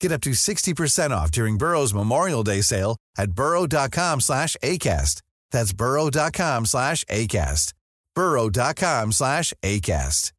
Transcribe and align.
Get 0.00 0.12
up 0.12 0.20
to 0.22 0.30
60% 0.30 1.10
off 1.10 1.30
during 1.30 1.58
Burrow's 1.58 1.94
Memorial 1.94 2.42
Day 2.44 2.62
sale 2.62 2.96
at 3.18 3.32
burrow.com 3.32 4.20
slash 4.20 4.56
ACAST. 4.62 5.22
That's 5.50 5.72
burrow.com 5.72 6.66
slash 6.66 7.04
ACAST. 7.04 7.72
burrow.com 8.14 9.12
slash 9.12 9.52
ACAST. 9.62 10.32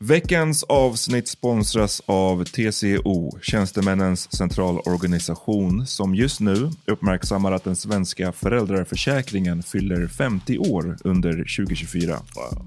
Veckans 0.00 0.62
avsnitt 0.62 1.28
sponsras 1.28 2.02
av 2.06 2.44
TCO, 2.44 3.38
Tjänstemännens 3.42 4.36
centralorganisation, 4.36 5.86
som 5.86 6.14
just 6.14 6.40
nu 6.40 6.70
uppmärksammar 6.86 7.52
att 7.52 7.64
den 7.64 7.76
svenska 7.76 8.32
föräldraförsäkringen 8.32 9.62
fyller 9.62 10.06
50 10.06 10.58
år 10.58 10.98
under 11.04 11.32
2024. 11.32 12.12
Wow. 12.34 12.66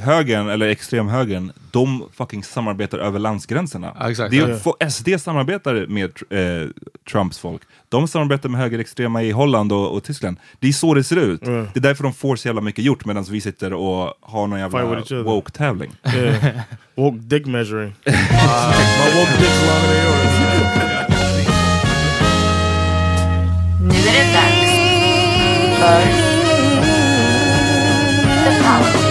högern, 0.00 0.48
eller 0.48 0.68
extremhögern, 0.68 1.52
de 1.70 2.08
fucking 2.12 2.44
samarbetar 2.44 2.98
över 2.98 3.18
landsgränserna. 3.18 3.96
Ja, 4.00 4.10
exakt, 4.10 4.30
det 4.30 4.38
är, 4.38 4.60
ja. 4.80 4.90
SD 4.90 5.08
samarbetar 5.18 5.86
med 5.86 6.10
eh, 6.30 6.68
Trumps 7.10 7.38
folk. 7.38 7.62
De 7.88 8.08
samarbetar 8.08 8.48
med 8.48 8.60
högerextrema 8.60 9.22
i 9.22 9.30
Holland 9.30 9.72
och, 9.72 9.94
och 9.94 10.04
Tyskland. 10.04 10.36
Det 10.58 10.68
är 10.68 10.72
så 10.72 10.94
det 10.94 11.04
ser 11.04 11.16
ut. 11.16 11.46
Mm. 11.46 11.68
Det 11.74 11.78
är 11.78 11.82
därför 11.82 12.04
de 12.04 12.14
får 12.14 12.36
så 12.36 12.48
jävla 12.48 12.60
mycket 12.60 12.84
gjort 12.84 13.04
medan 13.04 13.24
vi 13.24 13.40
sitter 13.40 13.72
och 13.72 14.14
har 14.20 14.46
någon 14.46 14.60
jävla 14.60 15.22
woke-tävling. 15.22 15.90
Yeah. 16.14 16.60
woke 16.94 17.18
dick 17.18 17.46
measuring. 17.46 17.88
uh, 17.88 17.94
My 18.06 19.10
woke 19.14 19.32
dick's 19.38 19.66
longer 19.66 19.88
than 19.88 20.04
yours. 20.04 20.32
Nu 23.82 23.88
är 23.88 24.12
det 24.12 24.32
dags 24.32 24.72
för 25.80 26.02
The 28.44 28.62
Power 28.62 29.01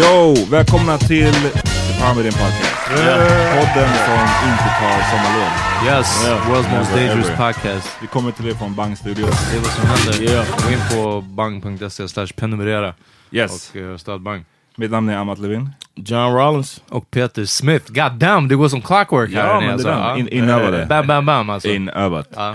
Yo! 0.00 0.34
Välkomna 0.50 0.98
till 0.98 1.32
The 1.32 2.14
Meeting 2.14 2.32
Podcast. 2.32 2.90
Yeah. 2.90 3.54
Podden 3.54 3.88
som 3.88 4.20
inte 4.50 4.68
tar 4.80 5.02
sommarlov. 5.10 5.50
Yes, 5.86 6.24
yeah. 6.24 6.50
world's 6.50 6.78
most 6.78 6.90
dangerous 6.94 7.28
ever. 7.28 7.36
podcast. 7.36 7.98
Vi 8.00 8.06
kommer 8.06 8.30
till 8.30 8.48
er 8.48 8.54
från 8.54 8.74
Bang 8.74 8.98
Studios. 8.98 9.50
Det 9.50 9.56
är 9.56 9.60
vad 9.60 9.70
som 9.70 9.86
händer. 9.86 10.32
Yeah. 10.32 10.46
Gå 10.64 10.72
in 10.72 10.78
på 10.90 11.20
bang.se 11.20 12.08
slash 12.08 12.26
prenumerera. 12.26 12.94
Yes. 13.30 13.70
Och 13.70 13.76
uh, 13.76 13.96
stöd 13.96 14.20
Bang. 14.20 14.44
Mitt 14.76 14.90
namn 14.90 15.08
är 15.08 15.16
Amat 15.16 15.38
Levin. 15.38 15.70
John 15.94 16.34
Rollins. 16.34 16.82
Och 16.88 17.10
Peter 17.10 17.44
Smith. 17.44 17.92
God 17.92 18.12
damn, 18.12 18.48
det 18.48 18.54
går 18.54 18.68
som 18.68 18.82
clockwork 18.82 19.34
här. 19.34 19.48
Ja, 19.48 19.60
men 19.60 19.70
alltså. 19.70 19.88
det 19.88 20.20
In, 20.20 20.28
inövade. 20.28 20.86
Bam, 20.86 21.06
bam, 21.06 21.26
bam 21.26 21.50
alltså. 21.50 21.68
Inövat. 21.68 22.28
Ja. 22.36 22.54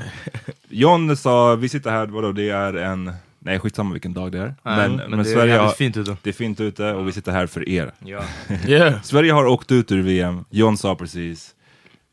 John 0.69 1.17
sa, 1.17 1.55
vi 1.55 1.69
sitter 1.69 1.91
här, 1.91 2.05
vadå, 2.05 2.31
det 2.31 2.49
är 2.49 2.73
en 2.73 3.11
Nej, 3.43 3.59
skitsamma 3.59 3.91
vilken 3.91 4.13
dag 4.13 4.31
det 4.31 4.39
är. 4.39 4.55
men, 4.63 4.95
men, 4.95 5.09
men 5.09 5.19
det 5.19 5.25
Sverige 5.25 5.55
är 5.55 5.59
har, 5.59 5.71
fint 5.71 5.97
ute. 5.97 6.17
Det 6.23 6.29
är 6.29 6.33
fint 6.33 6.59
ute 6.59 6.93
och 6.93 7.07
vi 7.07 7.11
sitter 7.11 7.31
här 7.31 7.47
för 7.47 7.69
er. 7.69 7.91
Ja. 7.99 8.21
yeah. 8.67 9.01
Sverige 9.01 9.31
har 9.31 9.45
åkt 9.45 9.71
ut 9.71 9.91
ur 9.91 10.01
VM. 10.01 10.45
John 10.49 10.77
sa 10.77 10.95
precis. 10.95 11.55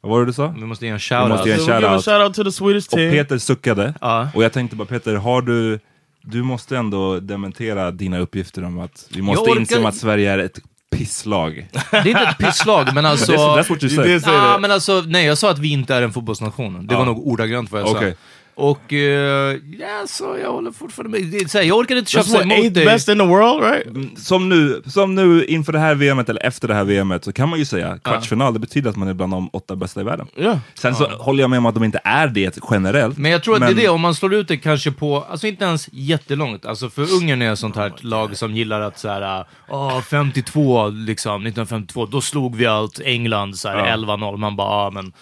Vad 0.01 0.11
var 0.11 0.21
det 0.21 0.27
du 0.27 0.33
sa? 0.33 0.55
Vi 0.59 0.65
måste 0.65 0.87
ge 0.87 0.93
en 0.93 0.99
shoutout. 0.99 1.29
Måste 1.29 1.49
ge 1.49 1.55
en 1.55 1.61
shoutout. 1.61 2.05
shout 2.05 2.35
to 2.35 2.45
the 2.45 2.53
Swedish 2.53 2.89
team. 2.89 3.09
Och 3.09 3.13
Peter 3.13 3.39
suckade. 3.39 3.95
Uh. 4.03 4.37
Och 4.37 4.45
jag 4.45 4.53
tänkte 4.53 4.77
bara 4.77 4.87
Peter, 4.87 5.15
har 5.15 5.43
du 5.43 5.79
du 6.23 6.43
måste 6.43 6.77
ändå 6.77 7.21
dementera 7.21 7.91
dina 7.91 8.19
uppgifter 8.19 8.65
om 8.65 8.79
att 8.79 9.09
vi 9.11 9.23
måste 9.23 9.51
orkar... 9.51 9.61
inse 9.61 9.89
att 9.89 9.97
Sverige 9.97 10.33
är 10.33 10.39
ett 10.39 10.61
pisslag. 10.91 11.69
Det 11.91 11.97
är 11.97 12.07
inte 12.07 12.21
ett 12.21 12.39
pisslag, 12.39 12.95
men 12.95 13.07
alltså... 13.07 13.33
that's, 13.33 13.59
that's 13.59 13.71
what 13.71 13.83
you 13.83 14.21
said. 14.21 14.35
Ah, 14.35 14.59
men 14.59 14.71
alltså, 14.71 15.05
nej, 15.07 15.27
jag 15.27 15.39
sa 15.39 15.51
att 15.51 15.59
vi 15.59 15.73
inte 15.73 15.95
är 15.95 16.03
en 16.03 16.13
fotbollsnation. 16.13 16.87
Det 16.87 16.95
ah. 16.95 16.99
var 16.99 17.07
nog 17.07 17.27
ordagrant 17.27 17.73
vad 17.73 17.81
jag 17.81 17.89
okay. 17.89 18.11
sa. 18.11 18.17
Och 18.59 18.93
eh, 18.93 19.57
ja, 19.79 20.07
så 20.07 20.37
jag 20.43 20.53
håller 20.53 20.73
fortfarande 20.73 21.19
med. 21.19 21.29
Det 21.29 21.37
är 21.39 21.49
så 21.49 21.59
här, 21.59 21.65
jag 21.65 21.79
orkar 21.79 21.97
inte 21.97 22.17
what 22.17 22.43
emot 22.43 22.75
dig. 22.75 22.85
best 22.85 23.09
in 23.09 23.19
the 23.19 23.25
world, 23.25 23.63
right? 23.63 24.19
Som 24.19 24.49
nu, 24.49 24.83
som 24.87 25.15
nu 25.15 25.45
inför 25.45 25.73
det 25.73 25.79
här 25.79 25.95
VMet, 25.95 26.29
eller 26.29 26.47
efter 26.47 26.69
det 26.69 26.75
här 26.75 26.85
VMet, 26.85 27.25
så 27.25 27.33
kan 27.33 27.49
man 27.49 27.59
ju 27.59 27.65
säga 27.65 27.99
kvartsfinal, 27.99 28.53
det 28.53 28.59
betyder 28.59 28.91
att 28.91 28.97
man 28.97 29.09
är 29.09 29.15
bland 29.15 29.33
de 29.33 29.51
åtta 29.53 29.77
bästa 29.77 30.01
i 30.01 30.05
världen. 30.05 30.27
Yeah. 30.37 30.59
Sen 30.75 30.95
så 30.95 31.09
håller 31.09 31.41
jag 31.41 31.51
med 31.51 31.59
om 31.59 31.67
att 31.67 31.75
de 31.75 31.85
inte 31.85 32.01
är 32.05 32.29
det 32.29 32.59
generellt. 32.71 33.19
Men 33.19 33.31
jag 33.31 33.43
tror 33.43 33.55
att 33.55 33.61
det 33.61 33.67
är 33.67 33.75
det, 33.75 33.89
om 33.89 34.01
man 34.01 34.15
slår 34.15 34.35
ut 34.35 34.49
det 34.49 34.57
kanske 34.57 34.93
på, 34.93 35.25
alltså 35.31 35.47
inte 35.47 35.65
ens 35.65 35.89
jättelångt, 35.93 36.67
alltså 36.67 36.91
för 36.91 37.03
Ungern 37.03 37.43
är 37.43 37.53
ett 37.53 37.59
sånt 37.59 37.77
här 37.77 37.93
lag 38.01 38.37
som 38.37 38.55
gillar 38.55 38.81
att 38.81 38.99
såhär, 38.99 39.45
åh 39.69 40.01
52 40.01 40.89
liksom, 40.89 41.47
1952, 41.47 42.07
då 42.07 42.21
slog 42.21 42.57
vi 42.57 42.67
allt 42.67 43.01
England 43.01 43.59
såhär 43.59 43.97
11-0, 43.97 44.37
man 44.37 44.57
bara, 44.57 44.85
ja 44.85 44.91
men 44.91 45.13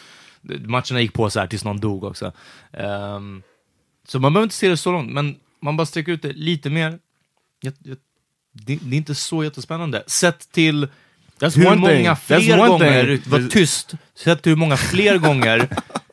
matcherna 0.46 1.00
gick 1.00 1.12
på 1.12 1.30
så 1.30 1.40
här 1.40 1.46
tills 1.46 1.64
någon 1.64 1.80
dog 1.80 2.04
också. 2.04 2.32
Ehm, 2.72 3.42
så 4.08 4.18
man 4.18 4.32
behöver 4.32 4.44
inte 4.44 4.56
se 4.56 4.68
det 4.68 4.76
så 4.76 4.92
långt, 4.92 5.12
men 5.12 5.36
man 5.62 5.76
bara 5.76 5.86
sträcker 5.86 6.12
ut 6.12 6.22
det 6.22 6.32
lite 6.32 6.70
mer. 6.70 6.98
Jag, 7.60 7.74
jag, 7.82 7.96
det, 8.52 8.78
det 8.82 8.96
är 8.96 8.98
inte 8.98 9.14
så 9.14 9.44
jättespännande. 9.44 10.02
Sett 10.06 10.52
till 10.52 10.88
That's 11.38 11.56
hur 11.56 11.76
många 11.76 12.16
thing. 12.16 12.40
Fler 12.40 12.68
gånger, 12.68 13.20
var 13.26 13.48
tyst, 13.48 13.94
sett 14.14 14.42
till 14.42 14.50
hur 14.50 14.56
många 14.56 14.76
fler 14.76 15.18
gånger 15.18 15.68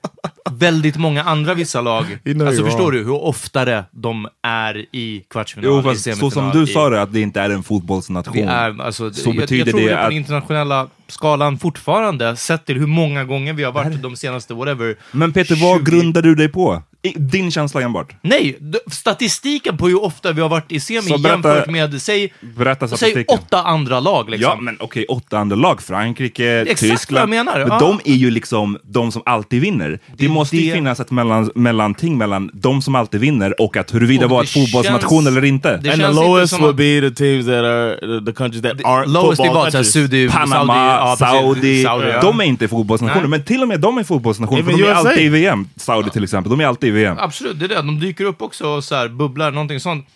väldigt 0.51 0.95
många 0.97 1.23
andra 1.23 1.53
vissa 1.53 1.81
lag, 1.81 2.05
alltså 2.47 2.65
förstår 2.65 2.91
du 2.91 2.97
hur 3.03 3.23
oftare 3.23 3.83
de 3.91 4.27
är 4.41 4.77
i 4.95 5.23
kvartsfinal, 5.29 5.69
Jo, 5.73 5.79
i 5.79 5.83
fast 5.83 5.97
så 5.97 6.03
semifinal, 6.03 6.31
som 6.31 6.51
du 6.51 6.63
i, 6.63 6.73
sa 6.73 6.89
det, 6.89 7.01
att 7.01 7.13
det 7.13 7.21
inte 7.21 7.41
är 7.41 7.49
en 7.49 7.63
fotbollsnation. 7.63 8.33
det 8.35 8.41
är, 8.43 8.81
alltså, 8.81 9.13
Så 9.13 9.29
jag, 9.29 9.35
betyder 9.35 9.65
jag 9.65 9.67
tror 9.69 9.79
det 9.79 9.85
det 9.89 9.95
på 9.95 10.01
att- 10.01 10.09
den 10.09 10.17
internationella 10.17 10.87
skalan 11.07 11.57
fortfarande, 11.59 12.35
sett 12.35 12.65
till 12.65 12.79
hur 12.79 12.87
många 12.87 13.23
gånger 13.23 13.53
vi 13.53 13.63
har 13.63 13.71
varit 13.71 14.01
de 14.01 14.15
senaste, 14.15 14.53
whatever, 14.53 14.95
Men 15.11 15.33
Peter, 15.33 15.55
vad 15.55 15.77
20 15.79 15.91
grundar 15.91 16.21
du 16.21 16.35
dig 16.35 16.49
på? 16.49 16.81
I, 17.05 17.13
din 17.19 17.51
känsla 17.51 17.81
enbart? 17.81 18.15
Nej, 18.21 18.57
statistiken 18.91 19.77
på 19.77 19.87
hur 19.87 20.03
ofta 20.03 20.31
vi 20.31 20.41
har 20.41 20.49
varit 20.49 20.71
i 20.71 20.79
semi 20.79 21.01
Så 21.01 21.17
berätta- 21.17 21.49
jämfört 21.49 21.69
med, 21.69 22.01
säg, 22.01 22.33
Berätta 22.57 22.87
säg 22.87 23.25
åtta 23.27 23.61
andra 23.63 23.99
lag 23.99 24.29
liksom. 24.29 24.49
Ja, 24.51 24.61
men 24.61 24.77
okej, 24.79 25.05
åtta 25.05 25.37
andra 25.37 25.55
lag. 25.55 25.81
Frankrike, 25.81 26.61
Exakt 26.61 26.79
Tyskland. 26.79 27.29
vad 27.29 27.37
jag 27.37 27.45
menar, 27.45 27.59
Men 27.59 27.67
ja. 27.67 27.79
de 27.79 28.11
är 28.11 28.15
ju 28.15 28.31
liksom 28.31 28.77
de 28.83 29.11
som 29.11 29.21
alltid 29.25 29.61
vinner. 29.61 29.99
Det, 30.17 30.25
är 30.25 30.29
måste 30.29 30.57
ju 30.57 30.67
det- 30.69 30.75
finnas 30.75 30.99
ett 30.99 31.11
mellan, 31.11 31.51
mellanting 31.55 32.17
mellan 32.17 32.49
de 32.53 32.81
som 32.81 32.95
alltid 32.95 33.19
vinner 33.21 33.61
och 33.61 33.77
att 33.77 33.93
huruvida 33.93 34.25
Och 34.25 34.31
var 34.31 34.41
det 34.41 34.43
ett 34.43 34.49
fotbollsnation 34.53 35.23
känns- 35.23 35.27
eller 35.27 35.45
inte. 35.45 35.77
det 35.77 35.89
And 35.93 36.01
the 36.01 36.07
lowest 36.11 36.59
would 36.61 36.75
be 36.75 37.01
the 37.01 37.11
teams 37.11 37.45
that 37.45 37.53
are 37.53 37.95
the, 38.25 38.31
countries 38.31 38.61
that 38.63 38.73
aren't 38.77 39.05
Lowest 39.07 39.29
det 39.29 39.35
football 39.35 39.55
var 39.55 39.63
countries. 39.71 39.93
Saudi, 39.93 40.29
Panama. 40.29 41.15
Saudi, 41.15 41.83
Saudi 41.83 42.07
ja. 42.09 42.21
de 42.21 42.39
är 42.39 42.43
inte 42.43 42.67
fotbollsnationer. 42.67 43.21
Nej. 43.21 43.29
Men 43.29 43.43
till 43.43 43.61
och 43.61 43.67
med 43.67 43.79
de 43.79 43.97
är 43.97 44.03
fotbollsnationer, 44.03 44.63
för 44.63 44.71
de 44.71 44.83
är 44.83 44.93
alltid 44.93 45.25
i 45.25 45.29
VM. 45.29 45.67
Saudi 45.75 46.09
till 46.09 46.23
exempel, 46.23 46.49
de 46.49 46.59
är 46.61 46.65
alltid 46.65 46.92
i 46.97 47.03
VM. 47.03 47.17
Absolut, 47.19 47.59
det 47.59 47.65
är 47.65 47.69
det. 47.69 47.75
De 47.75 47.99
dyker 47.99 48.25
upp 48.25 48.41
också 48.41 48.67
och 48.67 48.83
så 48.83 48.95
här, 48.95 49.07
bubblar, 49.07 49.51
någonting 49.51 49.79
sånt. 49.79 50.07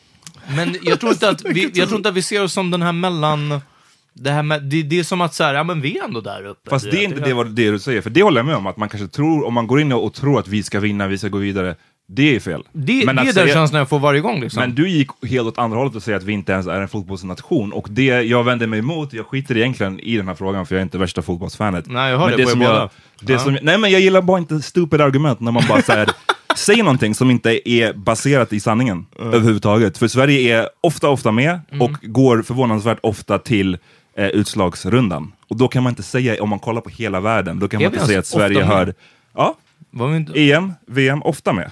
Men 0.55 0.75
jag 0.83 0.99
tror 0.99 1.11
inte 1.11 1.29
att 1.29 1.45
vi, 1.45 1.71
jag 1.73 1.87
tror 1.87 1.97
inte 1.99 2.09
att 2.09 2.15
vi 2.15 2.21
ser 2.21 2.43
oss 2.43 2.53
som 2.53 2.71
den 2.71 2.81
här 2.81 2.91
mellan... 2.91 3.61
Det, 4.19 4.31
här 4.31 4.43
med, 4.43 4.63
det, 4.63 4.83
det 4.83 4.99
är 4.99 5.03
som 5.03 5.21
att 5.21 5.33
så 5.33 5.43
här, 5.43 5.53
ja 5.53 5.63
men 5.63 5.81
vi 5.81 5.97
är 5.97 6.03
ändå 6.03 6.21
där 6.21 6.45
uppe. 6.45 6.69
Fast 6.69 6.91
det 6.91 6.97
är 6.97 7.03
inte 7.03 7.21
det, 7.21 7.33
vad- 7.33 7.55
det 7.55 7.71
du 7.71 7.79
säger, 7.79 8.01
för 8.01 8.09
det 8.09 8.23
håller 8.23 8.39
jag 8.39 8.45
med 8.45 8.55
om. 8.55 8.67
Att 8.67 8.77
man 8.77 8.89
kanske 8.89 9.07
tror, 9.07 9.45
om 9.45 9.53
man 9.53 9.67
går 9.67 9.81
in 9.81 9.91
och 9.91 10.13
tror 10.13 10.39
att 10.39 10.47
vi 10.47 10.63
ska 10.63 10.79
vinna, 10.79 11.07
vi 11.07 11.17
ska 11.17 11.27
gå 11.27 11.37
vidare, 11.37 11.75
det 12.09 12.35
är 12.35 12.39
fel. 12.39 12.63
Det, 12.71 13.05
Men 13.05 13.15
det 13.15 13.21
är 13.21 13.33
den 13.33 13.47
känslan 13.47 13.79
jag 13.79 13.89
får 13.89 13.99
varje 13.99 14.21
gång 14.21 14.41
liksom. 14.41 14.59
Men 14.59 14.75
du 14.75 14.89
gick 14.89 15.07
helt 15.27 15.47
åt 15.47 15.57
andra 15.57 15.77
hållet 15.77 15.95
och 15.95 16.03
säger 16.03 16.17
att 16.17 16.23
vi 16.23 16.33
inte 16.33 16.51
ens 16.51 16.67
är 16.67 16.81
en 16.81 16.87
fotbollsnation. 16.87 17.71
Och 17.73 17.87
det 17.89 18.03
jag 18.05 18.43
vänder 18.43 18.67
mig 18.67 18.79
emot, 18.79 19.13
jag 19.13 19.25
skiter 19.25 19.57
egentligen 19.57 19.99
i 19.99 20.17
den 20.17 20.27
här 20.27 20.35
frågan 20.35 20.65
för 20.65 20.75
jag 20.75 20.79
är 20.79 20.83
inte 20.83 20.97
värsta 20.97 21.21
fotbollsfanet. 21.21 21.85
Nej, 21.87 22.11
jag 22.11 22.19
hör 22.19 22.27
men 22.29 22.37
det 22.37 22.43
på 22.43 22.49
er 22.49 22.51
som 22.53 22.61
jag, 22.61 22.89
det 23.21 23.33
Ja. 23.33 23.39
som, 23.39 23.57
Nej 23.61 23.77
men 23.77 23.91
jag 23.91 24.01
gillar 24.01 24.21
bara 24.21 24.37
inte 24.37 24.61
stupid 24.61 25.01
argument 25.01 25.39
när 25.39 25.51
man 25.51 25.63
bara 25.69 25.81
säger 25.81 26.09
Säg 26.57 26.77
någonting 26.83 27.15
som 27.15 27.31
inte 27.31 27.69
är 27.69 27.93
baserat 27.93 28.53
i 28.53 28.59
sanningen 28.59 29.05
överhuvudtaget. 29.19 29.97
För 29.97 30.07
Sverige 30.07 30.57
är 30.59 30.69
ofta, 30.81 31.09
ofta 31.09 31.31
med 31.31 31.59
Mm. 31.71 31.81
och 31.81 31.91
går 32.01 32.41
förvånansvärt 32.41 32.97
ofta 33.03 33.39
till 33.39 33.77
eh, 34.15 34.27
utslagsrundan. 34.27 35.31
Och 35.47 35.57
då 35.57 35.67
kan 35.67 35.83
man 35.83 35.91
inte 35.91 36.03
säga, 36.03 36.43
om 36.43 36.49
man 36.49 36.59
kollar 36.59 36.81
på 36.81 36.89
hela 36.89 37.19
världen, 37.19 37.59
då 37.59 37.67
kan 37.67 37.81
Är 37.81 37.85
man 37.85 37.91
vi 37.91 37.95
inte 37.95 38.07
säga 38.07 38.19
att 38.19 38.25
ofta 38.25 38.37
Sverige 38.37 38.57
med? 38.59 38.67
hör... 38.67 38.93
Ja, 39.33 39.55
Var 39.89 40.07
vi 40.07 40.17
inte... 40.17 40.39
EM, 40.51 40.73
VM, 40.87 41.21
ofta 41.23 41.53
med. 41.53 41.71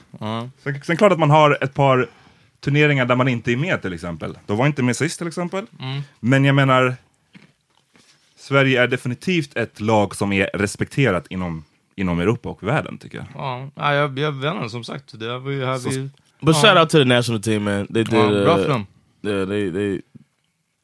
Sen, 0.64 0.82
sen 0.86 0.98
klart 0.98 1.12
att 1.12 1.20
man 1.20 1.30
har 1.30 1.58
ett 1.62 1.74
par 1.74 2.08
turneringar 2.64 3.06
där 3.06 3.16
man 3.16 3.28
inte 3.28 3.52
är 3.52 3.58
med 3.58 3.82
till 3.82 3.94
exempel. 3.94 4.38
De 4.46 4.58
var 4.58 4.66
inte 4.68 4.84
med 4.84 4.96
sist 4.96 5.18
till 5.18 5.28
exempel. 5.28 5.66
Men 6.20 6.46
jag 6.46 6.56
menar, 6.56 6.96
Sverige 8.38 8.82
är 8.84 8.88
definitivt 8.88 9.58
ett 9.58 9.80
lag 9.80 10.16
som 10.16 10.34
är 10.34 10.50
respekterat 10.54 11.26
inom, 11.30 11.64
inom 11.96 12.20
Europa 12.20 12.50
och 12.50 12.64
världen 12.64 12.98
tycker 12.98 13.18
jag. 13.18 13.28
Ja, 13.36 13.68
ja, 13.76 13.94
jag, 13.94 14.20
jag 14.20 14.32
vet 14.32 14.54
inte, 14.54 14.70
som 14.70 14.84
sagt. 14.84 15.20
Det 15.20 15.40
var 15.40 15.52
ju 15.52 15.66
här 15.66 15.78
vi... 15.90 16.10
But 16.42 16.56
Ja. 16.56 16.62
shout 16.62 16.78
out 16.80 16.90
to 16.90 16.98
the 16.98 17.06
national 17.06 17.42
team, 17.42 17.64
man. 17.64 17.88
They 17.88 18.04
did. 18.04 18.14
Ja, 18.14 18.28
bra 18.28 18.58
uh, 18.58 18.64
för 18.64 18.70
dem. 18.70 18.86
Yeah, 19.24 19.48
they 19.48 19.72
they 19.72 20.02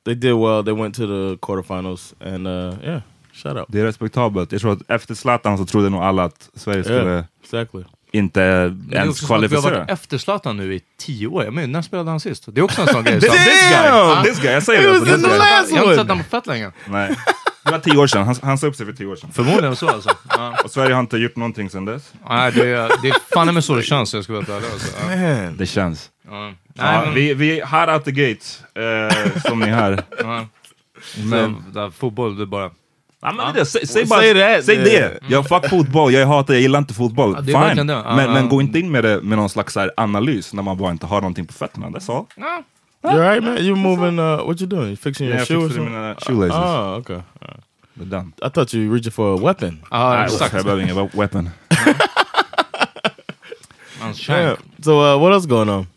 they 0.06 0.16
did 0.16 0.36
well. 0.36 0.64
They 0.66 0.74
went 0.74 0.96
to 0.96 1.02
the 1.08 1.38
quarterfinals, 1.42 2.14
and 2.26 2.48
uh, 2.48 2.54
yeah, 2.84 3.02
shout 3.34 3.56
out. 3.58 3.66
Det 3.68 3.80
är 3.80 3.84
respektabelt. 3.86 4.52
Jag 4.52 4.62
tror 4.62 4.72
att 4.74 4.80
efter 4.88 5.16
Zlatan 5.16 5.58
så 5.58 5.66
trodde 5.66 5.90
nog 5.90 6.02
alla 6.04 6.24
att 6.24 6.50
Sverige 6.54 6.84
skulle 6.84 7.12
Yeah, 7.12 7.24
exactly. 7.44 7.84
inte 8.12 8.42
ens 8.42 8.84
att 8.92 8.92
vi 8.92 8.98
har 8.98 9.28
kvalificera. 9.28 9.78
varit 9.80 9.90
efter 9.90 10.18
Zlatan 10.18 10.58
nu 10.58 10.74
i 10.76 10.82
tio 11.00 11.28
år. 11.28 11.44
Jag 11.44 11.54
menar, 11.54 11.68
när 11.68 11.82
spelade 11.82 12.10
han 12.10 12.20
sist? 12.20 12.46
Det 12.48 12.62
är 12.62 12.64
också 12.64 12.82
en 12.82 12.88
sån 12.88 13.04
grej. 13.04 13.22
Som- 13.22 13.30
this 13.46 13.70
guy! 13.72 14.24
This 14.24 14.40
guy, 14.42 14.52
jag 14.52 14.64
säger 14.64 14.82
det. 14.84 14.90
Alltså, 14.90 15.06
this 15.06 15.24
guy. 15.26 15.32
Jag 15.32 15.78
har 15.78 15.84
inte 15.84 15.96
sett 15.96 15.98
honom 16.10 16.18
på 16.24 16.30
fett 16.30 16.48
länge. 16.48 16.72
Nej. 16.90 17.16
Det 17.72 17.78
var 17.78 17.94
tio 17.94 17.98
år 17.98 18.08
sedan. 18.08 18.26
Han, 18.26 18.36
han 18.44 18.58
sa 18.58 18.68
upp 18.68 18.76
sig 18.76 18.86
för 18.86 18.94
tio 18.94 19.06
år 19.08 19.16
sedan. 19.16 19.30
Förmodligen 19.34 19.76
så 19.76 19.90
alltså. 19.90 20.10
Ja. 20.38 20.56
Och 20.64 20.72
Sverige 20.72 20.94
har 20.94 21.00
inte 21.02 21.18
gjort 21.18 21.36
någonting 21.36 21.70
sedan 21.70 21.86
dess. 21.86 22.14
Nej, 22.30 22.52
det, 22.52 22.62
är- 22.70 23.02
det 23.02 23.10
är 23.10 23.34
fan 23.34 23.54
med 23.54 23.64
så 23.64 23.76
det 23.76 23.84
känns, 23.84 24.14
jag 24.14 24.24
ska 24.24 24.34
vara 24.34 24.46
ärlig. 24.56 24.68
Alltså. 24.74 25.12
Ja. 25.12 25.50
Det 25.58 25.66
känns. 25.66 26.10
Ja. 26.30 26.52
Ja, 26.74 27.04
vi, 27.16 27.34
vi 27.34 27.60
är 27.60 27.66
hot 27.66 27.90
out 27.96 28.06
the 28.06 28.12
gate, 28.12 28.46
eh, 29.36 29.42
som 29.42 29.60
ni 29.60 29.66
hör. 29.70 30.04
ja. 30.20 30.46
Men- 31.30 31.64
där, 31.74 31.90
fotboll, 31.90 32.38
det 32.38 32.44
är 32.44 32.46
bara... 32.46 32.70
Ja, 33.22 33.32
men 33.32 33.54
det 33.54 33.60
är 33.60 33.80
det. 33.82 33.88
Säg, 33.88 34.06
bara, 34.06 34.22
that, 34.22 34.66
säg 34.66 34.76
yeah. 34.76 35.12
det! 35.12 35.20
Jag 35.28 35.48
fuck 35.48 35.70
fotboll, 35.70 36.14
jag 36.14 36.28
hatar, 36.28 36.54
jag 36.54 36.62
gillar 36.62 36.80
inte 36.80 36.94
fotboll. 36.94 37.34
Ja, 37.36 37.42
det 37.42 37.76
Fine. 37.76 37.88
det. 37.88 37.94
Men, 37.94 38.18
ja. 38.20 38.34
men 38.34 38.50
gå 38.50 38.62
inte 38.62 38.80
in 38.80 38.92
med 38.92 39.04
det 39.04 39.22
med 39.22 39.38
någon 39.38 39.50
slags 39.50 39.76
här, 39.76 39.92
analys 39.98 40.54
när 40.54 40.64
man 40.64 40.78
bara 40.78 40.92
inte 40.92 41.06
har 41.06 41.22
någonting 41.22 41.46
på 41.48 41.54
fötterna. 41.54 41.88
That's 41.90 42.18
all. 42.18 42.26
Ja. 42.36 42.64
you 43.04 43.14
alright, 43.24 43.44
man? 43.44 43.58
You 43.58 43.76
moving? 43.76 44.20
Uh, 44.20 44.48
what 44.48 44.62
you 44.62 44.70
doing? 44.70 44.88
You 44.88 44.96
fixing 44.96 45.28
your 45.28 45.38
Jag 45.38 45.48
shoe 45.48 45.56
or 45.56 45.62
fixade 45.70 45.76
something? 45.76 46.02
mina 46.02 46.16
shoelaces. 46.16 46.56
Oh, 46.56 46.98
okay. 47.00 47.20
Det 48.02 48.16
är 48.16 48.20
done. 48.20 48.32
I 48.46 48.50
thought 48.50 48.74
you 48.74 48.84
were 48.88 48.96
reaching 48.96 49.12
for 49.12 49.36
a 49.36 49.40
weapon. 49.46 49.80
Ja, 49.92 50.14
Nej, 50.14 50.24
exakt. 50.26 50.54
Jag 50.54 50.64
behöver 50.64 50.84
ingen 50.84 51.10
weapon. 51.14 51.50
Hans 54.00 54.30
Yeah. 54.30 54.56
So 54.82 54.92
uh, 55.00 55.18
what 55.18 55.34
else 55.34 55.48
going 55.48 55.70
on? 55.70 55.88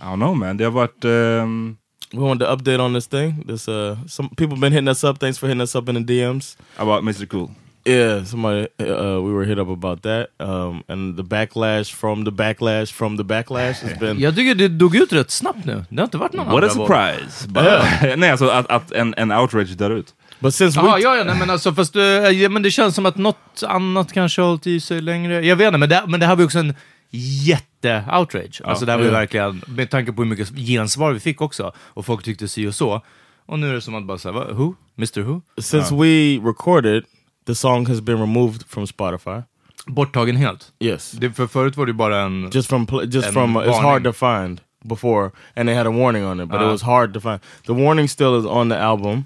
I 0.00 0.04
don't 0.04 0.18
know 0.18 0.34
man, 0.34 0.56
det 0.56 0.64
har 0.64 0.70
varit... 0.70 1.04
ehm, 1.04 1.76
We 2.12 2.20
wanted 2.20 2.46
to 2.46 2.52
update 2.52 2.80
on 2.80 2.94
this 2.94 3.06
thing. 3.08 3.44
This 3.48 3.68
uh, 3.68 3.96
some 4.08 4.28
people 4.36 4.56
been 4.56 4.72
hitting 4.72 4.88
us 4.88 5.04
up. 5.04 5.18
Thanks 5.18 5.38
for 5.38 5.48
hitting 5.48 5.60
us 5.62 5.74
up 5.74 5.88
in 5.88 5.94
the 5.94 6.00
DMs. 6.14 6.56
about 6.76 7.02
Mr 7.04 7.26
Cool. 7.26 7.50
Yeah, 7.86 8.24
somebody 8.24 8.66
uh, 8.80 9.20
we 9.20 9.32
were 9.32 9.44
hit 9.44 9.58
up 9.58 9.68
about 9.68 10.02
that, 10.02 10.28
um, 10.40 10.82
and 10.88 11.16
the 11.16 11.22
backlash 11.24 11.92
from 11.92 12.24
the 12.24 12.30
backlash 12.32 12.92
from 12.92 13.16
the 13.16 13.24
backlash 13.24 13.82
has 13.82 13.98
been. 13.98 14.18
Jag 14.20 14.34
tycker 14.36 14.54
det 14.54 14.68
dog 14.68 14.96
ut 14.96 15.12
rätt 15.12 15.30
snabbt 15.30 15.64
nu. 15.64 15.84
Det 15.88 15.96
har 16.00 16.04
inte 16.04 16.18
varit 16.18 16.32
någon 16.32 16.46
What 16.46 16.64
a 16.64 16.68
andra 16.70 16.74
våg. 16.74 16.88
surprise! 16.88 17.48
Bara- 17.52 18.16
Nej, 18.16 18.30
alltså 18.30 18.48
att, 18.48 18.70
att 18.70 18.92
en, 18.92 19.14
en 19.16 19.32
outrage 19.32 19.76
där 19.76 19.90
ut. 19.90 20.14
But 20.44 20.54
since 20.54 20.80
we 20.80 20.86
Ja, 20.86 20.98
ja, 20.98 21.16
ja, 21.16 21.24
nej, 21.24 21.36
men 21.38 21.50
alltså 21.50 21.72
fast 21.74 21.96
eh, 21.96 22.02
ja, 22.02 22.48
men 22.48 22.62
det 22.62 22.70
känns 22.70 22.94
som 22.94 23.06
att 23.06 23.16
något 23.16 23.62
annat 23.66 24.12
kanske 24.12 24.40
har 24.42 24.48
hållit 24.48 24.66
i 24.66 24.80
sig 24.80 25.00
längre. 25.00 25.46
Jag 25.46 25.56
vet 25.56 25.66
inte, 25.66 25.78
men 25.78 25.88
det, 25.88 26.04
men 26.06 26.20
det 26.20 26.26
här 26.26 26.34
var 26.36 26.40
ju 26.42 26.46
också 26.46 26.58
en 26.58 26.74
jätte-outrage. 27.10 28.60
Alltså 28.64 28.84
det 28.86 28.92
här 28.92 28.98
var 28.98 29.04
ju 29.04 29.10
Ja. 29.12 29.18
verkligen, 29.18 29.62
med 29.66 29.90
tanke 29.90 30.12
på 30.12 30.22
hur 30.22 30.30
mycket 30.30 30.48
gensvar 30.56 31.12
vi 31.12 31.20
fick 31.20 31.40
också, 31.40 31.72
och 31.78 32.06
folk 32.06 32.24
tyckte 32.24 32.48
si 32.48 32.66
och 32.66 32.74
så. 32.74 33.02
Och 33.46 33.58
nu 33.58 33.68
är 33.70 33.72
det 33.74 33.80
som 33.80 33.94
att 33.94 34.04
bara 34.04 34.18
säga, 34.18 34.32
who? 34.34 34.74
Mr 34.98 35.20
Who? 35.22 35.40
since 35.60 35.94
we 35.94 36.38
recorded, 36.48 37.04
the 37.46 37.54
song 37.54 37.86
has 37.86 38.00
been 38.00 38.18
removed 38.20 38.62
from 38.68 38.86
Spotify. 38.86 39.42
Borttagen 39.86 40.36
helt. 40.36 40.72
Yes, 40.80 41.10
Det, 41.12 41.30
för 41.32 41.46
förut 41.46 41.76
var 41.76 41.86
det 41.86 41.92
bara 41.92 42.20
en... 42.20 42.50
just 42.52 42.68
from 42.68 42.86
just 43.04 43.28
from 43.32 43.56
uh, 43.56 43.62
it's 43.62 43.82
hard 43.82 44.04
to 44.04 44.12
find 44.12 44.60
before, 44.84 45.30
and 45.56 45.68
they 45.68 45.74
had 45.76 45.86
a 45.86 45.90
warning 45.90 46.26
on 46.26 46.40
it, 46.40 46.48
but 46.48 46.56
it 46.60 46.66
Ah. 46.66 46.70
was 46.70 46.82
hard 46.82 47.14
to 47.14 47.20
find. 47.20 47.40
The 47.66 47.72
warning 47.72 48.08
still 48.08 48.38
is 48.40 48.46
on 48.46 48.68
the 48.70 48.76
album, 48.76 49.24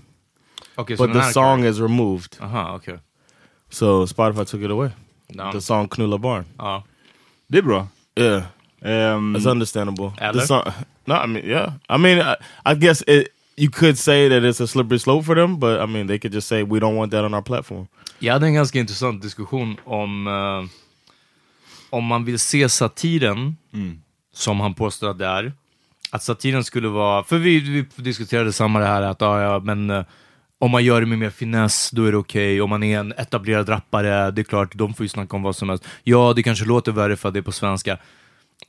Okej, 0.78 0.97
så 0.97 1.06
but 1.06 1.23
the 1.23 1.32
song 1.32 1.64
is 1.64 1.80
removed. 1.80 2.37
Aha, 2.40 2.75
okej. 2.75 2.99
So 3.70 4.06
Spotify 4.06 4.44
took 4.44 4.62
it 4.62 4.70
away. 4.70 4.90
Ja. 5.28 5.52
The 5.52 5.61
song 5.61 5.88
"Knulla 5.88 6.18
Barn." 6.18 6.44
Ja. 6.58 6.82
Det 7.49 7.58
är 7.58 7.62
bra. 7.62 7.88
Yeah, 8.16 8.42
Ehm, 8.82 9.37
it's 9.37 9.50
understandable. 9.50 10.11
The 10.32 10.47
song, 10.47 10.62
no, 11.04 11.14
I 11.14 11.26
mean, 11.26 11.44
yeah, 11.44 11.73
I 11.88 11.99
mean, 11.99 12.18
I, 12.18 12.35
I 12.73 12.75
guess 12.75 13.02
it, 13.06 13.28
you 13.56 13.70
could 13.70 13.99
say 13.99 14.28
that 14.28 14.42
it's 14.42 14.61
a 14.61 14.66
slippery 14.66 14.99
slope 14.99 15.25
for 15.26 15.35
them, 15.35 15.58
but 15.58 15.80
I 15.80 15.87
mean, 15.87 16.06
they 16.06 16.18
could 16.18 16.35
just 16.35 16.49
say 16.49 16.62
we 16.62 16.78
don't 16.80 16.97
want 16.97 17.11
that 17.11 17.25
on 17.25 17.35
our 17.35 17.42
platform. 17.42 17.87
Jag 18.18 18.32
hade 18.32 18.47
en 18.47 18.54
ganska 18.54 18.78
intressant 18.78 19.23
diskussion 19.23 19.76
om 19.85 20.26
eh, 20.26 20.70
om 21.90 22.04
man 22.04 22.25
vill 22.25 22.38
se 22.38 22.68
satiren, 22.68 23.56
som 24.32 24.61
han 24.61 24.75
påstår 24.75 25.11
att 25.11 25.18
det 25.18 25.26
är, 25.26 25.52
att 26.11 26.23
satiren 26.23 26.64
skulle 26.64 26.88
vara, 26.88 27.25
för 27.25 27.38
vi, 27.38 27.61
vi 27.61 28.02
diskuterade 28.02 28.52
samma 28.52 28.78
det 28.78 28.87
här 28.87 29.02
att 29.02 29.20
ja, 29.20 29.42
ja, 29.42 29.58
men 29.58 29.90
eh, 29.90 30.04
om 30.58 30.70
man 30.70 30.84
gör 30.84 31.00
det 31.00 31.06
med 31.06 31.18
mer 31.18 31.30
finess, 31.30 31.90
då 31.90 32.04
är 32.04 32.12
det 32.12 32.18
okej. 32.18 32.60
Om 32.60 32.70
man 32.70 32.82
är 32.82 32.98
en 32.98 33.12
etablerad 33.12 33.68
rappare, 33.68 34.30
det 34.30 34.42
är 34.42 34.44
klart, 34.44 34.74
de 34.74 34.94
får 34.94 35.04
ju 35.04 35.08
snacka 35.08 35.36
om 35.36 35.42
vad 35.42 35.56
som 35.56 35.68
helst. 35.68 35.84
Ja, 36.04 36.32
det 36.36 36.42
kanske 36.42 36.64
låter 36.64 36.92
värre 36.92 37.16
för 37.16 37.28
att 37.28 37.34
det 37.34 37.40
är 37.40 37.42
på 37.42 37.52
svenska. 37.52 37.98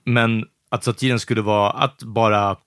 men 0.03 0.46
att 0.72 0.84
satiren 0.84 1.19
skulle 1.19 1.41
vara 1.41 1.72
att 1.72 2.03
bara 2.03 2.58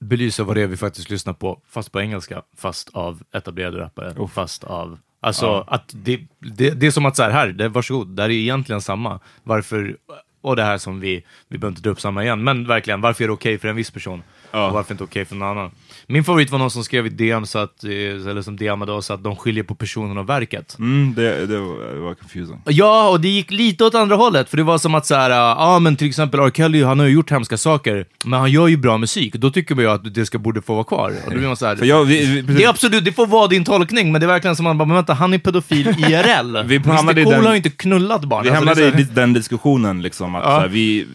belysa 0.00 0.44
vad 0.44 0.56
det 0.56 0.62
är 0.62 0.66
vi 0.66 0.76
faktiskt 0.76 1.10
lyssnar 1.10 1.32
på, 1.32 1.62
fast 1.68 1.92
på 1.92 2.00
engelska, 2.00 2.42
fast 2.56 2.90
av 2.92 3.22
etablerade 3.32 3.78
rappare, 3.78 4.14
och 4.14 4.30
fast 4.30 4.64
av 4.64 4.98
Alltså 5.22 5.64
att 5.66 5.92
det, 5.94 6.20
det, 6.38 6.70
det 6.70 6.86
är 6.86 6.90
som 6.90 7.06
att 7.06 7.16
så 7.16 7.22
här, 7.22 7.30
här 7.30 7.48
det, 7.48 7.68
varsågod, 7.68 8.08
det 8.16 8.22
här 8.22 8.28
är 8.28 8.34
egentligen 8.34 8.80
samma. 8.80 9.20
Varför, 9.42 9.96
och 10.42 10.56
det 10.56 10.62
här 10.62 10.78
som 10.78 11.00
vi, 11.00 11.24
vi 11.48 11.58
behöver 11.58 11.72
inte 11.72 11.82
dra 11.82 11.90
upp 11.90 12.00
samma 12.00 12.22
igen, 12.24 12.44
men 12.44 12.66
verkligen, 12.66 13.00
varför 13.00 13.24
är 13.24 13.28
det 13.28 13.34
okej 13.34 13.58
för 13.58 13.68
en 13.68 13.76
viss 13.76 13.90
person? 13.90 14.22
Och 14.50 14.72
varför 14.72 14.94
inte 14.94 15.04
okej 15.04 15.24
för 15.24 15.36
någon 15.36 15.48
annan? 15.58 15.70
Min 16.06 16.24
favorit 16.24 16.50
var 16.50 16.58
någon 16.58 16.70
som 16.70 16.84
skrev 16.84 17.06
i 17.06 17.08
DM, 17.08 17.46
så 17.46 17.58
att, 17.58 17.84
eh, 17.84 17.90
eller 17.90 18.42
som 18.42 18.56
DMade 18.56 18.92
oss, 18.92 19.10
att 19.10 19.24
de 19.24 19.36
skiljer 19.36 19.64
på 19.64 19.74
personen 19.74 20.18
och 20.18 20.28
verket. 20.28 20.76
Mm, 20.78 21.14
det, 21.14 21.46
det, 21.46 21.58
var, 21.58 21.94
det 21.94 22.00
var 22.00 22.14
confusing. 22.14 22.60
Ja, 22.66 23.08
och 23.10 23.20
det 23.20 23.28
gick 23.28 23.50
lite 23.50 23.84
åt 23.84 23.94
andra 23.94 24.16
hållet, 24.16 24.50
för 24.50 24.56
det 24.56 24.62
var 24.62 24.78
som 24.78 24.94
att 24.94 25.06
så 25.06 25.14
här, 25.14 25.30
ja 25.30 25.56
ah, 25.58 25.78
men 25.78 25.96
till 25.96 26.08
exempel 26.08 26.40
R. 26.40 26.50
Kelly, 26.54 26.82
han 26.82 26.98
har 26.98 27.06
ju 27.06 27.12
gjort 27.12 27.30
hemska 27.30 27.56
saker, 27.56 28.06
men 28.24 28.40
han 28.40 28.50
gör 28.50 28.68
ju 28.68 28.76
bra 28.76 28.98
musik, 28.98 29.34
då 29.34 29.50
tycker 29.50 29.74
man 29.74 29.84
ju 29.84 29.90
att 29.90 30.14
det 30.14 30.26
ska 30.26 30.38
borde 30.38 30.62
få 30.62 30.74
vara 30.74 30.84
kvar. 30.84 31.12
Och 31.24 31.30
då 31.30 31.36
blir 31.36 31.46
man 31.46 31.56
så 31.56 31.66
här, 31.66 31.84
jag, 31.84 32.04
vi, 32.04 32.42
vi, 32.42 32.54
det 32.54 32.64
är 32.64 32.68
absolut, 32.68 33.04
det 33.04 33.12
får 33.12 33.26
vara 33.26 33.46
din 33.46 33.64
tolkning, 33.64 34.12
men 34.12 34.20
det 34.20 34.24
är 34.24 34.28
verkligen 34.28 34.56
som 34.56 34.66
att 34.66 34.70
man 34.70 34.78
bara, 34.78 34.84
men 34.84 34.94
vänta, 34.96 35.14
han 35.14 35.34
är 35.34 35.38
pedofil 35.38 35.86
IRL. 35.98 36.62
Vi 36.66 36.76
Mr 36.76 37.24
Cool 37.24 37.32
den- 37.32 37.44
har 37.44 37.50
ju 37.50 37.56
inte 37.56 37.70
knullat 37.70 38.24
barn. 38.24 38.42
Vi 38.44 38.50
Alltså, 38.50 38.82
hamnade 38.82 39.00
i 39.00 39.04
den 39.04 39.32
diskussionen, 39.32 40.02
liksom, 40.02 40.29
att, 40.34 40.44
så 40.44 40.50
här, 40.50 40.68
vi, 40.68 41.06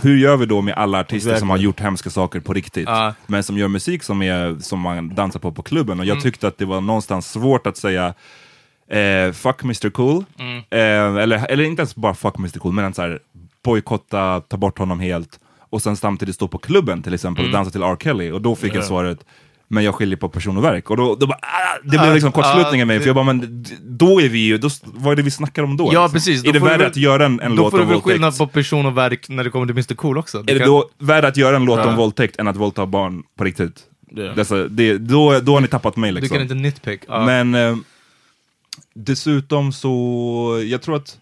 hur 0.00 0.16
gör 0.16 0.36
vi 0.36 0.46
då 0.46 0.60
med 0.60 0.74
alla 0.74 1.00
artister 1.00 1.36
som 1.36 1.50
har 1.50 1.56
gjort 1.56 1.80
hemska 1.80 2.10
saker 2.10 2.40
på 2.40 2.52
riktigt, 2.52 2.88
Ja. 2.88 3.14
men 3.26 3.42
som 3.42 3.58
gör 3.58 3.68
musik 3.68 4.02
som, 4.02 4.22
är, 4.22 4.56
som 4.60 4.80
man 4.80 5.14
dansar 5.14 5.40
på 5.40 5.52
på 5.52 5.62
klubben? 5.62 6.00
Och 6.00 6.06
jag 6.06 6.12
Mm. 6.14 6.22
tyckte 6.22 6.48
att 6.48 6.58
det 6.58 6.64
var 6.64 6.80
någonstans 6.80 7.30
svårt 7.32 7.66
att 7.66 7.76
säga 7.76 8.14
eh, 8.90 9.32
fuck 9.32 9.62
Mr 9.64 9.90
Cool, 9.90 10.24
Mm. 10.38 10.56
eh, 10.70 11.22
eller, 11.22 11.46
eller 11.50 11.64
inte 11.64 11.80
ens 11.82 11.94
bara 11.96 12.14
fuck 12.14 12.38
Mr 12.38 12.58
Cool, 12.58 12.72
men 12.72 12.94
så 12.94 13.02
här, 13.02 13.18
bojkotta, 13.64 14.40
ta 14.40 14.56
bort 14.56 14.78
honom 14.78 15.00
helt, 15.00 15.40
och 15.70 15.82
sen 15.82 15.96
samtidigt 15.96 16.34
stå 16.34 16.48
på 16.48 16.58
klubben 16.58 17.02
till 17.02 17.14
exempel 17.14 17.44
Mm. 17.44 17.50
och 17.54 17.58
dansa 17.58 17.70
till 17.70 17.82
R. 17.82 17.96
Kelly, 18.00 18.30
och 18.30 18.42
då 18.42 18.56
fick 18.56 18.74
jag 18.74 18.84
svaret 18.84 19.24
men 19.72 19.84
jag 19.84 19.94
skiljer 19.94 20.16
på 20.16 20.28
person 20.28 20.56
och 20.56 20.64
verk. 20.64 20.90
Och 20.90 20.96
då, 20.96 21.14
då 21.14 21.26
bara, 21.26 21.38
ah, 21.42 21.78
det 21.84 21.98
blev 21.98 22.14
liksom 22.14 22.32
kortslutning 22.32 22.80
i 22.80 22.84
mig, 22.84 23.00
för 23.00 23.06
jag 23.06 23.14
bara, 23.14 23.24
men 23.24 23.64
då 23.82 24.20
är 24.22 24.28
vi 24.28 24.38
ju, 24.38 24.58
då, 24.58 24.68
vad 24.84 25.12
är 25.12 25.16
det 25.16 25.22
vi 25.22 25.30
snackar 25.30 25.62
om 25.62 25.76
då? 25.76 25.84
Ja, 25.84 25.88
liksom? 26.02 26.12
precis. 26.12 26.42
Då 26.42 26.48
Är 26.48 26.52
det 26.52 26.58
du 26.58 26.64
värre 26.64 26.78
väl- 26.78 26.86
att 26.86 26.96
göra 26.96 27.26
en, 27.26 27.40
en 27.40 27.56
Då 27.56 27.62
låt 27.62 27.70
får 27.70 27.78
du 27.78 27.82
om 27.82 27.88
väl 27.88 27.94
våldtäkt? 27.94 28.12
skillnad 28.14 28.38
på 28.38 28.46
person 28.46 28.86
och 28.86 28.96
verk 28.98 29.28
när 29.28 29.44
det 29.44 29.50
kommer 29.50 29.66
till 29.66 29.74
Mr 29.74 29.94
Cool 29.94 30.18
också. 30.18 30.42
Det 30.42 30.52
Är 30.52 30.54
det 30.54 30.60
kan- 30.60 30.68
då 30.68 30.88
värre 30.98 31.28
att 31.28 31.36
göra 31.36 31.56
en 31.56 31.64
låt 31.64 31.86
om 31.86 31.96
våldtäkt 31.96 32.36
än 32.36 32.48
att 32.48 32.56
våldta 32.56 32.86
barn 32.86 33.22
på 33.36 33.44
riktigt? 33.44 33.80
Ja. 34.10 34.22
Dessa, 34.22 34.56
det, 34.68 34.98
då, 34.98 35.40
då 35.40 35.54
har 35.54 35.60
ni 35.60 35.68
tappat 35.68 35.96
mig 35.96 36.10
Du 36.12 36.14
liksom. 36.20 36.34
kan 36.34 36.42
inte 36.42 36.54
nitpick. 36.54 37.00
Ja. 37.08 37.24
Men 37.26 37.54
eh, 37.54 37.76
dessutom 38.94 39.72
så, 39.72 40.62
jag 40.64 40.82
tror 40.82 40.96
att, 40.96 41.18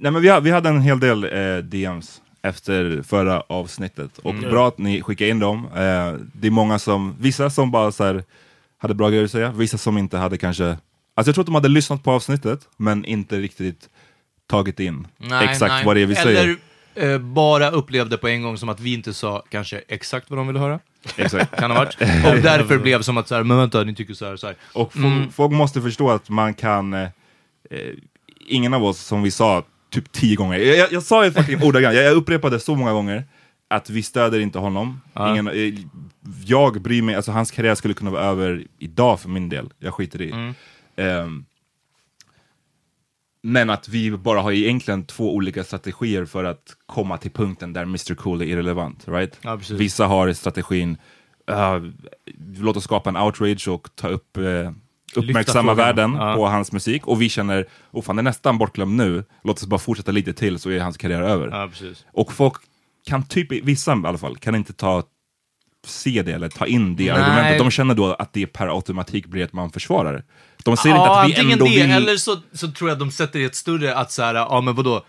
nej 0.00 0.12
men 0.12 0.22
vi, 0.22 0.40
vi 0.42 0.50
hade 0.50 0.68
en 0.68 0.80
hel 0.80 1.00
del 1.00 1.24
eh, 1.24 1.56
DMs 1.64 2.20
efter 2.44 3.02
förra 3.02 3.40
avsnittet, 3.40 4.18
och 4.18 4.30
Mm. 4.34 4.50
bra 4.50 4.68
att 4.68 4.78
ni 4.78 5.02
skickade 5.02 5.30
in 5.30 5.38
dem. 5.38 5.64
Eh, 5.66 6.12
det 6.32 6.46
är 6.46 6.50
många 6.50 6.78
som, 6.78 7.14
vissa 7.20 7.50
som 7.50 7.70
bara 7.70 7.92
så 7.92 8.04
här, 8.04 8.24
hade 8.78 8.94
bra 8.94 9.08
grejer 9.10 9.24
att 9.24 9.30
säga, 9.30 9.52
vissa 9.52 9.78
som 9.78 9.98
inte 9.98 10.18
hade 10.18 10.38
kanske, 10.38 10.64
alltså 10.64 10.78
jag 11.28 11.34
tror 11.34 11.42
att 11.42 11.46
de 11.46 11.54
hade 11.54 11.68
lyssnat 11.68 12.02
på 12.02 12.10
avsnittet, 12.12 12.60
men 12.76 13.04
inte 13.04 13.38
riktigt 13.40 13.88
tagit 14.46 14.80
in 14.80 15.06
Nej, 15.16 15.44
exakt 15.48 15.72
nej. 15.72 15.84
vad 15.84 15.96
det 15.96 16.00
är 16.02 16.06
vi 16.06 16.14
säger. 16.14 16.56
Eller 16.96 17.12
eh, 17.14 17.18
bara 17.18 17.70
upplevde 17.70 18.18
på 18.18 18.28
en 18.28 18.42
gång 18.42 18.58
som 18.58 18.68
att 18.68 18.80
vi 18.80 18.94
inte 18.94 19.14
sa 19.14 19.42
kanske 19.50 19.82
exakt 19.88 20.30
vad 20.30 20.38
de 20.38 20.46
ville 20.46 20.58
höra. 20.58 20.80
Exakt. 21.16 21.56
Kan 21.56 21.70
ha 21.70 21.78
varit. 21.78 21.94
Och 22.00 22.42
därför 22.42 22.78
blev 22.78 23.02
som 23.02 23.16
att 23.16 23.28
så 23.28 23.34
här, 23.34 23.42
men 23.42 23.56
vänta, 23.56 23.84
ni 23.84 23.94
tycker 23.94 24.14
så 24.14 24.26
här, 24.26 24.36
så 24.36 24.46
här. 24.46 24.56
Och 24.72 24.92
folk, 24.92 25.04
Mm. 25.04 25.30
folk 25.32 25.52
måste 25.52 25.82
förstå 25.82 26.10
att 26.10 26.28
man 26.28 26.54
kan, 26.54 26.94
eh, 26.94 27.02
eh, 27.70 27.78
ingen 28.46 28.74
av 28.74 28.84
oss 28.84 28.98
som 29.00 29.22
vi 29.22 29.30
sa 29.30 29.62
typ 29.94 30.12
tio 30.12 30.36
gånger, 30.36 30.58
jag, 30.58 30.76
jag, 30.76 30.92
jag 30.92 31.02
sa 31.02 31.24
ju 31.24 31.32
fucking 31.32 31.62
ordagrant, 31.62 31.96
jag, 31.96 32.04
jag 32.04 32.14
upprepade 32.14 32.60
så 32.60 32.74
många 32.74 32.92
gånger 32.92 33.24
att 33.68 33.90
vi 33.90 34.02
stöder 34.02 34.40
inte 34.40 34.58
honom. 34.58 35.00
Ingen, 35.18 35.48
eh, 35.48 35.74
jag 36.44 36.82
bryr 36.82 37.02
mig, 37.02 37.14
alltså 37.14 37.32
hans 37.32 37.50
karriär 37.50 37.74
skulle 37.74 37.94
kunna 37.94 38.10
vara 38.10 38.22
över 38.22 38.64
idag 38.78 39.20
för 39.20 39.28
min 39.28 39.48
del, 39.48 39.72
jag 39.78 39.94
skiter 39.94 40.22
i. 40.22 40.30
Mm. 40.30 40.54
Ehm, 40.96 41.44
men 43.42 43.70
att 43.70 43.88
vi 43.88 44.10
bara 44.10 44.40
har 44.40 44.52
egentligen 44.52 45.04
två 45.04 45.34
olika 45.34 45.64
strategier 45.64 46.24
för 46.24 46.44
att 46.44 46.76
komma 46.86 47.18
till 47.18 47.30
punkten 47.30 47.72
där 47.72 47.82
Mr 47.82 48.14
Cool 48.14 48.42
är 48.42 48.46
irrelevant. 48.46 49.08
Right? 49.08 49.38
Ja. 49.42 49.60
Vissa 49.70 50.06
har 50.06 50.32
strategin, 50.32 50.96
uh, 51.50 51.90
låt 52.58 52.76
oss 52.76 52.84
skapa 52.84 53.10
en 53.10 53.16
outrage 53.16 53.68
och 53.68 53.88
ta 53.94 54.08
upp, 54.08 54.38
uh, 54.38 54.70
uppmärksamma 55.16 55.74
världen 55.74 56.14
Ja. 56.20 56.34
på 56.34 56.46
hans 56.46 56.72
musik. 56.72 57.06
Och 57.06 57.22
vi 57.22 57.28
känner, 57.28 57.66
oh 57.90 58.02
fan 58.02 58.16
det 58.16 58.20
är 58.20 58.24
nästan 58.24 58.58
bortglömd 58.58 58.96
nu, 58.96 59.24
låt 59.44 59.56
oss 59.58 59.66
bara 59.66 59.80
fortsätta 59.80 60.12
lite 60.12 60.32
till 60.32 60.58
så 60.58 60.70
är 60.70 60.80
hans 60.80 60.96
karriär 60.96 61.22
över. 61.22 61.48
Ja. 61.48 61.70
Och 62.12 62.32
folk 62.32 62.54
kan 63.06 63.22
typ, 63.26 63.52
vissa 63.64 63.92
i 63.92 64.06
alla 64.06 64.18
fall, 64.18 64.36
kan 64.36 64.54
inte 64.54 64.72
ta 64.72 65.02
se 65.86 66.22
det 66.22 66.32
eller 66.32 66.48
ta 66.48 66.66
in 66.66 66.96
det 66.96 67.12
Nej. 67.12 67.22
argumentet. 67.22 67.58
De 67.58 67.70
känner 67.70 67.94
då 67.94 68.12
att 68.12 68.32
det 68.32 68.46
per 68.46 68.68
automatik 68.76 69.26
blir 69.26 69.44
att 69.44 69.52
man 69.52 69.70
försvarar 69.70 70.12
det. 70.12 70.22
De 70.64 70.76
ser 70.76 70.88
inte 70.88 70.98
Ja, 71.00 71.22
att 71.22 71.28
vi 71.28 71.52
ändå 71.52 71.64
det, 71.64 71.70
vill... 71.70 71.90
eller 71.90 72.16
så, 72.16 72.36
så 72.52 72.70
tror 72.72 72.90
jag 72.90 72.98
de 72.98 73.10
sätter 73.10 73.38
i 73.38 73.44
ett 73.44 73.54
större 73.54 73.94
att 73.94 74.12
så 74.12 74.22
här, 74.22 74.34
ja 74.34 74.60
men 74.60 74.74
vadå, 74.74 75.04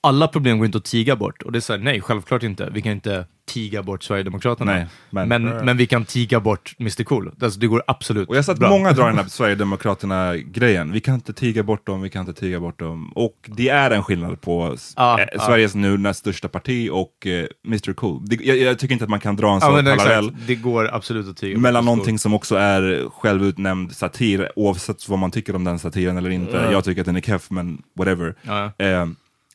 alla 0.00 0.28
problem 0.28 0.58
går 0.58 0.66
inte 0.66 0.78
att 0.78 0.84
tiga 0.84 1.16
bort. 1.16 1.42
Och 1.42 1.52
det 1.52 1.58
är 1.58 1.60
så 1.60 1.72
här, 1.72 1.80
nej, 1.80 2.00
självklart 2.00 2.42
inte. 2.42 2.70
Vi 2.72 2.82
kan 2.82 2.92
inte 2.92 3.26
tiga 3.52 3.82
bort 3.82 4.02
Sverigedemokraterna. 4.02 4.72
Nej, 4.72 4.86
men- 5.10 5.28
men, 5.28 5.44
men, 5.64 5.76
vi 5.76 5.86
kan 5.86 6.04
tiga 6.04 6.40
bort 6.40 6.74
Mr 6.80 7.04
Cool. 7.04 7.32
Alltså, 7.42 7.60
det 7.60 7.66
går 7.66 7.82
absolut 7.86 8.28
Och 8.28 8.34
jag 8.34 8.38
har 8.38 8.42
sett 8.44 8.58
bra. 8.58 8.68
många 8.68 8.92
dra 8.92 9.06
den 9.06 9.16
här 9.18 9.24
Sverigedemokraterna-grejen. 9.28 10.92
Vi 10.92 11.00
kan 11.00 11.14
inte 11.14 11.32
tiga 11.32 11.62
bort 11.62 11.86
dem, 11.86 12.02
vi 12.02 12.10
kan 12.10 12.20
inte 12.28 12.40
tiga 12.40 12.60
bort 12.60 12.78
dem. 12.78 13.12
Och 13.14 13.36
det 13.56 13.68
är 13.68 13.90
en 13.90 14.02
skillnad 14.02 14.40
på 14.40 14.76
Ja, 14.96 15.20
eh, 15.20 15.26
ja. 15.32 15.40
Sveriges 15.40 15.74
nu 15.74 15.98
näst 15.98 16.20
största 16.20 16.48
parti 16.48 16.88
och 16.92 17.26
eh, 17.26 17.46
Mr 17.66 17.92
Cool. 17.92 18.22
Det, 18.26 18.36
jag, 18.44 18.56
jag 18.56 18.78
tycker 18.78 18.92
inte 18.92 19.04
att 19.04 19.10
man 19.10 19.20
kan 19.20 19.36
dra 19.36 19.46
en 19.48 19.54
Ja, 19.54 19.60
sån 19.60 19.86
är 19.86 19.96
parallell 19.96 20.36
det 20.46 20.54
går 20.54 20.94
absolut 20.94 21.28
att 21.28 21.36
tiga 21.36 21.58
mellan 21.58 21.84
någonting 21.84 22.18
som 22.18 22.34
också 22.34 22.56
är 22.56 23.08
självutnämnd 23.10 23.92
satir, 23.96 24.48
oavsett 24.56 25.08
vad 25.08 25.18
man 25.18 25.30
tycker 25.30 25.56
om 25.56 25.64
den 25.64 25.78
satiren 25.78 26.16
eller 26.18 26.30
inte. 26.30 26.68
Jag 26.72 26.84
tycker 26.84 27.00
att 27.02 27.06
den 27.06 27.16
är 27.16 27.20
keff, 27.20 27.50
men 27.50 27.82
whatever. 27.98 28.34
Ja. 28.42 28.72
Eh, 28.78 29.06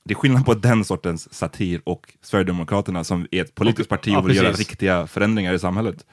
det 0.05 0.13
är 0.13 0.15
skillnad 0.15 0.45
på 0.45 0.53
den 0.53 0.85
sortens 0.85 1.33
satir 1.33 1.81
och 1.83 2.13
Sverigedemokraterna 2.21 3.03
som 3.03 3.27
är 3.31 3.41
ett 3.41 3.55
politiskt 3.55 3.89
parti 3.89 4.07
Ja, 4.07 4.19
och 4.19 4.29
vill 4.29 4.35
göra 4.35 4.51
riktiga 4.51 5.07
förändringar 5.07 5.53
i 5.53 5.59
samhället. 5.59 6.05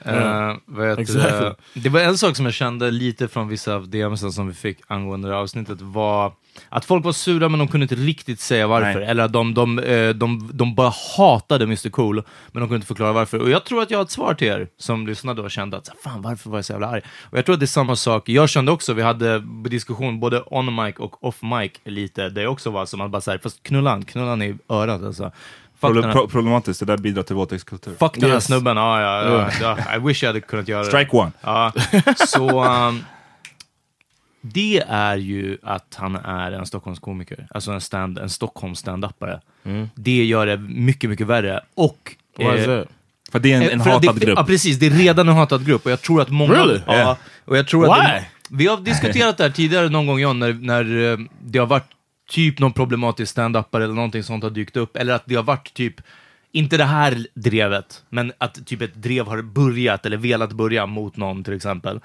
Vad 0.65 0.89
heter 0.89 1.03
Exactly. 1.03 1.49
det? 1.75 1.81
det 1.81 1.89
var 1.89 2.01
en 2.01 2.19
sak 2.19 2.37
som 2.37 2.45
jag 2.45 2.55
kände 2.55 2.91
lite 2.91 3.29
från 3.29 3.49
vissa 3.49 3.75
av 3.75 3.89
DMsen 3.89 4.33
som 4.33 4.49
vi 4.49 4.55
fick 4.55 4.79
angående 4.87 5.29
det 5.29 5.35
här 5.35 5.41
avsnittet 5.41 5.81
var 5.81 6.33
att 6.69 6.85
folk 6.85 7.05
var 7.05 7.13
sura 7.13 7.49
men 7.49 7.59
de 7.59 7.69
kunde 7.69 7.85
inte 7.85 7.95
riktigt 7.95 8.41
säga 8.41 8.67
varför. 8.67 9.01
Nej. 9.01 9.09
Eller 9.09 9.25
att 9.25 9.33
de, 9.33 9.55
de, 9.55 9.79
eh, 9.79 10.11
de, 10.11 10.51
de 10.53 10.75
bara 10.75 10.93
hatade 11.17 11.65
Mr 11.65 11.91
Cool, 11.91 12.15
men 12.53 12.61
de 12.61 12.69
kunde 12.69 12.75
inte 12.75 12.87
förklara 12.87 13.13
varför. 13.13 13.39
Och 13.39 13.51
jag 13.51 13.65
tror 13.65 13.83
att 13.83 13.91
jag 13.91 13.99
har 13.99 14.05
ett 14.05 14.11
svar 14.11 14.35
till 14.35 14.49
er 14.49 14.69
som 14.79 15.07
lyssnade 15.07 15.43
och 15.43 15.51
kände 15.51 15.77
att 15.77 15.89
fan 16.05 16.23
varför 16.23 16.51
var 16.51 16.59
jag 16.59 16.65
så 16.65 16.73
jävla 16.73 16.89
arg? 16.89 17.03
Och 17.31 17.39
jag 17.39 17.45
tror 17.47 17.53
att 17.55 17.61
det 17.61 17.65
är 17.65 17.67
samma 17.67 17.97
sak. 17.97 18.29
Jag 18.29 18.49
kände 18.49 18.73
också, 18.73 18.93
vi 18.93 19.03
hade 19.03 19.43
diskussion 19.69 20.21
både 20.21 20.43
on 20.47 20.75
mic 20.75 20.97
och 20.97 21.25
off 21.25 21.43
mic 21.43 21.73
lite, 21.85 22.29
det 22.29 22.47
också 22.47 22.71
var 22.71 22.87
som 22.87 23.01
att 23.01 23.11
bara 23.11 23.21
säga 23.21 23.39
fast 23.43 23.63
knulla 23.63 23.91
han, 23.91 24.05
knulla 24.05 24.29
han 24.29 24.43
i 24.43 24.55
örat 24.69 25.03
alltså. 25.03 25.33
Pro 25.81 26.29
problematiskt, 26.29 26.81
det 26.81 26.87
där 26.87 26.97
bidrar 26.97 27.23
till 27.23 27.37
våldtäktskultur. 27.37 27.95
Fuck 27.99 28.15
den 28.15 28.29
här 28.31 28.37
Yes. 28.37 28.45
snubben, 28.45 28.77
ja, 28.77 29.01
ja, 29.01 29.49
ja, 29.61 29.77
ja. 29.87 29.97
I 29.97 29.99
wish 29.99 30.23
jag 30.23 30.29
hade 30.29 30.41
kunnat 30.41 30.69
göra 30.69 30.81
det. 30.83 30.87
Strike 30.89 31.17
one! 31.17 31.33
Ja, 31.41 31.73
så 32.29 32.65
um, 32.65 33.05
det 34.43 34.85
är 34.89 35.17
ju 35.17 35.59
att 35.63 35.95
han 35.95 36.17
är 36.17 36.53
en 36.53 36.67
Stockholmskomiker, 36.67 37.47
alltså 37.51 37.73
en, 37.73 37.81
stand, 37.81 38.19
en 38.19 38.31
Stockholms 38.31 38.79
standupare. 38.79 39.41
Det 39.95 40.25
gör 40.25 40.47
det 40.47 40.57
mycket, 40.57 41.11
mycket 41.11 41.27
värre. 41.27 41.61
Och... 41.75 42.17
Eh? 42.39 42.83
För 43.33 43.39
det 43.39 43.53
är 43.53 43.63
en, 43.63 43.71
en 43.71 43.81
hatad 43.81 44.15
det, 44.15 44.27
grupp. 44.27 44.39
Ja, 44.39 44.45
precis. 44.45 44.79
Det 44.79 44.87
är 44.87 44.91
redan 44.91 45.29
en 45.29 45.35
hatad 45.35 45.67
grupp 45.67 45.87
och 45.87 45.93
jag 45.93 46.01
tror 46.03 46.23
att 46.23 46.29
många... 46.29 46.55
Really? 46.55 46.81
Ja, 46.87 47.17
och 47.45 47.57
jag 47.57 47.69
tror 47.69 47.93
att 47.93 47.99
Why? 47.99 48.07
det, 48.07 48.25
Vi 48.51 48.67
har 48.67 48.77
diskuterat 48.77 49.37
det 49.37 49.45
här 49.45 49.51
tidigare 49.51 49.89
någon 49.89 50.07
gång, 50.07 50.21
John, 50.21 50.39
när, 50.39 50.53
när 50.53 51.13
eh, 51.13 51.19
det 51.41 51.59
har 51.59 51.67
varit 51.67 51.91
typ 52.31 52.59
någon 52.59 52.73
problematisk 52.73 53.33
stand-upare 53.33 53.85
eller 53.85 53.95
någonting 53.95 54.23
sånt 54.23 54.43
har 54.43 54.51
dykt 54.51 54.77
upp, 54.77 54.97
eller 54.97 55.15
att 55.15 55.23
det 55.27 55.35
har 55.35 55.43
varit 55.43 55.75
typ 55.75 55.95
inte 56.53 56.77
det 56.77 56.85
här 56.85 57.27
drevet, 57.35 58.03
men 58.09 58.33
att 58.39 58.67
typ 58.67 58.83
ett 58.83 58.95
drev 58.95 59.27
har 59.27 59.43
börjat 59.43 60.07
eller 60.07 60.17
velat 60.17 60.53
börja 60.53 60.87
mot 60.87 61.17
någon 61.17 61.45
till 61.45 61.55
exempel. 61.55 62.01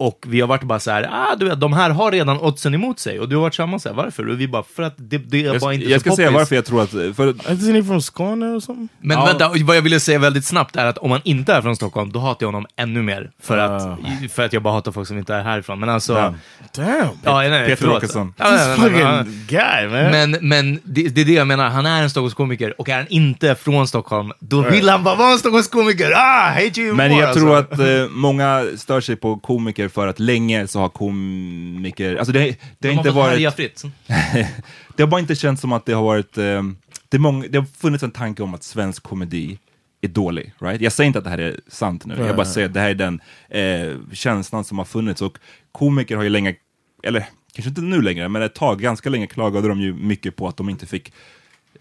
Och 0.00 0.24
vi 0.28 0.40
har 0.40 0.48
varit 0.48 0.62
bara 0.62 0.80
så 0.80 0.90
här, 0.90 1.08
ah, 1.12 1.36
du 1.36 1.48
vet, 1.48 1.60
de 1.60 1.72
här 1.72 1.90
har 1.90 2.12
redan 2.12 2.40
oddsen 2.40 2.74
emot 2.74 2.98
sig. 2.98 3.20
Och 3.20 3.28
du 3.28 3.36
har 3.36 3.42
varit 3.42 3.54
samma 3.54 3.78
så 3.78 3.88
här, 3.88 3.96
varför? 3.96 4.28
Och 4.28 4.40
vi 4.40 4.48
bara, 4.48 4.62
för 4.62 4.82
att 4.82 4.94
det, 4.96 5.18
det 5.18 5.44
är 5.46 5.58
bara 5.58 5.72
Jag, 5.72 5.74
inte 5.74 5.90
jag 5.90 6.00
så 6.00 6.06
ska 6.08 6.16
säga 6.16 6.28
poppis. 6.28 6.38
varför 6.40 6.54
jag 6.56 6.64
tror 6.64 6.82
att... 6.82 6.90
För, 6.90 7.32
Isn't 7.32 7.72
he 7.74 7.84
from 7.84 8.00
Skåne 8.02 8.46
or 8.46 8.60
something? 8.60 8.88
Men 9.00 9.24
vänta, 9.24 9.48
vad 9.64 9.76
jag 9.76 9.82
ville 9.82 10.00
säga 10.00 10.18
väldigt 10.18 10.44
snabbt 10.44 10.76
är 10.76 10.84
att 10.86 10.98
om 10.98 11.10
man 11.10 11.20
inte 11.24 11.52
är 11.54 11.62
från 11.62 11.76
Stockholm, 11.76 12.12
då 12.12 12.18
hatar 12.18 12.46
jag 12.46 12.48
honom 12.48 12.66
ännu 12.76 13.02
mer. 13.02 13.30
För, 13.42 13.58
Ah. 13.58 13.64
att, 13.76 13.98
för 14.32 14.42
att 14.44 14.52
jag 14.52 14.62
bara 14.62 14.74
hatar 14.74 14.92
folk 14.92 15.08
som 15.08 15.18
inte 15.18 15.34
är 15.34 15.42
härifrån. 15.42 15.80
Men 15.80 15.88
alltså... 15.88 16.12
Ja. 16.18 16.34
Damn. 16.76 17.08
Ja, 17.24 17.38
nej, 17.40 17.66
Peter 17.66 17.76
förlåt. 17.76 17.96
Åkesson. 17.96 18.34
Ja, 18.36 18.44
nej, 18.50 18.58
This 18.76 18.78
nej, 18.82 18.90
nej, 18.90 19.04
nej. 19.04 19.24
fucking 19.24 19.44
guy, 19.48 19.88
man. 19.88 20.10
Men, 20.30 20.48
men 20.48 20.80
det, 20.84 21.08
det 21.08 21.20
är 21.20 21.24
det 21.24 21.32
jag 21.32 21.46
menar, 21.46 21.68
han 21.68 21.86
är 21.86 22.02
en 22.02 22.10
Stockholmskomiker 22.10 22.80
och 22.80 22.88
är 22.88 22.96
han 22.96 23.06
inte 23.08 23.54
från 23.54 23.88
Stockholm, 23.88 24.32
då 24.40 24.60
vill 24.62 24.88
han 24.88 25.04
bara 25.04 25.14
vara 25.14 25.32
en 25.32 25.38
Stockholmskomiker! 25.38 26.12
Ah, 26.16 26.48
hate 26.54 26.80
you 26.80 26.94
men 26.94 27.10
more, 27.10 27.22
jag 27.22 27.34
tror 27.34 27.56
alltså. 27.56 27.74
att 27.74 27.80
eh, 27.80 28.08
många 28.10 28.64
stör 28.76 29.00
sig 29.00 29.16
på 29.16 29.36
komiker 29.36 29.87
för 29.88 30.06
att 30.06 30.18
länge 30.18 30.66
så 30.66 30.80
har 30.80 30.88
komiker... 30.88 32.16
Alltså 32.16 32.32
det, 32.32 32.40
det 32.40 32.56
De 32.78 32.88
har 32.88 32.94
inte 32.94 33.10
varit... 33.10 33.54
fritt. 33.54 33.82
Det 34.96 35.02
har 35.02 35.08
bara 35.08 35.20
inte 35.20 35.34
känts 35.34 35.62
som 35.62 35.72
att 35.72 35.86
det 35.86 35.92
har 35.92 36.02
varit 36.02 36.38
eh, 36.38 36.62
det, 37.08 37.18
många, 37.18 37.48
det 37.48 37.58
har 37.58 37.66
funnits 37.66 38.04
en 38.04 38.10
tanke 38.10 38.42
om 38.42 38.54
att 38.54 38.62
svensk 38.62 39.02
komedi 39.02 39.58
är 40.00 40.08
dålig. 40.08 40.52
Right? 40.58 40.80
Jag 40.80 40.92
säger 40.92 41.06
inte 41.06 41.18
att 41.18 41.24
det 41.24 41.30
här 41.30 41.38
är 41.38 41.60
sant 41.68 42.06
nu, 42.06 42.14
jag 42.18 42.36
bara 42.36 42.46
säger 42.46 42.66
att 42.66 42.74
det 42.74 42.80
här 42.80 42.90
är 42.90 42.94
den 42.94 43.20
eh, 43.48 43.96
känslan 44.12 44.64
som 44.64 44.78
har 44.78 44.84
funnits. 44.84 45.22
Och 45.22 45.38
komiker 45.72 46.16
har 46.16 46.22
ju 46.22 46.30
länge, 46.30 46.54
eller 47.02 47.26
kanske 47.52 47.68
inte 47.68 47.80
nu 47.80 48.02
längre, 48.02 48.28
men 48.28 48.42
ett 48.42 48.54
tag, 48.54 48.80
ganska 48.80 49.10
länge 49.10 49.26
klagade 49.26 49.68
de 49.68 49.80
ju 49.80 49.94
mycket 49.94 50.36
på 50.36 50.48
att 50.48 50.56
de 50.56 50.68
inte 50.68 50.86
fick 50.86 51.12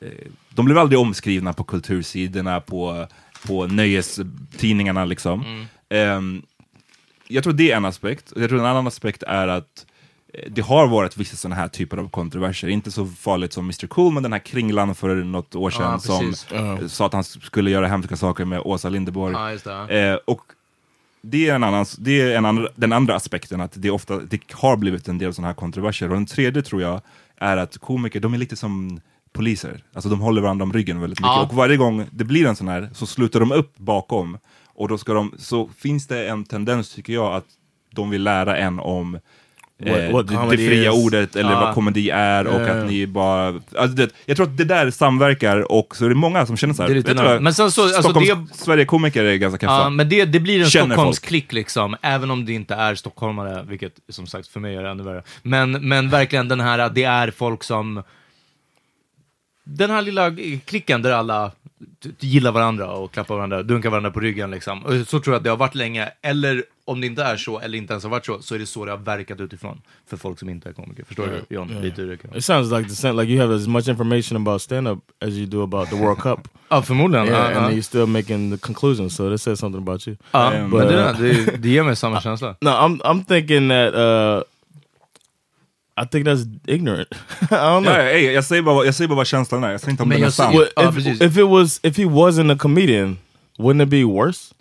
eh, 0.02 0.08
de 0.50 0.66
blev 0.66 0.78
aldrig 0.78 1.00
omskrivna 1.00 1.54
på 1.54 1.64
kultursidorna, 1.64 2.62
på, 2.62 3.08
på 3.48 3.68
nöjestidningarna 3.68 5.06
liksom. 5.06 5.68
Ehm, 5.90 6.42
jag 7.28 7.44
tror 7.44 7.54
det 7.54 7.72
är 7.72 7.78
en 7.78 7.86
aspekt. 7.86 8.34
Jag 8.36 8.50
tror 8.50 8.60
en 8.60 8.66
annan 8.66 8.88
aspekt 8.88 9.24
är 9.24 9.48
att 9.48 9.86
eh, 10.34 10.52
det 10.52 10.62
har 10.62 10.88
varit 10.88 11.18
vissa 11.18 11.36
sådana 11.36 11.56
här 11.56 11.68
typer 11.68 11.98
av 11.98 12.10
kontroverser. 12.10 12.68
Inte 12.68 12.92
så 12.92 13.06
farligt 13.06 13.54
som 13.54 13.66
Mr 13.66 13.88
Cool, 13.88 14.14
men 14.14 14.24
den 14.24 14.34
här 14.34 14.40
kringlan 14.40 14.96
för 14.96 15.16
något 15.16 15.56
år 15.56 15.70
sedan 15.70 15.92
Ja, 15.92 16.00
som 16.00 16.34
eh, 16.52 16.88
sa 16.88 17.06
att 17.06 17.14
han 17.14 17.24
skulle 17.24 17.72
göra 17.72 17.88
hemska 17.88 18.16
saker 18.16 18.46
med 18.46 18.60
Åsa 18.60 18.90
Linderborg. 18.90 19.60
Det. 19.64 20.00
Eh, 20.00 20.16
och 20.26 20.42
det 21.22 21.50
är, 21.50 21.56
en 21.56 21.64
annan, 21.64 21.86
det 21.98 22.22
är 22.22 22.38
en 22.38 22.46
andra, 22.46 22.68
den 22.76 22.94
andra 22.94 23.16
aspekten, 23.16 23.62
att 23.62 23.72
det, 23.76 23.92
ofta, 23.92 24.20
det 24.20 24.42
har 24.52 24.78
blivit 24.78 25.08
en 25.08 25.18
del 25.18 25.34
sådana 25.34 25.48
här 25.48 25.56
kontroverser. 25.56 26.10
Och 26.10 26.16
den 26.16 26.26
tredje 26.26 26.62
tror 26.62 26.82
jag 26.82 27.02
är 27.38 27.58
att 27.58 27.78
komiker, 27.78 28.20
de 28.20 28.34
är 28.34 28.38
lite 28.38 28.56
som 28.56 29.00
poliser. 29.34 29.84
Alltså 29.94 30.10
de 30.10 30.20
håller 30.20 30.42
varandra 30.42 30.64
om 30.64 30.74
ryggen 30.74 31.02
väldigt 31.02 31.20
mycket. 31.20 31.36
Ja. 31.36 31.42
Och 31.42 31.54
varje 31.54 31.78
gång 31.78 32.06
det 32.12 32.24
blir 32.24 32.48
en 32.48 32.56
sån 32.56 32.68
här 32.68 32.90
så 32.94 33.06
slutar 33.06 33.40
de 33.40 33.52
upp 33.52 33.78
bakom. 33.78 34.38
Och 34.78 34.88
då 34.88 34.98
ska 34.98 35.14
de, 35.14 35.34
så 35.38 35.70
finns 35.78 36.08
det 36.08 36.28
en 36.28 36.46
tendens 36.46 36.94
tycker 36.96 37.14
jag 37.14 37.34
att 37.36 37.46
de 37.96 38.10
vill 38.10 38.24
lära 38.24 38.58
en 38.58 38.80
om 38.80 39.16
eh, 39.16 39.22
What- 39.94 40.12
what 40.12 40.50
det, 40.52 40.58
fria 40.58 40.92
is. 40.92 41.06
ordet 41.06 41.36
eller 41.36 41.52
Ja. 41.52 41.60
vad 41.60 41.74
komedi 41.74 42.10
är 42.10 42.48
och 42.48 42.62
Ja. 42.62 42.68
att 42.70 42.88
ni 42.90 43.08
bara... 43.08 43.48
Alltså 43.48 43.88
det, 43.96 44.10
jag 44.26 44.38
tror 44.38 44.48
att 44.48 44.58
det 44.58 44.64
där 44.66 44.92
samverkar 44.92 45.72
och 45.72 45.96
så 45.96 46.06
är 46.06 46.10
det 46.10 46.16
många 46.16 46.46
som 46.46 46.58
känner 46.58 46.74
så 46.74 46.84
här. 46.84 46.90
Det 46.90 47.10
är. 47.10 47.40
Men 47.40 47.54
sen 47.54 47.72
så- 47.72 47.82
alltså 47.84 48.02
Stockholms 48.02 48.50
det- 48.52 48.58
Sverige-komiker 48.58 49.24
är 49.24 49.36
ganska 49.36 49.58
kaffa. 49.58 49.74
Ja, 49.84 49.90
men 49.90 50.10
det, 50.10 50.26
det 50.26 50.40
blir 50.40 50.62
en 50.62 50.70
Stockholmsklick 50.70 51.54
liksom, 51.54 51.96
även 52.02 52.32
om 52.32 52.46
det 52.46 52.54
inte 52.54 52.76
är 52.76 52.96
stockholmare, 52.96 53.64
vilket 53.68 53.94
som 54.10 54.28
sagt 54.28 54.48
för 54.48 54.60
mig 54.60 54.76
är 54.76 54.84
det 54.84 54.90
ännu 54.90 55.04
värre. 55.04 55.24
Men, 55.42 55.72
men 55.72 56.10
verkligen 56.10 56.48
den 56.48 56.60
här, 56.60 56.90
det 56.90 57.04
är 57.04 57.32
folk 57.32 57.64
som... 57.64 58.04
Den 59.70 59.90
här 59.90 60.02
lilla 60.02 60.36
klicken 60.66 61.02
där 61.02 61.12
alla 61.12 61.52
gillar 62.20 62.52
varandra 62.52 62.92
och 62.92 63.12
klappar 63.14 63.36
varandra, 63.36 63.64
dunkar 63.64 63.90
varandra 63.90 64.12
på 64.12 64.20
ryggen 64.20 64.52
liksom. 64.52 65.06
Så 65.08 65.20
tror 65.20 65.34
jag 65.34 65.36
att 65.40 65.44
det 65.44 65.50
har 65.50 65.58
varit 65.58 65.76
länge, 65.76 66.10
eller 66.22 66.64
om 66.86 67.02
det 67.02 67.08
inte 67.08 67.24
är 67.24 67.38
så, 67.38 67.60
eller 67.60 67.78
inte 67.78 67.94
ens 67.94 68.04
har 68.04 68.12
varit 68.12 68.26
så, 68.26 68.42
så 68.42 68.56
är 68.56 68.60
det 68.60 68.66
så 68.66 68.86
det 68.86 68.92
har 68.92 68.98
verkat 68.98 69.40
utifrån. 69.40 69.82
För 70.10 70.18
folk 70.18 70.40
som 70.40 70.50
inte 70.50 70.70
är 70.70 70.74
komiker. 70.74 71.04
Förstår 71.06 71.28
du 71.28 71.56
John? 71.56 71.82
Lite 71.82 72.02
hur 72.02 72.10
det 72.10 72.18
kan 72.18 72.36
It 72.38 72.46
sounds 72.46 72.72
like 72.72 72.90
the 72.90 72.96
same, 72.96 73.22
like 73.22 73.34
you 73.34 73.42
have 73.42 73.56
as 73.56 73.68
much 73.68 73.88
information 73.88 74.38
about 74.48 74.62
stand 74.62 74.88
up 74.88 75.00
as 75.26 75.30
you 75.34 75.46
do 75.46 75.64
about 75.64 75.90
the 75.90 75.96
World 75.96 76.20
Cup. 76.20 76.48
Ja, 76.70 76.82
förmodligen. 76.82 77.26
Yeah, 77.28 77.40
Ja, 77.40 77.46
and 77.48 77.56
ja. 77.56 77.62
then 77.70 77.78
you're 77.78 77.82
still 77.82 78.06
making 78.06 78.52
the 78.52 78.58
conclusions, 78.58 79.16
so 79.16 79.30
that 79.30 79.42
says 79.42 79.60
something 79.60 79.82
about 79.82 80.08
you. 80.08 80.18
Ja, 80.32 80.54
Um, 80.54 80.70
men 80.70 80.88
det, 80.88 81.16
det, 81.20 81.58
det 81.58 81.70
ger 81.70 81.84
mig 81.84 81.96
samma 81.96 82.22
känsla. 82.28 82.56
No, 82.62 82.70
I'm 82.70 83.02
I'm 83.02 83.26
thinking 83.26 83.70
that 83.70 83.94
uh 83.94 84.44
I 85.98 86.06
think 86.06 86.26
that's 86.26 86.46
ignorant. 86.68 87.08
I 87.42 87.46
don't 87.56 87.84
know. 87.84 87.94
Ja, 87.94 88.04
ja, 88.04 88.10
ey, 88.10 88.32
jag, 88.32 88.44
säger 88.44 88.62
bara, 88.62 88.76
vad- 88.76 88.86
jag 88.88 88.96
säger 88.96 89.08
bara 89.08 89.16
vad 89.16 89.28
känslan 89.28 89.64
är, 89.64 89.72
jag 89.72 89.80
säger 89.82 89.92
inte 89.92 90.04
om 90.04 90.10
Men 90.10 90.16
den 90.16 90.24
är 90.24 90.26
jag 90.28 90.34
sann. 90.34 90.54
ser- 90.54 90.70
Ja, 90.76 90.90
if, 90.90 90.96
precis. 90.96 91.22
if 91.22 91.38
it 91.38 91.48
was 91.48 91.80
if 91.84 91.98
he 91.98 92.04
wasn't 92.06 92.52
a 92.54 92.56
comedian, 92.60 93.18
wouldn't 93.60 93.84
it 93.84 93.90
be 93.90 94.04
worse? 94.04 94.54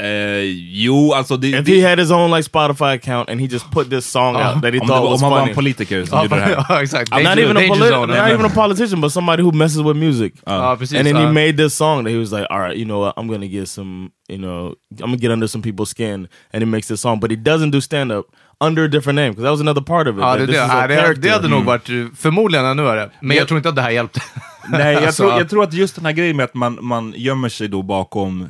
Eh, 0.00 0.44
jo, 0.84 1.12
alltså 1.12 1.36
det... 1.36 1.48
If 1.48 1.64
det 1.64 1.80
he 1.80 1.88
had 1.88 1.98
his 1.98 2.10
own 2.10 2.30
like 2.30 2.42
Spotify 2.50 2.94
account 2.94 3.28
and 3.30 3.40
he 3.40 3.46
just 3.46 3.70
put 3.72 3.90
this 3.90 4.06
song 4.06 4.36
out 4.36 4.44
uh-huh. 4.44 4.60
that 4.60 4.72
he 4.74 4.80
om, 4.80 4.86
det, 4.86 4.92
thought 4.92 5.02
var- 5.02 5.10
was 5.10 5.22
om 5.22 5.24
han 5.24 5.30
var 5.32 5.38
funny. 5.40 5.50
en 5.50 5.54
politiker 5.54 6.04
som 6.04 6.22
gjorde 6.22 6.36
det 6.36 6.42
här. 6.42 6.64
ja, 6.68 6.82
exakt. 6.82 7.10
I'm 7.10 7.22
not 7.22 7.24
Danger- 7.24 7.42
even 7.44 7.56
a 7.56 7.60
danger 7.60 7.74
polit- 7.74 7.88
zone. 7.88 8.06
not 8.06 8.16
uh-huh. 8.16 8.34
even 8.34 8.46
a 8.46 8.54
politician, 8.54 9.00
but 9.00 9.12
somebody 9.12 9.42
who 9.42 9.52
messes 9.52 9.78
with 9.82 9.96
music. 9.96 10.32
Oh, 10.46 10.52
ja, 10.52 10.76
precis. 10.76 10.98
and 10.98 11.06
then 11.06 11.16
ja. 11.16 11.22
he 11.22 11.26
uh, 11.26 11.32
made 11.32 11.56
this 11.56 11.74
song 11.74 12.04
that 12.04 12.12
he 12.12 12.18
was 12.18 12.32
like, 12.32 12.46
all 12.50 12.60
right, 12.60 12.76
you 12.76 12.84
know 12.84 13.00
what, 13.00 13.14
I'm 13.16 13.26
gonna 13.28 13.48
get 13.48 13.68
some, 13.68 14.10
you 14.28 14.38
know, 14.38 14.74
I'm 15.02 15.10
gonna 15.10 15.16
get 15.16 15.30
under 15.32 15.48
some 15.48 15.62
people's 15.62 15.90
skin, 15.90 16.28
and 16.52 16.62
he 16.62 16.70
makes 16.70 16.86
this 16.88 17.00
song, 17.00 17.18
but 17.20 17.30
he 17.30 17.36
doesn't 17.36 17.70
do 17.72 17.80
stand 17.80 18.12
up 18.12 18.26
under 18.60 18.84
a 18.84 18.88
different 18.88 19.16
name 19.16 19.30
because 19.30 19.42
that 19.42 19.50
was 19.50 19.60
another 19.60 19.80
part 19.80 20.06
of 20.08 20.16
it. 20.16 20.20
Ja, 20.20 20.36
det, 20.36 20.46
det, 20.46 20.52
ja, 20.52 20.86
det, 20.86 21.14
det 21.14 21.28
hade 21.28 21.48
nog 21.48 21.64
varit 21.64 21.88
eh, 21.88 22.06
förmodligen 22.16 22.66
ännu 22.66 22.82
värre. 22.82 23.10
Men 23.20 23.36
jag 23.36 23.48
tror 23.48 23.58
inte 23.58 23.68
att 23.68 23.76
det 23.76 23.82
här 23.82 23.90
hjälpte. 23.90 24.20
Nej, 24.68 24.94
jag, 24.94 25.14
tror, 25.16 25.32
jag 25.32 25.50
tror 25.50 25.62
att 25.64 25.72
just 25.72 25.94
den 25.94 26.06
här 26.06 26.12
grejen 26.12 26.36
med 26.36 26.44
att 26.44 26.54
man, 26.54 26.78
man 26.80 27.14
gömmer 27.16 27.48
sig 27.48 27.68
då 27.68 27.82
bakom 27.82 28.42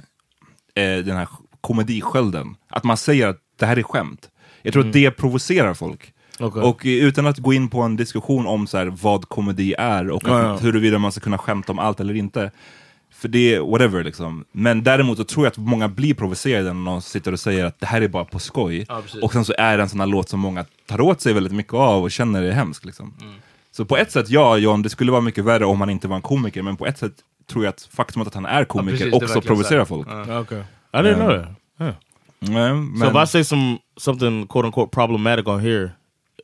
eh, 0.74 0.96
den 1.04 1.16
här 1.16 1.28
komediskölden. 1.60 2.56
Att 2.70 2.84
man 2.84 2.96
säger 2.96 3.28
att 3.28 3.38
det 3.58 3.66
här 3.66 3.78
är 3.78 3.82
skämt. 3.82 4.28
Jag 4.62 4.72
tror 4.72 4.86
att 4.86 4.92
det 4.92 5.10
provocerar 5.10 5.74
folk. 5.74 6.12
Okej. 6.40 6.62
Och 6.62 6.80
utan 6.84 7.26
att 7.26 7.38
gå 7.38 7.52
in 7.52 7.68
på 7.68 7.82
en 7.82 7.96
diskussion 7.96 8.46
om 8.46 8.66
så 8.66 8.78
här, 8.78 8.86
vad 8.86 9.28
komedi 9.28 9.74
är 9.78 10.10
och 10.10 10.22
Ja, 10.26 10.42
ja. 10.42 10.56
huruvida 10.56 10.98
man 10.98 11.12
ska 11.12 11.20
kunna 11.20 11.38
skämta 11.38 11.72
om 11.72 11.78
allt 11.78 12.00
eller 12.00 12.14
inte. 12.14 12.50
För 13.18 13.28
det 13.28 13.54
är 13.54 13.60
whatever 13.60 14.04
liksom. 14.04 14.44
Men 14.52 14.82
däremot 14.84 15.18
så 15.18 15.24
tror 15.24 15.46
jag 15.46 15.50
att 15.50 15.56
många 15.56 15.88
blir 15.88 16.14
provocerade 16.14 16.64
när 16.72 16.80
någon 16.80 17.02
sitter 17.02 17.32
och 17.32 17.40
säger 17.40 17.64
att 17.64 17.80
det 17.80 17.86
här 17.86 18.02
är 18.02 18.08
bara 18.08 18.24
på 18.24 18.38
skoj. 18.38 18.86
Ja, 18.88 19.00
precis. 19.02 19.22
och 19.22 19.32
sen 19.32 19.44
så 19.44 19.54
är 19.58 19.76
det 19.76 19.82
en 19.82 19.88
sån 19.88 20.00
här 20.00 20.06
låt 20.06 20.28
som 20.28 20.40
många 20.40 20.64
tar 20.86 21.00
åt 21.00 21.20
sig 21.20 21.32
väldigt 21.32 21.52
mycket 21.52 21.74
av 21.74 22.02
och 22.02 22.10
känner 22.10 22.42
är 22.42 22.52
hemskt. 22.52 22.84
Liksom. 22.84 23.14
Mm. 23.20 23.34
Så 23.70 23.84
på 23.84 23.96
ett 23.96 24.12
sätt, 24.12 24.30
ja 24.30 24.56
John, 24.56 24.82
det 24.82 24.88
skulle 24.88 25.12
vara 25.12 25.20
mycket 25.20 25.44
värre 25.44 25.64
om 25.64 25.80
han 25.80 25.90
inte 25.90 26.08
var 26.08 26.16
en 26.16 26.22
komiker, 26.22 26.62
men 26.62 26.76
på 26.76 26.86
ett 26.86 26.98
sätt 26.98 27.12
tror 27.50 27.64
jag 27.64 27.70
att 27.70 27.88
faktumet 27.92 28.28
att 28.28 28.34
han 28.34 28.46
är 28.46 28.64
komiker 28.64 28.96
precis, 28.96 29.10
det 29.10 29.24
är 29.24 29.24
också 29.24 29.40
provocerar 29.40 29.84
folk. 29.84 30.08
Ja. 30.10 30.40
Okay, 30.40 30.58
I 30.92 30.96
didn't 30.96 31.14
know 31.14 31.28
that. 31.28 31.48
Yeah. 31.80 31.94
Nej, 32.40 32.98
So 32.98 33.06
if 33.06 33.12
men, 33.12 33.22
I 33.22 33.26
say 33.26 33.44
some 33.44 33.78
something 33.96 34.46
quote 34.46 34.66
unquote 34.66 34.90
problematic 34.90 35.46
on 35.46 35.60
here, 35.60 35.90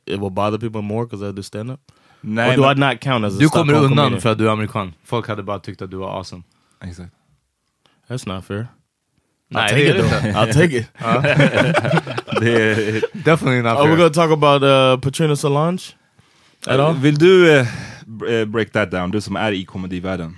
it 0.07 0.21
will 0.21 0.31
bother 0.31 0.59
people 0.59 0.83
more 0.83 1.07
because 1.07 1.29
I 1.29 1.33
do 1.33 1.43
stand 1.43 1.71
up. 1.71 1.81
nej, 2.21 2.51
or 2.51 2.57
do 2.57 2.63
men, 2.63 2.79
I 2.79 2.81
not 2.93 3.01
count 3.01 3.25
as 3.25 3.35
a 3.35 3.37
Du 3.41 3.49
kommer 3.49 3.73
undan 3.75 3.89
comedian? 3.97 4.21
för 4.21 4.33
att 4.33 4.39
du 4.39 4.47
är 4.49 4.53
amerikan. 4.53 4.93
Folk 5.05 5.29
hade 5.29 5.43
bara 5.43 5.59
tyckt 5.59 5.83
att 5.83 5.91
du 5.91 5.97
var 5.97 6.19
awesome. 6.19 6.43
Exakt. 6.88 7.12
That's 8.09 8.27
not 8.27 8.44
fair. 8.44 8.66
Nej, 9.51 9.62
I'll 9.64 9.68
take 9.70 9.88
it 9.88 9.97
är 9.97 10.03
though. 10.03 10.40
I'll 10.42 10.53
take 10.53 10.73
it. 10.79 10.87
Det 12.40 12.53
är, 12.53 13.03
Definitely 13.25 13.62
not 13.62 13.77
Are 13.79 13.83
we 13.85 13.88
fair. 13.88 13.97
gonna 13.97 14.11
talk 14.11 14.31
about 14.31 14.62
uh, 14.62 14.97
Patrina 15.01 15.37
Solange 15.37 15.94
at 16.66 16.81
all? 16.81 16.94
Vill 16.94 17.14
du 17.18 17.64
b- 18.07 18.27
eh, 18.40 18.44
break 18.44 18.73
that 18.73 18.90
down, 18.90 19.11
du 19.11 19.20
som 19.20 19.37
är 19.37 19.53
i 19.53 19.64
komedivärlden? 19.64 20.37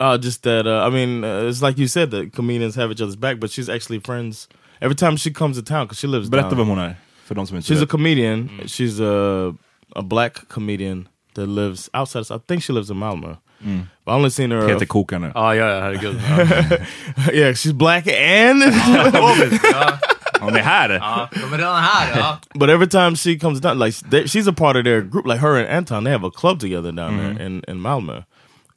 Uh, 0.00 0.16
just 0.22 0.42
that 0.42 0.66
uh, 0.66 0.88
I 0.88 0.90
mean, 0.90 1.24
uh, 1.24 1.48
it's 1.50 1.62
like 1.62 1.78
you 1.78 1.88
said 1.88 2.10
that 2.10 2.32
comedians 2.34 2.76
have 2.76 2.90
each 2.92 3.00
other's 3.00 3.16
back, 3.16 3.38
but 3.40 3.50
she's 3.50 3.68
actually 3.68 4.00
friends 4.00 4.48
every 4.80 4.96
time 4.96 5.16
she 5.16 5.30
comes 5.30 5.56
to 5.56 5.62
town 5.62 5.86
because 5.86 5.98
she 6.00 6.08
lives 6.08 6.28
Berätta 6.28 6.50
down. 6.50 6.58
vem 6.58 6.68
hon 6.68 6.78
är, 6.78 6.96
för 7.24 7.34
de 7.34 7.46
som 7.46 7.56
inte 7.56 7.72
She's 7.72 7.76
a 7.76 7.80
vet. 7.80 7.88
comedian. 7.88 8.48
She's 8.66 9.00
a 9.00 9.54
a 9.96 10.02
black 10.02 10.48
comedian 10.48 11.08
that 11.34 11.48
lives 11.48 11.90
outside. 11.94 12.24
I 12.36 12.38
think 12.48 12.62
she 12.64 12.72
lives 12.72 12.90
in 12.90 12.96
Malmö. 12.96 13.36
But 14.04 14.12
I 14.12 14.14
only 14.14 14.30
seen 14.30 14.50
her. 14.50 14.66
Peter 14.68 14.86
Kokar 14.86 15.18
nu. 15.18 15.32
Ja, 15.34 15.54
ja, 15.54 15.68
ja, 15.68 15.80
herregud. 15.80 16.14
yeah, 17.32 17.54
she's 17.54 17.72
black 17.72 18.06
and. 18.06 18.62
Ja, 18.62 19.98
Hon 20.40 20.56
är 20.56 20.62
här! 20.62 20.90
ja, 20.90 21.28
de 21.32 21.52
är 21.52 21.58
redan 21.58 21.82
här. 21.82 22.18
Ja. 22.18 22.38
but 22.54 22.68
every 22.70 22.86
time 22.86 23.16
she 23.16 23.38
comes 23.38 23.60
down, 23.60 23.78
like 23.78 23.94
they, 24.10 24.26
she's 24.26 24.46
a 24.46 24.52
part 24.52 24.76
of 24.76 24.84
their 24.84 25.00
group. 25.00 25.26
Like 25.26 25.40
her 25.40 25.56
and 25.58 25.68
Anton, 25.68 26.04
they 26.04 26.10
have 26.10 26.26
a 26.26 26.30
club 26.30 26.58
together 26.60 26.92
down 26.92 27.16
there 27.16 27.46
in 27.46 27.62
in 27.68 27.78
Malmö. 27.80 28.24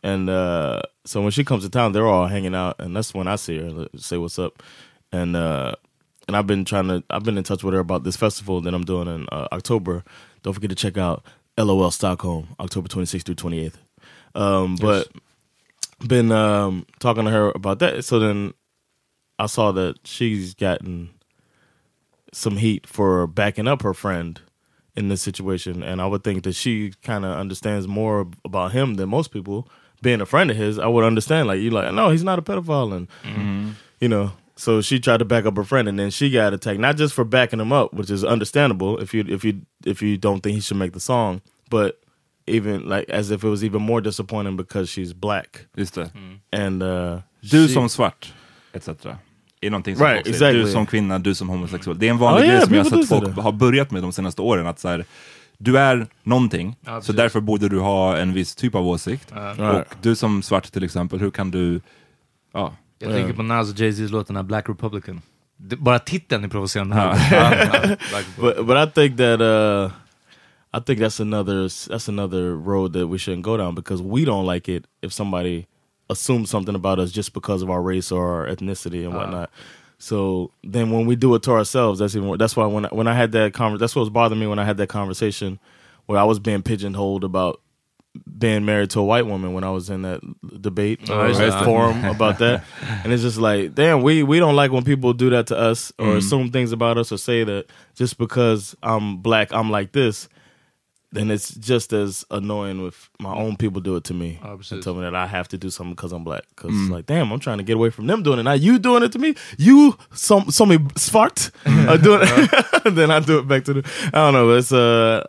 And 0.04 0.30
uh, 0.30 0.82
so 1.06 1.22
when 1.22 1.32
she 1.32 1.44
comes 1.44 1.64
to 1.64 1.70
town, 1.70 1.92
they're 1.92 2.08
all 2.08 2.28
hanging 2.28 2.56
out, 2.56 2.76
and 2.80 2.96
that's 2.96 3.14
when 3.14 3.28
I 3.28 3.36
see 3.38 3.58
her, 3.58 3.88
say 3.98 4.18
what's 4.18 4.40
up. 4.40 4.64
And 5.12 5.36
uh, 5.36 5.72
and 6.28 6.38
I've 6.38 6.48
been 6.48 6.66
trying 6.66 6.88
to, 6.88 7.04
I've 7.10 7.24
been 7.24 7.38
in 7.38 7.44
touch 7.44 7.64
with 7.64 7.74
her 7.74 7.80
about 7.80 8.04
this 8.04 8.16
festival 8.16 8.62
that 8.62 8.74
I'm 8.74 8.86
doing 8.86 9.08
in 9.08 9.28
uh, 9.32 9.48
October. 9.52 10.04
Don't 10.44 10.54
forget 10.54 10.70
to 10.70 10.76
check 10.76 10.98
out 10.98 11.24
LOL 11.58 11.92
Stockholm, 11.92 12.48
October 12.60 12.88
26th 12.88 13.24
through 13.26 13.36
28th. 13.36 13.74
Um, 14.38 14.76
But 14.80 15.08
been 16.08 16.32
um, 16.32 16.86
talking 17.00 17.26
to 17.26 17.32
her 17.32 17.52
about 17.56 17.80
that. 17.80 18.06
So 18.06 18.20
then 18.20 18.54
I 19.40 19.48
saw 19.48 19.72
that 19.74 19.96
she's 20.04 20.54
gotten 20.54 21.10
some 22.34 22.58
heat 22.58 22.86
for 22.88 23.26
backing 23.28 23.68
up 23.68 23.82
her 23.82 23.94
friend 23.94 24.40
in 24.96 25.10
this 25.10 25.22
situation, 25.22 25.84
and 25.84 26.02
I 26.02 26.08
would 26.08 26.24
think 26.24 26.44
that 26.44 26.54
she 26.54 26.94
kind 27.04 27.26
of 27.26 27.38
understands 27.38 27.88
more 27.88 28.28
about 28.46 28.72
him 28.72 28.96
than 28.96 29.10
most 29.10 29.32
people. 29.32 29.68
Being 30.02 30.22
a 30.22 30.26
friend 30.28 30.52
of 30.52 30.58
his, 30.58 30.78
I 30.78 30.86
would 30.88 31.04
understand. 31.04 31.48
Like 31.48 31.60
you, 31.60 31.72
like 31.72 31.92
no, 31.94 32.10
he's 32.10 32.24
not 32.24 32.38
a 32.40 32.42
pedophile, 32.44 32.96
and 32.96 33.76
you 34.00 34.08
know. 34.08 34.32
So 34.56 34.82
she 34.82 35.00
tried 35.00 35.18
to 35.18 35.26
back 35.26 35.46
up 35.46 35.56
her 35.56 35.64
friend, 35.64 35.88
and 35.88 36.00
then 36.00 36.10
she 36.10 36.32
got 36.32 36.54
attacked. 36.54 36.80
Not 36.80 36.98
just 36.98 37.14
for 37.14 37.24
backing 37.24 37.60
him 37.60 37.72
up, 37.72 37.94
which 37.94 38.10
is 38.10 38.24
understandable 38.24 38.98
if 39.00 39.14
you 39.14 39.24
if 39.28 39.44
you 39.44 39.62
if 39.86 40.02
you 40.02 40.18
don't 40.18 40.42
think 40.42 40.56
he 40.56 40.62
should 40.62 40.78
make 40.78 40.94
the 40.94 41.00
song, 41.00 41.42
but 41.70 42.00
even 42.48 42.82
like 42.90 43.14
as 43.18 43.32
if 43.32 43.44
it 43.44 43.50
was 43.50 43.64
even 43.64 43.82
more 43.82 44.02
disappointing 44.02 44.58
because 44.58 44.92
she's 44.92 45.14
black 45.14 45.48
Just 45.78 45.96
det. 45.96 46.10
and 46.66 46.84
uh, 46.84 47.20
Du 47.42 47.68
she- 47.68 47.74
som 47.74 47.90
svart, 47.90 48.34
etc. 48.74 48.90
Är 49.62 49.70
någonting 49.70 49.96
som 49.96 50.06
Right, 50.06 50.28
exactly. 50.28 50.62
Du 50.64 50.68
som 50.72 50.86
kvinna, 50.86 51.20
du 51.20 51.36
som 51.36 51.50
homosexuell. 51.50 52.00
Det 52.00 52.06
är 52.08 52.12
en 52.12 52.18
vanlig 52.18 52.42
Oh, 52.44 52.46
yeah, 52.46 52.58
grej 52.58 52.66
som 52.68 52.76
jag 52.76 52.84
har 52.84 52.90
sett 53.02 53.10
folk 53.10 53.36
that. 53.36 53.44
har 53.44 53.52
börjat 53.52 53.92
med 53.92 54.02
de 54.02 54.12
senaste 54.12 54.42
åren. 54.42 54.68
Att 54.68 54.80
så 54.80 54.88
här, 54.88 55.06
du 55.58 55.78
är 55.78 56.08
någonting, 56.24 56.76
Ja, 56.80 56.86
så 56.86 56.96
precis. 57.00 57.16
därför 57.16 57.40
borde 57.42 57.70
du 57.70 57.80
ha 57.80 58.18
en 58.18 58.34
viss 58.34 58.56
typ 58.56 58.76
av 58.76 58.88
åsikt. 58.88 59.32
Right. 59.36 59.60
Och 59.60 59.96
du 60.02 60.16
som 60.16 60.42
svart 60.42 60.72
till 60.72 60.84
exempel, 60.84 61.20
hur 61.20 61.32
kan 61.32 61.52
du... 61.52 61.82
Ja, 62.54 62.74
Jag 63.00 63.12
tänker 63.12 63.34
på 63.34 63.44
Nas 63.44 63.72
och 63.72 63.80
Jay-Z's 63.80 64.10
låt, 64.12 64.28
den 64.28 64.36
här 64.36 64.44
Black 64.44 64.70
Republican. 64.70 65.22
Bara 65.58 66.00
titeln 66.00 66.44
är 66.44 66.48
provocerande. 66.48 66.96
Black 67.30 67.32
Republican. 67.72 67.98
but 68.40 68.66
but 68.68 68.90
I 68.90 68.92
think 68.92 69.18
that 69.18 69.42
uh 69.42 69.92
I 70.74 70.80
think 70.80 71.00
that's 71.00 71.20
another 71.20 71.62
that's 71.64 72.08
another 72.08 72.56
road 72.56 72.94
that 72.94 73.08
we 73.08 73.18
shouldn't 73.18 73.44
go 73.44 73.58
down 73.58 73.74
because 73.76 74.02
we 74.02 74.26
don't 74.26 74.46
like 74.46 74.68
it 74.70 74.86
if 75.02 75.12
somebody 75.14 75.68
assumes 76.10 76.50
something 76.50 76.76
about 76.76 77.00
us 77.00 77.12
just 77.12 77.34
because 77.34 77.62
of 77.62 77.70
our 77.70 77.82
race 77.82 78.12
or 78.12 78.30
our 78.30 78.48
ethnicity 78.56 79.04
and 79.04 79.14
whatnot. 79.14 79.50
So 79.98 80.52
then 80.64 80.92
when 80.92 81.06
we 81.06 81.16
do 81.16 81.34
it 81.36 81.44
to 81.44 81.52
ourselves, 81.52 82.00
that's 82.00 82.16
even 82.16 82.38
that's 82.38 82.56
why 82.56 82.66
when 82.68 82.86
I, 82.86 82.90
when 82.90 83.08
I 83.08 83.14
had 83.14 83.32
that 83.32 83.54
conver- 83.54 83.80
that's 83.80 83.96
what 83.96 84.02
was 84.02 84.10
bothering 84.10 84.40
me 84.40 84.46
when 84.48 84.60
I 84.60 84.66
had 84.66 84.78
that 84.78 84.90
conversation 84.90 85.60
where 86.06 86.20
I 86.20 86.24
was 86.24 86.38
being 86.40 86.62
pigeonholed 86.62 87.24
about 87.24 87.62
being 88.38 88.66
married 88.66 88.90
to 88.92 89.00
a 89.00 89.04
white 89.04 89.26
woman 89.26 89.54
when 89.54 89.64
I 89.64 89.70
was 89.70 89.90
in 89.90 90.02
that 90.04 90.22
debate 90.62 91.10
or 91.10 91.28
that. 91.34 91.66
forum 91.66 92.04
about 92.06 92.40
that, 92.40 92.64
and 93.04 93.12
it's 93.14 93.22
just 93.24 93.38
like, 93.38 93.74
damn, 93.76 94.02
we 94.02 94.24
we 94.24 94.40
don't 94.40 94.56
like 94.56 94.72
when 94.72 94.84
people 94.84 95.14
do 95.14 95.30
that 95.32 95.48
to 95.48 95.58
us 95.58 95.92
or 96.00 96.06
Mm-hmm. 96.08 96.18
assume 96.18 96.52
things 96.52 96.72
about 96.72 96.98
us 96.98 97.12
or 97.12 97.18
say 97.18 97.44
that 97.44 97.66
just 97.96 98.18
because 98.18 98.76
I'm 98.84 99.18
black, 99.18 99.52
I'm 99.54 99.70
like 99.72 99.92
this. 99.94 100.30
Then 101.18 101.32
it's 101.32 101.56
just 101.56 101.94
as 101.94 102.24
annoying 102.30 102.86
if 102.86 103.10
my 103.20 103.34
own 103.34 103.58
people 103.58 103.82
do 103.82 103.96
it 103.96 104.04
to 104.04 104.14
me 104.14 104.40
and 104.44 104.84
tell 104.84 104.94
me 104.94 105.02
that 105.02 105.16
I 105.16 105.26
have 105.26 105.48
to 105.48 105.58
do 105.58 105.72
something 105.72 105.96
because 105.96 106.12
I'm 106.12 106.24
black. 106.24 106.44
Because 106.50 106.76
like, 106.92 107.08
damn, 107.08 107.32
I'm 107.32 107.40
trying 107.40 107.58
to 107.58 107.64
get 107.64 107.76
away 107.76 107.90
from 107.90 108.06
them 108.06 108.22
doing 108.22 108.38
it. 108.38 108.44
Now 108.44 108.54
you 108.54 108.78
doing 108.78 109.02
it 109.02 109.12
to 109.14 109.20
me. 109.20 109.34
You 109.58 109.98
some 110.14 110.52
some 110.52 110.70
svart 110.90 111.50
are 111.90 111.98
doing 111.98 112.22
it. 112.24 112.94
then 112.96 113.10
I 113.10 113.20
do 113.20 113.40
it 113.40 113.48
back 113.48 113.64
to 113.64 113.74
the. 113.74 113.92
I 114.14 114.30
don't 114.30 114.34
know. 114.34 114.52
It's 114.52 114.72
uh, 114.72 115.26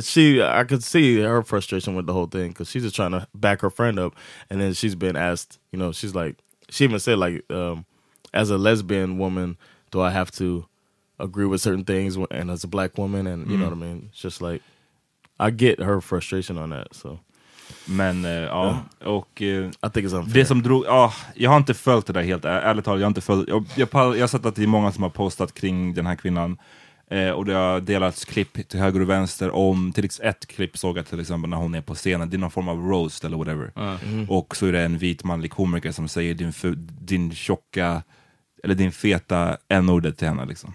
she. 0.00 0.42
I 0.42 0.64
could 0.64 0.82
see 0.82 1.20
her 1.20 1.42
frustration 1.42 1.94
with 1.94 2.06
the 2.06 2.14
whole 2.14 2.28
thing 2.28 2.48
because 2.48 2.70
she's 2.70 2.84
just 2.84 2.96
trying 2.96 3.10
to 3.10 3.28
back 3.34 3.60
her 3.60 3.68
friend 3.68 3.98
up, 3.98 4.14
and 4.48 4.58
then 4.58 4.72
she's 4.72 4.94
been 4.94 5.16
asked. 5.16 5.58
You 5.70 5.78
know, 5.78 5.92
she's 5.92 6.14
like, 6.14 6.36
she 6.70 6.84
even 6.84 6.98
said 6.98 7.18
like, 7.18 7.44
um, 7.50 7.84
as 8.32 8.48
a 8.48 8.56
lesbian 8.56 9.18
woman, 9.18 9.58
do 9.90 10.00
I 10.00 10.12
have 10.12 10.30
to 10.32 10.66
agree 11.18 11.44
with 11.44 11.60
certain 11.60 11.84
things? 11.84 12.16
And 12.30 12.50
as 12.50 12.64
a 12.64 12.68
black 12.68 12.96
woman, 12.96 13.26
and 13.26 13.50
you 13.50 13.58
know 13.58 13.64
what 13.64 13.74
I 13.74 13.76
mean. 13.76 14.08
It's 14.12 14.20
just 14.22 14.40
like, 14.40 14.62
I 15.38 15.50
get 15.50 15.80
her 15.80 16.00
frustration 16.00 16.58
on 16.58 16.70
that. 16.70 16.88
So 16.94 17.18
Men 17.84 18.24
eh, 18.24 18.30
ja, 18.30 18.78
och 19.04 19.42
eh, 19.42 19.66
I 19.66 19.70
think 19.92 20.06
it's 20.06 20.14
unfair. 20.16 20.34
det 20.34 20.44
som 20.44 20.62
drog, 20.62 20.84
ja, 20.86 21.12
jag 21.34 21.50
har 21.50 21.56
inte 21.56 21.74
följt 21.74 22.06
det 22.06 22.12
där 22.12 22.22
helt, 22.22 22.44
ärligt 22.44 22.84
talat, 22.84 23.00
jag 23.00 23.06
har 23.06 23.10
inte 23.10 23.20
följt, 23.20 23.48
jag, 23.48 23.64
jag, 23.76 23.88
jag 23.92 24.20
har 24.20 24.26
sett 24.26 24.46
att 24.46 24.54
det 24.56 24.62
är 24.62 24.66
många 24.66 24.92
som 24.92 25.02
har 25.02 25.10
postat 25.10 25.54
kring 25.54 25.94
den 25.94 26.06
här 26.06 26.14
kvinnan. 26.16 26.58
Eh, 27.10 27.30
och 27.30 27.44
det 27.44 27.52
har 27.54 27.80
delats 27.80 28.24
klipp 28.24 28.68
till 28.68 28.80
höger 28.80 29.00
och 29.00 29.08
vänster 29.10 29.50
om, 29.50 29.92
till 29.92 30.04
ex- 30.04 30.20
ett 30.20 30.46
klipp 30.46 30.78
såg 30.78 30.98
jag 30.98 31.06
till 31.06 31.20
exempel 31.20 31.50
när 31.50 31.56
hon 31.56 31.74
är 31.74 31.80
på 31.80 31.94
scenen, 31.94 32.30
det 32.30 32.36
är 32.36 32.38
någon 32.38 32.50
form 32.50 32.68
av 32.68 32.78
roast 32.78 33.24
eller 33.24 33.36
whatever. 33.36 33.70
Och 34.28 34.56
så 34.56 34.66
är 34.66 34.72
det 34.72 34.80
en 34.82 34.98
vit 34.98 35.24
manlig 35.24 35.50
komiker 35.50 35.92
som 35.92 36.08
säger 36.08 36.34
din, 36.34 36.52
din 37.00 37.34
tjocka, 37.34 38.02
eller 38.64 38.74
din 38.74 38.92
feta 38.92 39.56
n-ordet 39.68 40.18
till 40.18 40.28
henne 40.28 40.46
liksom. 40.46 40.74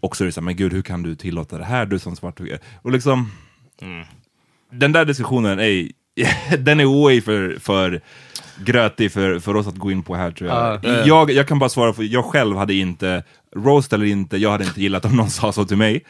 Och 0.00 0.16
så 0.16 0.24
är 0.24 0.26
det 0.26 0.32
så 0.32 0.40
här, 0.40 0.44
men 0.44 0.56
gud 0.56 0.72
hur 0.72 0.82
kan 0.82 1.02
du 1.02 1.14
tillåta 1.16 1.58
det 1.58 1.64
här, 1.64 1.86
du 1.86 1.98
som 1.98 2.16
svart? 2.16 2.40
Och 2.82 2.92
liksom, 2.92 3.30
den 4.70 4.92
där 4.92 5.04
diskussionen 5.04 5.60
är, 5.60 5.88
den 6.58 6.80
är 6.80 7.04
way 7.04 7.20
för, 7.20 7.58
för 7.60 8.00
grötig 8.64 9.12
för, 9.12 9.38
för 9.38 9.56
oss 9.56 9.66
att 9.66 9.76
gå 9.76 9.90
in 9.90 10.02
på 10.02 10.14
här 10.14 10.30
tror 10.30 10.50
jag. 10.50 10.84
jag. 11.06 11.30
Jag 11.30 11.48
kan 11.48 11.58
bara 11.58 11.70
svara 11.70 11.92
för, 11.92 12.02
jag 12.02 12.24
själv 12.24 12.56
hade 12.56 12.74
inte, 12.74 13.24
roast 13.56 13.92
eller 13.92 14.06
inte, 14.06 14.36
jag 14.36 14.50
hade 14.50 14.64
inte 14.64 14.82
gillat 14.82 15.04
om 15.04 15.16
någon 15.16 15.30
sa 15.30 15.52
så 15.52 15.64
till 15.64 15.76
mig. 15.76 16.04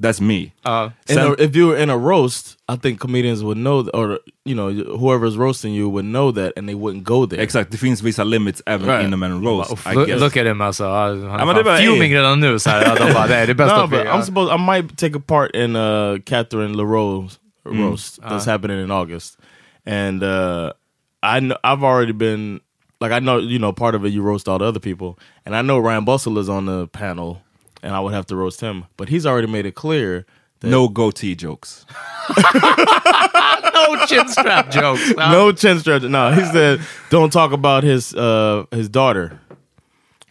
That's 0.00 0.20
me. 0.20 0.52
Ja. 0.64 0.90
In 1.08 1.18
a, 1.18 1.34
if 1.38 1.56
you 1.56 1.68
were 1.68 1.82
in 1.82 1.90
a 1.90 1.96
roast, 1.96 2.58
I 2.68 2.76
think 2.76 3.00
comedians 3.00 3.42
would 3.42 3.56
know, 3.58 3.88
or 3.94 4.18
you 4.44 4.54
know, 4.54 4.70
whoever's 4.98 5.36
roasting 5.38 5.72
you 5.74 5.88
would 5.88 6.04
know 6.04 6.32
that, 6.32 6.52
and 6.56 6.68
they 6.68 6.74
wouldn't 6.74 7.02
go 7.04 7.26
there. 7.26 7.40
Exakt, 7.42 7.70
det 7.70 7.78
finns 7.78 8.02
vissa 8.02 8.24
limits 8.24 8.62
även 8.66 8.86
Right. 8.88 9.04
inom 9.06 9.22
en 9.22 9.42
roast. 9.44 9.72
Uff, 9.72 9.86
I 9.86 9.94
look, 9.94 10.06
guess. 10.08 10.20
look 10.20 10.36
at 10.36 10.46
him 10.46 10.60
alltså. 10.60 10.84
Han 10.84 11.20
men 11.30 11.48
är 11.48 11.54
det 11.54 11.64
fan 11.64 11.64
var- 11.64 11.78
fuming 11.78 12.12
ey. 12.12 12.18
redan 12.18 12.40
nu. 12.40 12.58
Så 12.58 12.70
här. 12.70 12.82
Ja, 12.82 13.06
De 13.06 13.12
bara, 13.14 13.26
nej 13.26 13.46
det 13.46 13.52
är 13.52 13.54
bäst 13.54 13.76
No, 13.76 13.86
but 13.86 14.00
vi... 14.00 14.04
I'm 14.08 14.22
supposed 14.22 14.54
I 14.60 14.66
might 14.66 14.96
take 14.98 15.16
a 15.18 15.22
part 15.26 15.56
in 15.56 15.76
uh 15.76 16.18
Catherine 16.26 16.74
LaRoe's 16.76 17.38
Mm. 17.68 17.80
roast 17.90 18.20
that's 18.22 18.46
happening 18.46 18.80
in 18.84 18.90
August, 18.90 19.38
and 19.86 20.22
uh 20.22 20.70
I 21.22 21.40
know 21.40 21.56
I've 21.64 21.82
already 21.84 22.12
been 22.12 22.60
like 23.00 23.12
I 23.12 23.18
know 23.20 23.38
you 23.40 23.58
know 23.58 23.72
part 23.72 23.94
of 23.96 24.04
it 24.04 24.12
you 24.12 24.22
roast 24.22 24.48
all 24.48 24.58
the 24.58 24.64
other 24.68 24.80
people, 24.80 25.14
and 25.46 25.54
I 25.54 25.62
know 25.62 25.78
Ryan 25.78 26.04
Bustle 26.04 26.38
is 26.40 26.48
on 26.48 26.66
the 26.66 26.86
panel, 26.86 27.38
and 27.86 27.94
I 27.94 28.00
would 28.00 28.14
have 28.14 28.26
to 28.26 28.36
roast 28.36 28.60
him, 28.60 28.84
but 28.96 29.08
he's 29.08 29.26
already 29.26 29.46
made 29.48 29.66
it 29.68 29.74
clear 29.74 30.24
that 30.60 30.70
No 30.70 30.88
goatee 30.88 31.34
jokes. 31.36 31.86
No 33.74 34.06
chin 34.06 34.28
strap 34.28 34.70
jokes. 34.70 35.12
Ja. 35.16 35.32
no 35.32 35.52
chin 35.52 35.78
stretch. 35.80 36.02
No, 36.02 36.30
he 36.32 36.44
said 36.44 36.80
don't 37.10 37.32
talk 37.32 37.52
about 37.52 37.84
his 37.84 38.14
uh 38.14 38.64
his 38.70 38.88
daughter. 38.88 39.38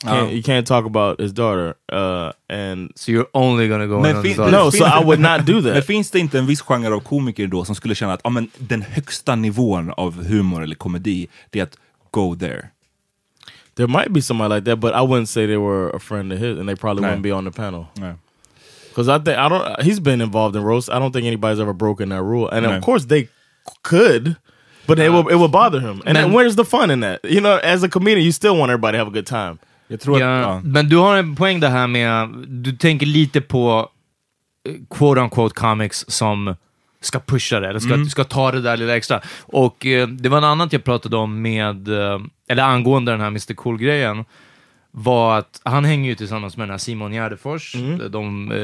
Can't, 0.04 0.32
You 0.32 0.44
can't 0.44 0.68
talk 0.68 0.86
about 0.86 1.20
his 1.20 1.34
daughter, 1.34 1.74
uh, 1.92 2.32
and 2.50 2.92
So 2.96 3.12
you're 3.12 3.28
only 3.34 3.68
gonna 3.68 3.88
go 3.88 4.00
Men 4.02 4.12
in 4.12 4.18
on 4.18 4.24
fin- 4.24 4.52
no, 4.52 4.70
so 4.70 4.86
I 4.86 5.00
would 5.04 5.20
not 5.20 5.46
do 5.46 5.54
Men 5.62 5.74
that. 5.74 5.86
finns 5.86 6.12
det 6.12 6.20
inte 6.20 6.38
en 6.40 6.46
viss 6.46 6.62
genre 6.62 6.94
av 6.96 7.00
komiker 7.00 7.48
då 7.48 7.66
som 7.66 7.76
skulle 7.76 7.96
känna 7.96 8.14
att 8.14 8.22
ah, 8.24 8.30
men, 8.30 8.50
den 8.58 8.82
högsta 8.82 9.36
nivån 9.36 9.94
av 9.98 10.24
humor 10.28 10.64
eller 10.64 10.76
komedi, 10.76 11.28
det 11.50 11.60
är 11.60 11.64
att 11.64 11.78
go 12.12 12.36
there? 12.36 12.70
There 13.76 13.88
might 13.88 14.14
be 14.14 14.22
somebody 14.22 14.50
like 14.56 14.64
that, 14.66 14.80
but 14.80 14.94
I 14.94 15.02
wouldn't 15.02 15.28
say 15.28 15.46
they 15.46 15.58
were 15.58 15.90
a 15.90 16.00
friend 16.00 16.32
of 16.32 16.40
his, 16.40 16.58
and 16.58 16.68
they 16.70 16.76
probably 16.76 17.02
No. 17.02 17.08
wouldn't 17.10 17.24
be 17.24 17.32
on 17.32 17.44
the 17.44 17.52
panel. 17.52 17.88
Nej. 18.00 18.16
Because 18.90 19.10
I 19.10 19.20
think 19.20 19.38
I 19.38 19.50
don't. 19.50 19.82
He's 19.84 20.00
been 20.00 20.22
involved 20.22 20.56
in 20.56 20.64
roast. 20.64 20.90
I 20.90 21.00
don't 21.00 21.12
think 21.12 21.26
anybody's 21.28 21.60
ever 21.60 21.74
broken 21.74 22.10
that 22.10 22.24
rule, 22.24 22.48
and 22.50 22.64
No. 22.66 22.72
of 22.78 22.82
course 22.84 23.06
they 23.06 23.28
could, 23.84 24.38
but 24.88 24.98
it 25.00 25.10
will 25.10 25.28
it 25.28 25.36
will 25.36 25.50
bother 25.50 25.82
him. 25.82 26.02
And 26.06 26.16
then 26.16 26.32
where's 26.32 26.56
the 26.56 26.64
fun 26.64 26.90
in 26.92 27.02
that? 27.02 27.20
You 27.24 27.42
know, 27.42 27.58
as 27.64 27.84
a 27.84 27.90
comedian, 27.90 28.24
you 28.26 28.32
still 28.32 28.56
want 28.58 28.70
everybody 28.72 28.94
to 28.98 29.00
have 29.00 29.08
a 29.08 29.12
good 29.12 29.28
time. 29.28 29.58
Jag 29.90 30.00
tror 30.00 30.20
Ja, 30.20 30.26
att... 30.40 30.42
Ja. 30.42 30.62
Men 30.64 30.90
du 30.90 30.98
har 30.98 31.18
en 31.18 31.36
poäng 31.36 31.60
det 31.60 31.68
här 31.70 31.88
med, 31.88 32.30
du 32.48 32.72
tänker 32.72 33.06
lite 33.06 33.42
på 33.42 33.90
eh, 34.70 34.74
quote 34.90 35.22
unquote 35.22 35.54
comics 35.56 36.06
som 36.08 36.56
ska 37.06 37.20
pusha 37.20 37.60
det, 37.60 37.68
eller 37.70 37.80
ska, 37.80 38.06
ska 38.06 38.24
ta 38.24 38.52
det 38.52 38.62
där 38.62 38.78
lilla 38.78 38.98
extra. 38.98 39.22
Och 39.42 39.86
eh, 39.86 40.08
det 40.08 40.30
var 40.30 40.38
en 40.38 40.44
annat 40.44 40.74
jag 40.74 40.84
pratade 40.84 41.18
om 41.18 41.42
med, 41.42 41.88
eh, 41.88 42.20
eller 42.48 42.64
angående 42.64 43.12
den 43.12 43.22
här 43.22 43.28
Mr 43.28 43.54
Cool-grejen, 43.54 44.26
var 44.92 45.38
att 45.38 45.62
han 45.64 45.86
hänger 45.86 46.10
ju 46.10 46.16
tillsammans 46.16 46.58
med 46.58 46.68
den 46.68 46.72
här 46.72 46.78
Simon 46.78 47.12
Gärdenfors. 47.12 47.76
De, 48.10 48.52
eh, 48.52 48.58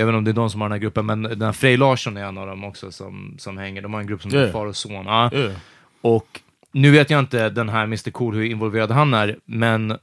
jag 0.00 0.06
vet 0.06 0.14
inte 0.14 0.16
om 0.16 0.24
det 0.24 0.30
är 0.30 0.32
de 0.32 0.50
som 0.50 0.60
har 0.60 0.68
den 0.68 0.72
här 0.72 0.82
gruppen, 0.82 1.06
men 1.06 1.22
den 1.22 1.42
här 1.42 1.52
Frej 1.52 1.76
Larsson 1.76 2.16
är 2.16 2.24
en 2.24 2.38
av 2.38 2.46
dem 2.46 2.64
också 2.64 2.92
som, 2.92 3.34
som 3.38 3.58
hänger. 3.58 3.82
De 3.82 3.94
har 3.94 4.00
en 4.00 4.06
grupp 4.06 4.22
som 4.22 4.30
heter 4.30 4.40
Yeah. 4.40 4.52
Far 4.52 4.66
och 4.66 4.76
Son. 4.76 5.06
Ja. 5.06 5.30
Yeah. 5.32 5.52
Och 6.00 6.40
nu 6.72 6.90
vet 6.90 7.10
jag 7.10 7.18
inte 7.18 7.48
den 7.48 7.68
här 7.68 7.84
Mr 7.84 8.10
Cool 8.10 8.34
hur 8.34 8.44
involverad 8.44 8.90
han 8.90 9.14
är, 9.14 9.36
men 9.44 9.98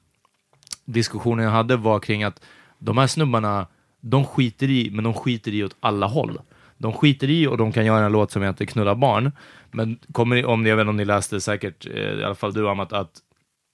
diskussionen 0.86 1.46
jag 1.46 1.52
hade 1.52 1.76
var 1.76 2.00
kring 2.00 2.24
att 2.24 2.42
de 2.80 2.98
här 2.98 3.08
snubbarna, 3.08 3.68
de 4.02 4.26
skiter 4.26 4.70
i, 4.70 4.90
men 4.92 5.04
de 5.04 5.14
skiter 5.14 5.54
i 5.54 5.64
åt 5.64 5.76
alla 5.80 6.08
håll. 6.08 6.40
De 6.80 6.94
skiter 6.94 7.30
i 7.30 7.48
och 7.48 7.58
de 7.58 7.72
kan 7.72 7.86
göra 7.86 8.06
en 8.06 8.12
låt 8.12 8.32
som 8.32 8.42
heter 8.42 8.66
Knulla 8.66 8.96
barn, 8.96 9.32
men 9.72 10.00
kommer 10.12 10.36
ni, 10.36 10.44
om 10.44 10.64
ni, 10.64 10.70
jag 10.70 10.76
vet 10.76 10.84
inte 10.84 10.90
om 10.90 10.98
ni 10.98 11.06
läste 11.06 11.42
säkert, 11.42 11.86
eh, 11.86 12.02
i 12.02 12.24
alla 12.24 12.36
fall 12.36 12.54
du 12.54 12.70
Amat, 12.70 12.94
att 12.94 13.12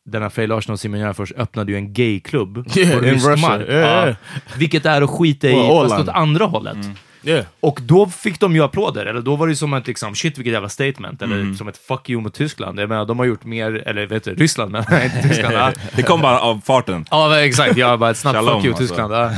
den 0.06 0.22
här 0.22 0.30
Frej 0.30 0.48
Larsson 0.48 0.74
och 0.74 0.80
Simon 0.80 1.00
Gärdenfors 1.00 1.32
öppnade 1.32 1.72
ju 1.72 1.78
en 1.78 1.94
gayklubb 1.94 2.68
Yeah, 2.78 3.00
på 3.00 3.06
rysk 3.06 3.26
mark. 3.26 3.70
Yeah, 3.70 4.06
yeah. 4.06 4.16
Vilket 4.58 4.86
är 4.86 5.02
att 5.02 5.10
skita 5.10 5.48
i, 5.48 5.54
Well, 5.54 5.90
fast 5.90 6.02
åt 6.02 6.10
andra 6.10 6.46
hållet. 6.46 6.78
Yeah. 7.24 7.46
Och 7.60 7.80
då 7.84 8.08
fick 8.08 8.40
de 8.40 8.56
ju 8.56 8.64
applåder, 8.64 9.06
eller 9.06 9.22
då 9.22 9.36
var 9.36 9.48
det 9.48 9.56
som 9.56 9.74
ett 9.74 9.88
liksom, 9.88 10.16
shit 10.16 10.38
vilket 10.38 10.54
jävla 10.54 10.70
statement, 10.70 11.22
eller 11.22 11.54
som 11.54 11.68
ett 11.68 11.78
fuck 11.78 12.10
you 12.10 12.22
mot 12.22 12.34
Tyskland. 12.34 12.80
Jag 12.80 12.90
menar, 12.90 13.06
de 13.06 13.20
har 13.20 13.26
gjort 13.26 13.46
mer, 13.46 13.88
eller 13.88 14.06
vet 14.06 14.24
du, 14.24 14.36
Ryssland, 14.36 14.72
men 14.72 14.82
inte 15.04 15.22
Tyskland. 15.22 15.56
ja. 15.56 15.72
Det 15.96 16.04
kom 16.04 16.22
bara 16.22 16.40
av 16.40 16.62
farten. 16.66 17.06
Ja, 17.12 17.40
exakt. 17.42 17.78
Jag 17.78 18.00
bara 18.00 18.10
ett 18.10 18.18
snabbt 18.18 18.36
Shalom, 18.36 18.62
fuck 18.62 18.66
you 18.66 18.74
alltså. 18.74 18.84
Tyskland. 18.84 19.14
Ja. 19.14 19.32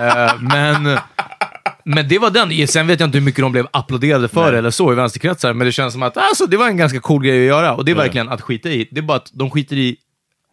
Eh, 0.26 0.40
men, 0.40 0.98
men 1.84 2.08
det 2.08 2.18
var 2.18 2.30
den. 2.30 2.68
Sen 2.68 2.86
vet 2.86 3.00
jag 3.00 3.06
inte 3.06 3.18
hur 3.18 3.24
mycket 3.24 3.42
de 3.42 3.52
blev 3.52 3.66
applåderade 3.70 4.28
för 4.28 4.52
eller 4.52 4.70
så 4.70 4.92
i 4.92 4.94
vänsterkretsar, 4.94 5.52
men 5.52 5.64
det 5.64 5.72
känns 5.72 5.92
som 5.92 6.02
att 6.02 6.16
alltså, 6.16 6.46
det 6.46 6.56
var 6.56 6.66
en 6.68 6.76
ganska 6.76 7.00
cool 7.00 7.24
grej 7.24 7.40
att 7.40 7.46
göra. 7.46 7.74
Och 7.74 7.84
det 7.84 7.90
är 7.90 7.96
verkligen 7.96 8.28
att 8.28 8.40
skita 8.40 8.68
i. 8.70 8.88
Det 8.90 9.00
är 9.00 9.02
bara 9.02 9.16
att 9.16 9.30
de 9.32 9.50
skiter 9.50 9.76
i 9.76 9.96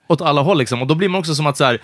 åt 0.07 0.21
alla 0.21 0.41
håll 0.41 0.57
liksom. 0.57 0.81
Och 0.81 0.87
då 0.87 0.95
blir 0.95 1.09
man 1.09 1.19
också 1.19 1.35
som 1.35 1.47
att 1.47 1.57
så 1.57 1.63
här, 1.63 1.81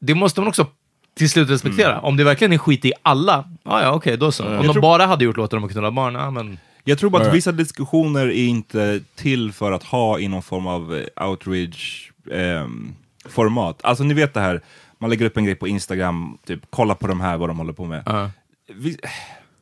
det 0.00 0.14
måste 0.14 0.40
man 0.40 0.48
också 0.48 0.66
till 1.14 1.30
slut 1.30 1.50
respektera. 1.50 2.00
Om 2.00 2.16
det 2.16 2.24
verkligen 2.24 2.52
är 2.52 2.58
skit 2.58 2.84
i 2.84 2.92
alla, 3.02 3.44
ja 3.64 3.82
ja 3.82 3.92
okej, 3.92 4.16
då 4.16 4.32
så. 4.32 4.44
Om 4.44 4.66
de 4.66 4.72
tror- 4.72 4.82
bara 4.82 5.06
hade 5.06 5.24
gjort 5.24 5.36
låtar 5.36 5.56
om 5.56 5.64
att 5.64 5.72
knulla 5.72 5.90
barn, 5.90 6.14
ja 6.14 6.30
men... 6.30 6.58
Jag 6.88 6.98
tror 6.98 7.10
bara 7.10 7.26
att 7.26 7.34
vissa 7.34 7.52
diskussioner 7.52 8.26
är 8.26 8.46
inte 8.46 9.00
till 9.14 9.52
för 9.52 9.72
att 9.72 9.82
ha 9.82 10.18
i 10.18 10.28
någon 10.28 10.42
form 10.42 10.66
av 10.66 10.96
eh, 10.96 11.28
outreach 11.28 12.10
ehm, 12.32 12.94
format. 13.28 13.80
Alltså 13.84 14.04
ni 14.04 14.14
vet 14.14 14.34
det 14.34 14.40
här, 14.40 14.60
man 14.98 15.10
lägger 15.10 15.26
upp 15.26 15.36
en 15.36 15.44
grej 15.44 15.54
på 15.54 15.68
Instagram, 15.68 16.38
typ 16.46 16.60
kolla 16.70 16.94
på 16.94 17.06
de 17.06 17.20
här, 17.20 17.36
vad 17.36 17.50
de 17.50 17.58
håller 17.58 17.72
på 17.72 17.84
med. 17.84 18.02
Ja. 18.06 18.30
Vi, 18.74 18.96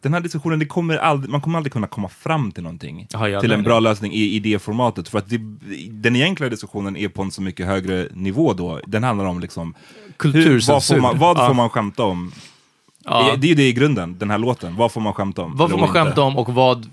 den 0.03 0.14
här 0.14 0.21
diskussionen, 0.21 0.59
det 0.59 0.67
kommer 0.67 0.97
aldrig, 0.97 1.31
man 1.31 1.40
kommer 1.40 1.59
aldrig 1.59 1.73
kunna 1.73 1.87
komma 1.87 2.09
fram 2.09 2.53
till 2.53 2.62
någonting. 2.62 3.07
Ja, 3.11 3.29
ja, 3.29 3.40
till 3.40 3.53
en 3.53 3.62
bra 3.62 3.81
lösning 3.81 4.12
i, 4.12 4.23
i 4.35 4.38
det 4.38 4.59
formatet. 4.59 5.09
För 5.09 5.19
att 5.19 5.29
det, 5.29 5.40
den 5.90 6.17
egentliga 6.17 6.51
diskussionen 6.51 6.97
är 6.97 7.09
på 7.09 7.23
en 7.23 7.31
så 7.31 7.43
mycket 7.43 7.67
högre 7.67 8.09
nivå 8.14 8.53
då. 8.53 8.81
Den 8.87 9.05
handlar 9.05 9.25
om 9.25 9.40
liksom, 9.40 9.75
hur, 10.23 10.67
vad, 10.69 10.85
får 10.87 10.97
man, 10.97 11.19
vad 11.19 11.38
Ja. 11.38 11.47
får 11.47 11.55
man 11.55 11.71
skämta 11.71 12.03
om? 12.03 12.33
Ja. 13.05 13.35
Det 13.38 13.47
är 13.47 13.49
ju 13.49 13.55
det 13.55 13.69
i 13.69 13.73
grunden, 13.73 14.19
den 14.19 14.31
här 14.31 14.38
låten. 14.38 14.77
Vad 14.77 14.93
får 14.93 15.01
man 15.01 15.12
skämta 15.12 15.43
om? 15.43 15.57
Vad 15.57 15.71
får 15.71 15.79
man 15.79 15.88
skämta 15.88 16.23
om 16.23 16.37
och 16.38 16.55
vad... 16.55 16.90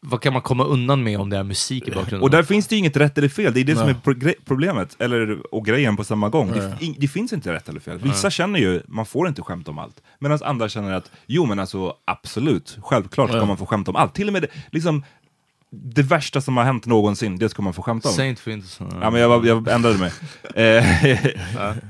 vad 0.00 0.20
kan 0.20 0.32
man 0.32 0.42
komma 0.42 0.64
undan 0.64 1.02
med 1.02 1.20
om 1.20 1.30
det 1.30 1.36
är 1.36 1.42
musik 1.42 1.88
i 1.88 1.90
bakgrunden? 1.90 2.22
Och 2.22 2.30
där 2.30 2.42
finns 2.42 2.66
det 2.66 2.74
ju 2.74 2.78
inget 2.78 2.96
rätt 2.96 3.18
eller 3.18 3.28
fel, 3.28 3.54
det 3.54 3.60
är 3.60 3.64
det 3.64 3.76
som 3.76 3.88
är 3.88 3.94
pro- 3.94 4.32
problemet, 4.44 4.96
eller, 4.98 5.54
och 5.54 5.64
grejen 5.64 5.96
på 5.96 6.04
samma 6.04 6.28
gång. 6.28 6.52
Det, 6.52 6.76
in, 6.80 6.94
det 6.98 7.08
finns 7.08 7.32
inte 7.32 7.52
rätt 7.52 7.68
eller 7.68 7.80
fel. 7.80 7.98
Vissa 7.98 8.30
känner 8.30 8.58
ju, 8.60 8.82
man 8.88 9.06
får 9.06 9.28
inte 9.28 9.42
skämta 9.42 9.70
om 9.70 9.78
allt. 9.78 10.02
Medan 10.18 10.38
andra 10.42 10.68
känner 10.68 10.92
att, 10.92 11.10
jo 11.26 11.46
men 11.46 11.58
alltså 11.58 11.94
absolut, 12.04 12.78
självklart 12.82 13.30
ska 13.30 13.44
man 13.44 13.56
få 13.56 13.66
skämta 13.66 13.90
om 13.90 13.96
allt. 13.96 14.14
Till 14.14 14.26
och 14.26 14.32
med 14.32 14.46
liksom, 14.70 15.04
det 15.70 16.02
värsta 16.02 16.40
som 16.40 16.56
har 16.56 16.64
hänt 16.64 16.86
någonsin, 16.86 17.38
det 17.38 17.48
ska 17.48 17.62
man 17.62 17.72
få 17.72 17.82
skämta 17.82 18.08
om. 18.08 18.14
Säg 18.14 18.28
inte. 18.28 18.60
Ja, 19.00 19.10
men 19.10 19.20
jag, 19.20 19.46
jag 19.46 19.68
ändrade 19.68 19.98
mig. 19.98 20.12
Eh, 20.54 20.84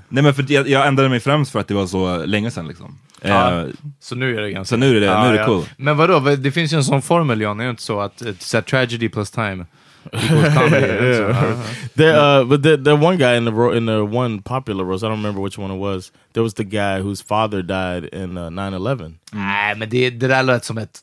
Nej 0.08 0.22
men 0.22 0.34
för 0.34 0.44
jag, 0.52 0.68
jag 0.68 0.86
ändrade 0.86 1.08
mig 1.08 1.20
främst 1.20 1.52
för 1.52 1.60
att 1.60 1.68
det 1.68 1.74
var 1.74 1.86
så 1.86 2.24
länge 2.26 2.50
sedan 2.50 2.68
liksom. 2.68 2.98
Eh, 3.22 3.30
Ja. 3.30 3.66
Så 4.00 4.14
nu 4.14 4.36
är 4.38 4.42
det 4.42 4.50
ganska... 4.50 4.68
Så 4.74 4.76
nu 4.76 4.96
är 4.96 5.00
det- 5.00 5.06
nu 5.22 5.28
är 5.28 5.32
det 5.38 5.44
cool. 5.44 5.64
Men 5.76 5.96
vadå, 5.96 6.18
vad- 6.18 6.38
det 6.38 6.50
finns 6.52 6.72
ju 6.72 6.76
en 6.76 6.84
sån 6.84 7.02
formel 7.02 7.40
John, 7.40 7.60
är 7.60 7.64
det 7.64 7.70
inte 7.70 7.82
så 7.82 8.00
att 8.00 8.22
it's 8.22 8.54
här, 8.54 8.62
tragedy 8.62 9.08
plus 9.08 9.30
time? 9.30 9.66
Ja. 10.12 11.34
There, 11.94 12.40
uh, 12.40 12.44
but 12.48 12.62
there, 12.62 12.76
there 12.84 12.94
one 13.06 13.16
guy 13.16 13.36
in 13.36 13.44
the 13.44 13.50
ro- 13.50 13.74
in 13.76 13.86
the 13.86 13.92
one 14.18 14.42
popular 14.42 14.84
roast. 14.84 15.02
I 15.02 15.06
don't 15.06 15.10
remember 15.16 15.42
which 15.44 15.58
one 15.58 15.74
it 15.74 15.80
was. 15.80 16.12
There 16.32 16.42
was 16.42 16.54
the 16.54 16.64
guy 16.64 17.00
whose 17.00 17.24
father 17.24 17.62
died 17.62 18.14
in 18.14 18.36
uh, 18.38 18.50
9/11. 18.50 19.14
Nej, 19.32 19.74
men 19.76 19.88
det, 19.90 20.10
det 20.10 20.28
där 20.28 20.42
lät 20.42 20.64
som 20.64 20.78
ett... 20.78 21.00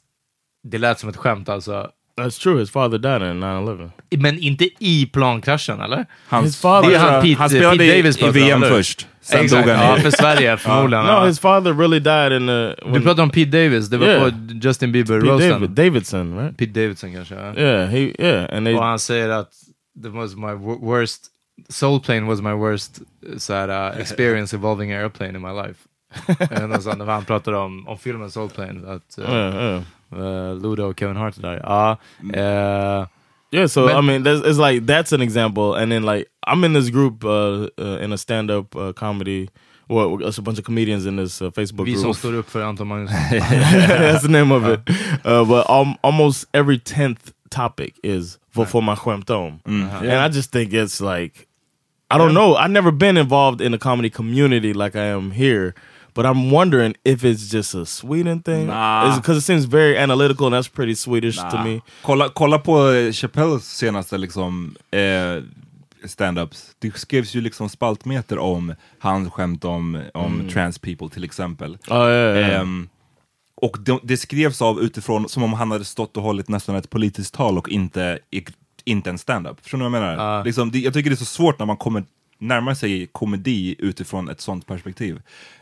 Det 0.64 0.78
lät 0.78 1.00
som 1.00 1.10
ett 1.10 1.18
skämt 1.18 1.50
alltså. 1.50 1.88
That's 2.22 2.38
true. 2.44 2.60
His 2.60 2.72
father 2.72 2.98
died 2.98 3.22
in 3.22 3.40
9/11. 3.44 3.90
Men 4.18 4.40
inte 4.40 4.70
i 4.80 5.06
plankraschen, 5.14 5.82
eller? 5.82 6.06
hans, 6.28 6.46
His 6.48 6.62
father- 6.62 6.90
Det 6.90 6.96
är 6.96 7.00
han 7.00 7.22
Pete, 7.22 7.36
han 7.40 7.50
spelade 7.50 7.78
Pete 7.78 7.98
Davis 7.98 8.18
i, 8.18 8.26
i 8.26 8.30
VM 8.30 8.62
först, 8.62 9.08
sen 9.22 9.42
Exakt, 9.44 9.66
dog 9.68 9.76
han 9.76 9.86
ja, 9.86 9.98
i... 9.98 10.02
för 10.02 10.12
Sverige 10.12 10.58
förmodligen. 10.58 11.06
No, 11.06 11.26
his 11.26 11.40
father 11.40 11.74
really 11.74 12.00
died 12.00 12.32
in 12.42 12.48
the. 12.48 12.76
Du 12.94 13.02
pratar 13.02 13.24
om 13.24 13.30
Pete 13.30 13.52
Davis, 13.64 13.88
det 13.90 13.98
var 13.98 14.08
Yeah. 14.08 14.30
på 14.30 14.36
Justin 14.68 14.92
Bieber 14.92 15.20
Pete 15.22 15.32
roasten. 15.32 15.50
David, 15.52 15.70
Davidson, 15.70 16.38
right? 16.40 16.58
Pete 16.58 16.72
Davidson 16.82 17.14
kanske? 17.14 17.36
Ja. 17.36 17.54
Yeah, 17.56 17.88
he 17.90 18.14
yeah, 18.20 18.58
and 18.58 18.66
they 18.66 18.76
Och 18.76 18.84
han 18.84 19.00
säger 19.00 19.30
att 19.30 19.50
det 19.96 20.10
was 20.10 20.36
my 20.36 20.48
wo- 20.48 20.86
worst, 20.86 21.22
Soul 21.70 22.00
Plane 22.00 22.22
was 22.28 22.42
my 22.42 22.52
worst 22.54 23.00
så 23.38 23.54
här, 23.54 23.92
uh, 23.92 24.00
experience 24.02 24.56
involving 24.56 24.92
airplane 24.92 25.36
in 25.38 25.42
my 25.42 25.52
life. 25.68 25.80
Han 27.08 27.26
pratade 27.26 27.58
om, 27.58 27.88
om 27.88 27.98
filmen 27.98 28.32
Soul 28.32 28.50
Plane, 28.50 28.92
att 28.92 29.18
uh, 29.20 29.34
yeah, 29.34 29.56
yeah. 29.56 29.82
Uh, 30.16 30.62
Ludo 30.62 30.84
och 30.90 31.00
Kevin 31.00 31.16
Hart 31.18 31.42
där. 31.42 31.62
Ja, 31.64 31.98
eh, 32.34 33.08
Yeah, 33.52 33.68
so 33.68 33.86
But- 33.88 34.00
I 34.00 34.02
mean, 34.02 34.24
that's, 34.24 34.42
it's 34.44 34.58
like 34.72 34.86
that's 34.86 35.14
an 35.14 35.22
example, 35.22 35.76
and 35.82 35.92
then 35.92 36.04
like 36.04 36.26
I'm 36.48 36.66
in 36.66 36.74
this 36.74 36.90
group 36.90 37.24
uh, 37.24 37.68
uh, 37.78 38.04
in 38.04 38.12
a 38.14 38.18
stand-up 38.18 38.76
uh, 38.76 38.92
comedy. 38.94 39.48
Well, 39.88 40.18
it's 40.28 40.40
a 40.40 40.42
bunch 40.42 40.58
of 40.60 40.66
comedians 40.66 41.06
in 41.06 41.16
this 41.16 41.42
uh, 41.42 41.52
Facebook 41.52 41.86
vi 41.86 41.92
group. 41.94 42.04
som 42.04 42.14
står 42.14 42.34
upp 42.34 42.50
för 42.50 42.62
Anton 42.64 42.88
Magnusson. 42.88 43.18
That's 43.40 44.22
the 44.22 44.32
name 44.32 44.52
of 44.56 44.64
it. 44.68 44.80
Uh, 45.26 45.46
but 45.46 45.70
al- 45.70 45.96
almost 46.02 46.46
every 46.54 46.80
tenth 46.80 47.32
topic 47.50 47.94
is 48.04 48.40
for 48.52 48.66
for 48.66 48.82
my 48.82 48.96
skämt 48.96 49.30
om. 49.30 49.60
and 49.66 50.12
I 50.12 50.28
just 50.30 50.52
think 50.52 50.74
it's 50.74 51.00
like 51.02 51.48
I 52.12 52.18
don't 52.18 52.34
know. 52.34 52.56
I've 52.56 52.72
never 52.72 52.92
been 52.92 53.18
involved 53.18 53.62
in 53.62 53.74
a 53.74 53.78
comedy 53.78 54.10
community 54.10 54.74
like 54.74 54.96
I 55.00 55.06
am 55.14 55.32
here. 55.32 55.74
But 56.16 56.26
I'm 56.26 56.52
wondering 56.52 56.96
if 57.04 57.24
it's 57.24 57.54
just 57.54 57.76
a 57.76 57.86
Sweden 57.86 58.42
thing, 58.42 58.68
Nah. 58.68 59.16
because 59.16 59.38
it 59.38 59.42
seems 59.44 59.66
very 59.66 59.98
analytical, 59.98 60.46
and 60.48 60.56
that's 60.56 60.76
pretty 60.76 60.96
Swedish 60.96 61.36
to 61.38 61.64
me. 61.64 61.82
Kolla, 62.02 62.30
kolla 62.30 62.60
på 62.60 62.92
eh, 62.92 63.12
Chappelles 63.12 63.64
senaste 63.78 64.18
liksom, 64.18 64.76
eh, 64.92 65.44
stand-ups. 66.08 66.76
Det 66.80 66.98
skrevs 66.98 67.36
ju 67.36 67.42
liksom 67.42 67.70
spaltmeter 67.70 68.40
om 68.40 68.74
hans 69.00 69.30
skämt 69.34 69.66
om, 69.66 70.02
om 70.14 70.50
trans 70.54 70.80
people 70.80 71.10
till 71.10 71.24
exempel. 71.24 71.78
Oh 71.88 71.96
yeah, 72.10 72.38
yeah. 72.40 72.62
Ehm, 72.62 72.90
och 73.62 73.78
det, 73.80 74.00
det 74.04 74.18
skrevs 74.18 74.62
av 74.62 74.80
utifrån 74.80 75.30
som 75.30 75.44
om 75.44 75.54
han 75.54 75.72
hade 75.72 75.86
stått 75.86 76.18
och 76.18 76.24
hållit 76.24 76.50
nästan 76.50 76.76
ett 76.76 76.90
politiskt 76.90 77.34
tal 77.34 77.58
och 77.58 77.70
inte, 77.70 78.20
inte 78.86 79.10
en 79.10 79.18
stand-up. 79.18 79.58
Förstår 79.62 79.78
ni 79.78 79.84
vad 79.84 79.94
jag 79.94 80.02
menar? 80.02 80.44
Liksom, 80.46 80.72
det, 80.72 80.80
jag 80.80 80.94
tycker 80.94 81.10
det 81.10 81.14
är 81.14 81.18
så 81.18 81.26
svårt 81.26 81.60
när 81.60 81.66
man 81.66 81.78
kommer 81.78 82.04
närma 82.40 82.76
sig 82.76 83.08
komedi 83.12 83.76
utifrån 83.80 84.30
ett 84.30 84.42
sånt 84.42 84.68
perspektiv. 84.68 85.22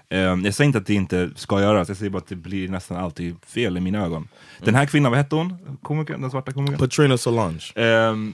Ehm, 0.10 0.46
jag 0.46 0.54
säger 0.54 0.66
inte 0.66 0.78
att 0.80 0.86
det 0.86 0.94
inte 0.94 1.30
ska 1.36 1.62
göras, 1.62 1.88
jag 1.88 1.98
säger 1.98 2.10
bara 2.10 2.18
att 2.18 2.28
det 2.28 2.36
blir 2.36 2.70
nästan 2.70 2.98
alltid 2.98 3.36
fel 3.46 3.78
i 3.78 3.80
mina 3.80 4.06
ögon. 4.06 4.28
Den 4.60 4.76
här 4.76 4.86
kvinnan, 4.86 5.12
vad 5.12 5.20
hette 5.20 5.36
hon? 5.36 5.78
Komikern, 5.82 6.22
den 6.22 6.32
svarta 6.32 6.52
komikern? 6.52 6.80
Patrina 6.80 7.18
Solange. 7.18 7.72
Ehm, 7.76 8.34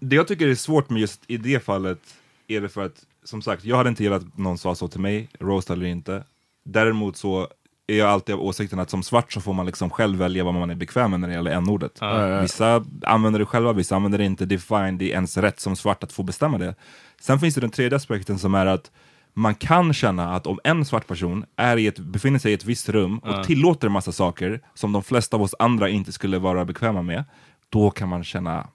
det 0.00 0.16
jag 0.16 0.28
tycker 0.28 0.48
är 0.48 0.54
svårt 0.54 0.90
med 0.90 1.00
just 1.00 1.20
i 1.26 1.36
det 1.36 1.64
fallet 1.64 2.00
är 2.48 2.60
det 2.60 2.68
för 2.68 2.86
att, 2.86 3.04
som 3.24 3.42
sagt, 3.42 3.64
jag 3.64 3.76
hade 3.76 3.88
inte 3.88 4.02
gillat 4.02 4.22
att 4.22 4.38
någon 4.38 4.58
sa 4.58 4.74
så 4.74 4.88
till 4.88 5.00
mig, 5.00 5.28
roast 5.40 5.70
eller 5.70 5.86
inte. 5.86 6.24
Däremot 6.64 7.16
så 7.16 7.48
är 7.86 7.98
jag 7.98 8.08
alltid 8.08 8.34
av 8.34 8.40
åsikten 8.40 8.78
att 8.78 8.90
som 8.90 9.02
svart 9.02 9.32
så 9.32 9.40
får 9.40 9.52
man 9.52 9.66
liksom 9.66 9.90
själv 9.90 10.18
välja 10.18 10.44
vad 10.44 10.54
man 10.54 10.70
är 10.70 10.74
bekväm 10.74 11.10
med 11.10 11.20
när 11.20 11.28
det 11.28 11.34
gäller 11.34 11.50
n-ordet. 11.50 11.98
Vissa 12.42 12.84
använder 13.02 13.38
det 13.38 13.46
själva, 13.46 13.72
vissa 13.72 13.96
använder 13.96 14.18
det 14.18 14.24
inte. 14.24 14.46
Det 14.46 14.54
är 14.54 14.86
fine, 14.86 14.98
det 14.98 15.04
är 15.04 15.14
ens 15.14 15.36
rätt 15.36 15.60
som 15.60 15.76
svart 15.76 16.02
att 16.04 16.12
få 16.12 16.22
bestämma 16.22 16.58
det. 16.58 16.74
Sen 17.20 17.40
finns 17.40 17.54
det 17.54 17.60
den 17.60 17.70
tredje 17.70 17.96
aspekten 17.96 18.38
som 18.38 18.54
är 18.54 18.66
att 18.66 18.90
man 19.36 19.54
kan 19.54 19.92
känna 19.92 20.34
att 20.34 20.46
om 20.46 20.60
en 20.64 20.84
svart 20.84 21.06
person 21.06 21.44
är 21.56 21.76
i 21.76 21.86
ett, 21.86 21.98
befinner 21.98 22.38
sig 22.38 22.50
i 22.50 22.54
ett 22.54 22.64
visst 22.64 22.88
rum 22.88 23.18
och 23.18 23.44
tillåter 23.44 23.86
en 23.86 23.92
massa 23.92 24.12
saker 24.12 24.60
som 24.74 24.92
de 24.92 25.02
flesta 25.02 25.36
av 25.36 25.42
oss 25.42 25.54
andra 25.58 25.88
inte 25.88 26.12
skulle 26.12 26.38
vara 26.38 26.64
bekväma 26.64 27.02
med, 27.02 27.24
då 27.70 27.90
kan 27.90 28.08
man 28.08 28.24
känna 28.24 28.66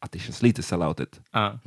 att 0.00 0.12
det 0.12 0.18
känns 0.18 0.42
lite 0.42 0.62
selloutigt. 0.62 1.20
Ja. 1.32 1.58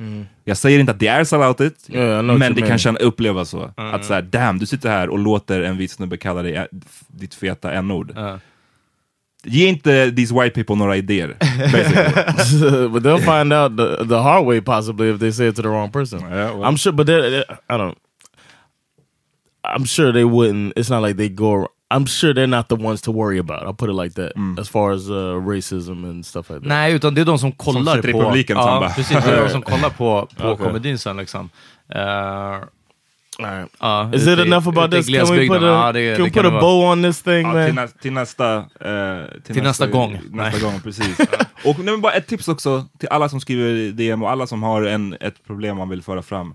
Jag 0.44 0.56
säger 0.56 0.78
inte 0.78 0.92
att 0.92 0.98
det 0.98 1.06
är 1.06 1.24
selloutigt, 1.24 1.90
Yeah, 1.90 2.22
men 2.38 2.54
det 2.54 2.62
kan 2.62 2.78
känna, 2.78 2.98
upplevas 2.98 3.48
så. 3.48 3.70
Att 3.76 4.04
såhär, 4.04 4.22
damn, 4.22 4.58
du 4.58 4.66
sitter 4.66 4.90
här 4.90 5.08
och 5.08 5.18
låter 5.18 5.60
en 5.60 5.76
vit 5.76 5.90
snubbe 5.90 6.16
kalla 6.16 6.42
dig 6.42 6.56
ä- 6.56 6.68
ditt 7.08 7.34
feta 7.34 7.72
n-ord. 7.72 8.12
Ja. 8.16 8.38
Ge 9.46 9.66
inte 9.66 10.12
these 10.16 10.34
white 10.34 10.50
people 10.54 10.74
några 10.76 10.96
idéer. 10.96 11.36
but 12.88 13.02
they'll 13.02 13.18
find 13.38 13.52
out 13.52 13.76
the 13.76 14.08
the 14.08 14.16
hard 14.22 14.46
way 14.46 14.60
possibly 14.60 15.10
if 15.14 15.20
they 15.20 15.32
say 15.32 15.48
it 15.48 15.56
to 15.56 15.62
the 15.62 15.68
wrong 15.68 15.90
person. 15.90 16.20
Yeah, 16.20 16.58
well. 16.58 16.64
I'm 16.64 16.76
sure, 16.76 16.92
but 16.92 17.08
I 17.08 17.42
don't. 17.68 17.94
I'm 19.64 19.84
sure 19.86 20.12
they 20.12 20.24
wouldn't. 20.24 20.72
It's 20.76 20.90
not 20.90 21.02
like 21.08 21.16
they 21.16 21.28
go. 21.28 21.68
I'm 21.94 22.06
sure 22.06 22.34
they're 22.34 22.46
not 22.56 22.68
the 22.68 22.74
ones 22.76 23.02
to 23.02 23.12
worry 23.12 23.38
about. 23.38 23.62
I'll 23.62 23.74
put 23.74 23.88
it 23.90 23.94
like 24.04 24.14
that. 24.14 24.32
As 24.60 24.68
far 24.68 24.92
as 24.92 25.08
uh, 25.10 25.14
racism 25.46 26.04
and 26.04 26.26
stuff 26.26 26.50
like 26.50 26.60
that. 26.60 26.68
Nej, 26.68 26.92
utan 26.94 27.14
det 27.14 27.20
är 27.20 27.24
de 27.24 27.38
som 27.38 27.52
kollar 27.52 27.96
sitter 27.96 28.08
i 28.08 28.12
på... 28.12 28.22
publiken 28.22 28.56
som 28.56 28.66
ja, 28.66 28.80
bara- 28.80 28.90
precis. 28.90 29.24
Det 29.24 29.30
är 29.32 29.42
de 29.42 29.48
som 29.50 29.62
kollar 29.62 29.90
på, 29.90 30.28
på 30.36 30.48
Okej. 30.48 30.66
komedin 30.66 30.98
sen 30.98 31.16
liksom. 31.16 31.50
Eh, 31.94 32.00
All 33.38 33.44
right. 33.58 33.70
ja, 33.80 34.10
Is 34.14 34.22
ute 34.22 34.32
it 34.32 34.38
i- 34.38 34.42
enough 34.42 34.68
about 34.68 34.94
i 34.94 34.96
this? 35.02 35.06
Can 35.16 35.36
we 35.36 35.48
put 35.48 35.62
a, 35.62 35.66
Ja, 35.66 35.92
det- 35.92 36.16
can 36.16 36.24
we 36.24 36.30
put 36.30 36.44
a 36.44 36.50
vara. 36.50 36.60
bow 36.60 36.84
on 36.92 37.02
this 37.02 37.22
thing, 37.22 37.46
Ja, 37.46 37.52
man? 37.52 37.66
till, 37.66 37.74
nä, 37.74 37.88
till 37.88 38.12
nästa... 38.12 38.56
eh, 38.56 39.42
Till 39.46 39.62
nästa 39.62 39.86
gång. 39.86 40.20
Nästa 40.30 40.60
gång, 40.60 40.80
precis. 40.80 41.18
och 41.64 41.78
nej, 41.78 41.84
men 41.84 42.00
bara 42.00 42.12
ett 42.12 42.26
tips 42.26 42.48
också 42.48 42.84
till 42.98 43.08
alla 43.08 43.28
som 43.28 43.40
skriver 43.40 43.92
DM 43.92 44.22
och 44.22 44.30
alla 44.30 44.46
som 44.46 44.62
har 44.62 44.82
en, 44.82 45.16
ett 45.20 45.44
problem 45.46 45.76
man 45.76 45.88
vill 45.88 46.02
föra 46.02 46.22
fram. 46.22 46.54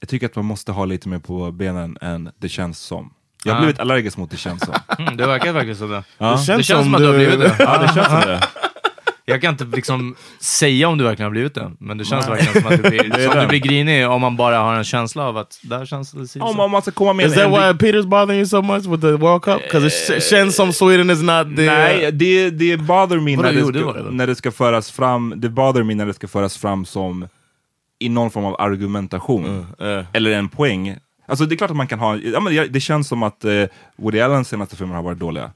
Jag 0.00 0.08
tycker 0.08 0.26
att 0.26 0.36
man 0.36 0.44
måste 0.44 0.72
ha 0.72 0.84
lite 0.84 1.08
mer 1.08 1.18
på 1.18 1.52
benen 1.52 1.98
än 2.00 2.30
det 2.38 2.48
känns 2.48 2.78
som. 2.78 3.12
Jag 3.44 3.52
har 3.54 3.60
blivit 3.60 3.80
allergisk 3.80 4.16
mot 4.16 4.30
det 4.30 4.36
känns 4.36 4.62
som. 4.64 4.74
Mm, 4.98 5.16
det 5.16 5.26
verkar 5.26 5.52
faktiskt 5.54 5.80
som 5.80 5.90
det. 5.90 6.04
Ja. 6.18 6.30
Det 6.30 6.38
känns 6.38 6.58
Det 6.58 6.62
känns 6.64 6.84
som 6.84 6.94
att 6.94 7.00
du- 7.00 7.06
har 7.06 7.14
blivit 7.14 7.40
det. 7.40 7.56
Ja, 7.58 7.78
det 7.78 7.94
känns 7.94 8.06
som 8.08 8.20
det. 8.20 8.40
Jag 9.28 9.40
kan 9.42 9.50
inte 9.52 9.64
liksom 9.64 10.16
säga 10.40 10.88
om 10.88 10.98
du 10.98 11.04
verkligen 11.04 11.24
har 11.26 11.30
blivit 11.30 11.54
det, 11.54 11.72
men 11.78 11.98
det 11.98 12.04
känns 12.04 12.28
verkligen 12.28 12.62
som 12.62 12.72
att 12.72 12.82
du 12.82 12.90
blir, 12.90 13.28
som 13.30 13.40
du 13.40 13.46
blir 13.46 13.58
grinig 13.58 14.08
om 14.08 14.20
man 14.20 14.36
bara 14.36 14.58
har 14.58 14.74
en 14.74 14.84
känsla 14.84 15.22
av 15.28 15.36
att 15.36 15.58
där 15.62 15.86
känns 15.86 16.12
det 16.12 16.26
si- 16.28 16.40
Om, 16.40 16.54
så. 16.56 16.68
man 16.68 16.82
ska 16.82 16.90
komma 16.90 17.12
med 17.12 17.26
Is 17.26 17.34
that 17.34 17.50
why 17.50 17.86
Peter's 17.88 18.06
bothering 18.06 18.38
you 18.38 18.46
so 18.46 18.62
much 18.62 18.84
with 18.86 19.00
the 19.00 19.12
World 19.12 19.42
Cup? 19.42 19.62
Because 19.62 20.16
it 20.16 20.22
känns 20.24 20.56
som 20.56 20.72
Sweden 20.72 21.10
is 21.10 21.22
not 21.22 21.56
there. 21.56 21.66
Nej, 21.66 22.12
det, 22.12 22.50
det 22.50 22.76
bother 22.76 23.20
me 23.20 23.36
när 23.36 23.52
det, 23.52 23.66
ska, 23.66 24.10
när 24.10 24.26
det 24.26 24.34
ska 24.34 24.50
föras 24.52 24.90
fram, 24.90 25.32
det 25.36 25.48
bother 25.48 25.82
me 25.82 25.94
när 25.94 26.06
det 26.06 26.14
ska 26.14 26.28
föras 26.28 26.56
fram 26.56 26.84
som 26.84 27.28
i 27.98 28.08
någon 28.08 28.30
form 28.30 28.44
av 28.44 28.56
argumentation. 28.60 29.66
eh. 29.80 30.04
Eller 30.12 30.30
en 30.32 30.48
poäng. 30.48 30.96
Alltså 31.28 31.46
det 31.46 31.54
är 31.54 31.56
klart 31.56 31.70
att 31.70 31.76
man 31.76 31.86
kan 31.86 31.98
ha, 31.98 32.16
ja, 32.16 32.40
men 32.40 32.54
det, 32.54 32.66
det 32.66 32.80
känns 32.80 33.08
som 33.08 33.22
att 33.22 33.44
uh, 33.44 33.64
Woody 33.96 34.20
Allens 34.20 34.48
senaste 34.48 34.76
filmer 34.76 34.94
har 34.94 35.02
varit 35.02 35.18
dåliga. 35.18 35.50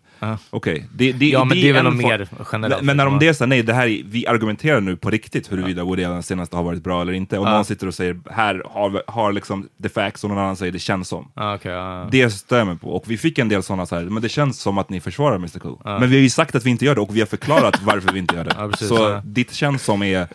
Okej, 0.51 0.87
det, 0.95 1.13
det, 1.13 1.27
Ja, 1.29 1.45
men 1.45 1.61
det 1.61 1.69
är 1.69 1.73
väl 1.73 1.91
mer 1.93 2.29
generellt, 2.53 2.83
Men 2.83 2.97
när 2.97 3.05
de 3.05 3.15
liksom, 3.15 3.19
det 3.19 3.29
är 3.29 3.33
så 3.33 3.45
här, 3.45 3.49
nej 3.49 3.63
det 3.63 3.73
här, 3.75 3.87
är- 3.87 4.03
vi 4.07 4.27
argumenterar 4.27 4.81
nu 4.81 4.97
på 4.97 5.11
riktigt 5.11 5.53
huruvida 5.53 5.85
Woody 5.85 6.05
Allens 6.05 6.27
senaste 6.27 6.57
har 6.57 6.63
varit 6.63 6.83
bra 6.83 7.03
eller 7.03 7.13
inte. 7.13 7.39
Och 7.39 7.45
någon 7.45 7.65
sitter 7.65 7.87
och 7.87 7.95
säger, 7.95 8.21
här 8.31 8.63
har, 8.71 9.03
har 9.07 9.33
liksom 9.33 9.69
the 9.83 9.89
facts, 9.89 10.25
och 10.25 10.31
någon 10.31 10.39
annan 10.39 10.57
säger 10.57 10.73
det 10.73 10.79
känns 10.79 11.09
som. 11.09 11.31
Ah, 11.35 11.55
okej, 11.55 11.73
ja. 11.73 12.09
Det 12.11 12.51
mig 12.65 12.79
på. 12.79 12.91
Och 12.91 13.05
vi 13.07 13.19
fick 13.19 13.39
en 13.39 13.49
del 13.49 13.63
sådana 13.63 13.87
så 13.87 13.97
här, 13.97 14.03
men 14.03 14.23
det 14.23 14.29
känns 14.29 14.61
som 14.61 14.79
att 14.79 14.91
ni 14.91 15.01
försvarar 15.01 15.37
Mr 15.37 15.59
Cool. 15.59 15.79
Men 15.85 16.11
vi 16.11 16.17
har 16.17 16.23
ju 16.23 16.31
sagt 16.31 16.55
att 16.55 16.67
vi 16.67 16.71
inte 16.71 16.85
gör 16.85 16.95
det 16.95 17.01
och 17.01 17.17
vi 17.17 17.21
har 17.21 17.27
förklarat 17.27 17.81
varför 17.85 18.13
vi 18.13 18.19
inte 18.19 18.35
gör 18.37 18.45
det. 18.45 18.55
Ja, 18.59 18.69
precis, 18.69 18.89
så 18.89 18.95
ja. 18.95 19.23
ditt 19.25 19.53
känns 19.53 19.85
som 19.85 20.03
är 20.03 20.29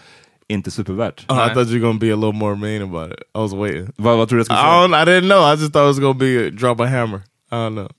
inte 0.50 0.72
supervärt. 0.72 1.26
Oh, 1.30 1.36
I 1.48 1.54
thought 1.54 1.68
you 1.68 1.74
were 1.74 1.80
gonna 1.80 2.00
be 2.00 2.12
a 2.12 2.16
little 2.16 2.32
more 2.34 2.56
mean 2.56 2.82
about 2.82 3.12
it. 3.12 3.20
I 3.36 3.40
was 3.40 3.54
waiting. 3.54 3.90
Vad, 3.98 4.18
vad 4.18 4.30
tror 4.30 4.38
du 4.38 4.40
jag 4.40 4.46
skulle 4.46 4.60
I 4.60 4.62
säga? 4.62 4.88
don't. 4.88 5.04
I 5.04 5.06
didn't 5.06 5.28
know. 5.30 5.54
I 5.54 5.62
just 5.62 5.74
thought 5.74 5.84
it 5.86 5.88
was 5.88 6.00
gonna 6.00 6.14
be 6.20 6.48
a, 6.48 6.50
drop 6.52 6.80
a 6.80 6.86
hammer. 6.86 7.22
I 7.52 7.56
don't 7.56 7.74
know. 7.76 7.90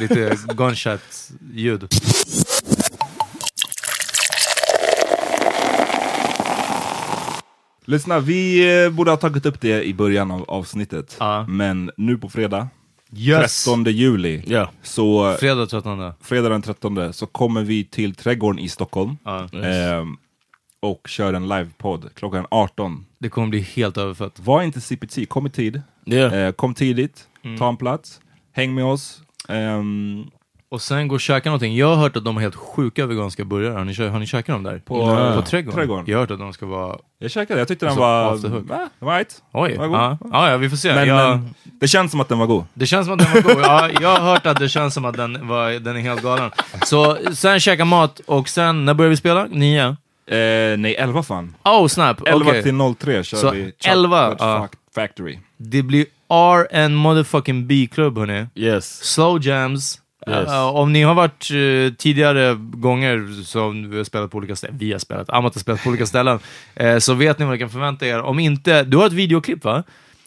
Lite 0.00 0.36
gunshot-ljud. 0.54 1.88
Lyssna, 7.84 8.20
vi 8.20 8.68
eh, 8.84 8.90
borde 8.90 9.10
ha 9.10 9.16
tagit 9.16 9.46
upp 9.46 9.60
det 9.60 9.84
i 9.84 9.94
början 9.94 10.30
av 10.30 10.44
avsnittet. 10.50 11.16
Ja. 11.20 11.44
Men 11.48 11.90
nu 11.96 12.18
på 12.18 12.28
fredag, 12.28 12.68
Yes! 13.16 13.64
13 13.64 13.84
juli, 13.84 14.42
Yeah. 14.46 14.68
så 14.82 15.36
Fredag 15.40 15.66
13. 15.66 16.12
fredag 16.20 16.48
den 16.48 16.62
13 16.62 17.12
så 17.12 17.26
kommer 17.26 17.62
vi 17.62 17.84
till 17.84 18.14
Trädgården 18.14 18.58
i 18.58 18.68
Stockholm 18.68 19.16
Ja. 19.24 19.48
ehm, 19.58 20.16
och 20.80 21.08
kör 21.08 21.34
en 21.34 21.48
livepodd 21.48 22.10
klockan 22.14 22.46
18. 22.50 23.06
Det 23.18 23.28
kommer 23.28 23.48
bli 23.48 23.60
helt 23.60 23.96
överfött. 23.96 24.38
Var 24.40 24.62
inte 24.62 24.80
CPT, 24.80 25.26
kom 25.28 25.46
i 25.46 25.50
tid. 25.50 25.82
Yeah. 26.06 26.34
Eh, 26.34 26.52
kom 26.52 26.74
tidigt, 26.74 27.28
Mm. 27.44 27.58
ta 27.58 27.68
en 27.68 27.76
plats, 27.76 28.20
häng 28.52 28.74
med 28.74 28.84
oss. 28.84 29.22
Ehm, 29.48 30.24
Och 30.72 30.82
sen 30.82 31.08
gå 31.08 31.14
och 31.14 31.20
käka 31.20 31.48
någonting. 31.48 31.76
Jag 31.76 31.86
har 31.88 31.96
hört 31.96 32.16
att 32.16 32.24
de 32.24 32.34
har 32.36 32.40
helt 32.42 32.54
sjuka 32.54 33.06
veganska 33.06 33.44
burgare. 33.44 33.72
Har 33.74 33.84
ni, 33.84 34.08
har 34.08 34.18
ni 34.18 34.26
käkat 34.26 34.54
dem 34.54 34.62
där? 34.62 34.78
På- 34.78 34.94
på 35.36 35.42
trädgården? 35.42 35.76
Trädgården. 35.78 36.04
Jag 36.08 36.16
har 36.16 36.20
hört 36.20 36.30
att 36.30 36.38
de 36.38 36.52
ska 36.52 36.66
vara... 36.66 36.96
jag 37.18 37.30
käkade, 37.30 37.60
jag 37.60 37.68
tyckte 37.68 37.86
den 37.86 37.98
Alltså, 37.98 38.48
var... 38.48 38.88
var 38.98 39.16
right. 39.18 39.42
Oj! 39.52 39.76
Var 39.76 39.86
god. 39.86 39.96
Ja, 39.96 40.18
ja, 40.32 40.50
ja, 40.50 40.56
vi 40.56 40.70
får 40.70 40.76
se. 40.76 40.94
Men, 40.94 41.08
jag, 41.08 41.38
men 41.38 41.54
det 41.80 41.88
känns 41.88 42.10
som 42.10 42.20
att 42.20 42.28
den 42.28 42.38
var 42.38 42.46
god. 42.46 42.64
Det 42.74 42.86
känns 42.86 43.06
som 43.06 43.14
att 43.14 43.18
den 43.32 43.42
var 43.42 43.54
god. 43.54 43.62
Ja, 43.64 43.90
jag 44.00 44.08
har 44.16 44.30
hört 44.32 44.46
att 44.46 44.58
det 44.58 44.68
känns 44.68 44.94
som 44.94 45.04
att 45.04 45.16
den, 45.16 45.48
var, 45.48 45.70
den 45.70 45.96
är 45.96 46.00
helt 46.00 46.22
galen. 46.22 46.50
Så 46.84 47.18
sen 47.34 47.60
käka 47.60 47.84
mat 47.84 48.20
och 48.26 48.48
sen, 48.48 48.84
när 48.84 48.94
börjar 48.94 49.10
vi 49.10 49.16
spela? 49.16 49.44
Nio? 49.50 49.86
Eh, 50.26 50.76
nej, 50.78 50.94
11 50.98 51.22
fan. 51.22 51.54
Oh 51.64 51.86
snap! 51.86 52.26
11 52.26 52.50
Okej. 52.50 52.62
till 52.62 52.94
03 52.98 53.24
kör 53.24 53.38
Så 53.38 53.50
vi 53.50 53.72
11, 53.84 54.18
Chocolate 54.30 54.44
ja. 54.44 54.68
Fac- 54.72 54.76
Factory. 54.94 55.38
Det 55.56 55.82
blir 55.82 56.06
RN 56.28 56.94
motherfucking 56.94 57.66
B-klubb 57.66 58.18
hörni. 58.18 58.46
Yes. 58.54 59.04
Slow 59.04 59.46
jams. 59.46 59.98
Yes. 60.28 60.48
Uh, 60.48 60.76
om 60.76 60.92
ni 60.92 61.02
har 61.02 61.14
varit 61.14 61.50
uh, 61.50 61.92
tidigare 61.92 62.54
gånger 62.54 63.44
som 63.44 63.90
vi 63.90 63.96
har 63.96 64.04
spelat 64.04 64.30
på 64.30 64.38
olika 64.38 64.56
ställen, 64.56 64.78
vi 64.78 64.92
har 64.92 64.98
spelat, 64.98 65.30
Amat 65.30 65.54
har 65.54 65.60
spelat 65.60 65.82
på 65.82 65.88
olika 65.88 66.06
ställen, 66.06 66.38
uh, 66.82 66.98
så 66.98 67.14
vet 67.14 67.38
ni 67.38 67.44
vad 67.44 67.54
ni 67.54 67.58
kan 67.58 67.70
förvänta 67.70 68.06
er. 68.06 68.20
Om 68.20 68.38
inte, 68.38 68.84
du 68.84 68.96
har 68.96 69.06
ett 69.06 69.12
videoklipp 69.12 69.64
va? 69.64 69.82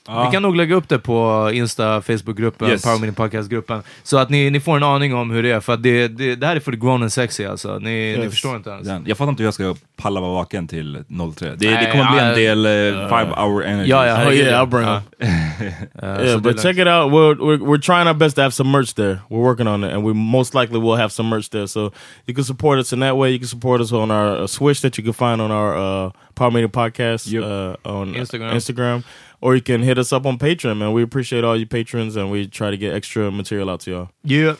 Vi 0.07 0.31
kan 0.31 0.41
nog 0.41 0.55
lägga 0.55 0.75
upp 0.75 0.89
det 0.89 0.99
på 0.99 1.49
Insta, 1.53 2.01
Facebookgruppen, 2.01 2.69
Yes. 2.69 2.83
Power 2.83 2.99
Mini 2.99 3.13
Podcast-gruppen, 3.13 3.83
så 4.03 4.17
att 4.17 4.29
ni, 4.29 4.49
ni 4.49 4.59
får 4.59 4.77
en 4.77 4.83
aning 4.83 5.13
om 5.15 5.31
hur 5.31 5.43
det 5.43 5.51
är, 5.51 5.59
för 5.59 5.73
att 5.73 5.83
det, 5.83 6.07
det, 6.07 6.35
det 6.35 6.47
här 6.47 6.55
är 6.55 6.59
för 6.59 6.71
grown 6.71 7.01
and 7.01 7.13
sexy 7.13 7.45
alltså. 7.45 7.79
Ni, 7.79 7.89
ni 7.89 8.23
Yes. 8.23 8.31
förstår 8.31 8.55
inte 8.55 8.69
ens. 8.69 8.87
Den. 8.87 9.03
Jag 9.07 9.17
fattar 9.17 9.29
inte 9.29 9.43
hur 9.43 9.47
jag 9.47 9.53
ska 9.53 9.75
palla 9.97 10.19
vara 10.21 10.31
vaken 10.33 10.67
till 10.67 11.03
03. 11.35 11.49
Det, 11.49 11.55
det 11.55 11.71
Nej, 11.71 11.91
kommer 11.91 12.11
bli 12.11 12.19
ja, 12.19 12.25
en 12.25 12.63
del 12.63 12.65
uh, 12.95 13.07
five 13.09 13.31
hour 13.37 13.63
energy. 13.65 13.89
Ja, 13.89 14.05
ja, 14.07 14.27
Oh 14.27 14.33
yeah, 14.35 14.63
I'll 14.63 14.69
bring 14.69 14.83
Ja. 14.87 15.01
them. 15.19 15.27
Eh, 15.59 16.25
Yeah, 16.25 16.39
but 16.41 16.55
det 16.55 16.61
check 16.63 16.77
it 16.77 16.87
out. 16.87 17.11
We're, 17.11 17.35
we're 17.39 17.59
we're 17.63 17.81
trying 17.81 18.07
our 18.07 18.13
best 18.13 18.35
to 18.35 18.41
have 18.41 18.51
some 18.51 18.69
merch 18.69 18.93
there. 18.95 19.19
We're 19.29 19.43
working 19.43 19.67
on 19.67 19.83
it, 19.83 19.93
and 19.93 20.03
we 20.05 20.13
most 20.13 20.53
likely 20.53 20.79
will 20.79 20.97
have 20.97 21.09
some 21.09 21.29
merch 21.29 21.49
there. 21.49 21.67
So 21.67 21.91
you 22.25 22.35
can 22.35 22.43
support 22.43 22.79
us 22.79 22.93
in 22.93 22.99
that 22.99 23.15
way. 23.17 23.31
You 23.31 23.39
can 23.39 23.47
support 23.47 23.81
us 23.81 23.91
on 23.91 24.11
our 24.11 24.43
uh, 24.43 24.47
Switch 24.47 24.81
that 24.81 24.97
you 24.97 25.03
can 25.03 25.13
find 25.13 25.41
on 25.41 25.51
our 25.51 25.75
uh, 25.77 26.11
Power 26.35 26.51
Media 26.51 26.67
Podcast 26.69 27.31
Yep. 27.31 27.43
uh, 27.43 27.75
on 27.99 28.13
Instagram. 28.15 28.51
Instagram, 28.55 29.03
or 29.45 29.53
you 29.53 29.61
can 29.61 29.83
hit 29.83 29.99
us 29.99 30.11
up 30.11 30.25
on 30.25 30.39
Patreon. 30.39 30.77
Man, 30.77 30.91
we 30.91 31.03
appreciate 31.03 31.43
all 31.43 31.55
you 31.55 31.67
patrons, 31.67 32.15
and 32.15 32.31
we 32.31 32.47
try 32.47 32.71
to 32.71 32.77
get 32.77 32.95
extra 32.95 33.29
material 33.29 33.69
out 33.69 33.81
to 33.81 33.91
y'all. 33.91 34.09
Yeah. 34.23 34.55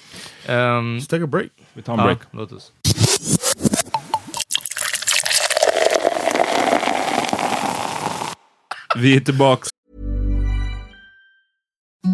Ehm, 0.45 0.97
Let's 0.97 1.07
take 1.07 1.23
a 1.23 1.27
break. 1.27 1.49
Vi 1.73 1.81
tar 1.81 1.97
en 1.97 2.03
break. 2.05 2.19
Ja, 2.19 2.39
låt 2.39 2.51
oss. 2.51 2.71
Vi 8.95 9.15
är 9.15 9.19
tillbaks. 9.19 9.69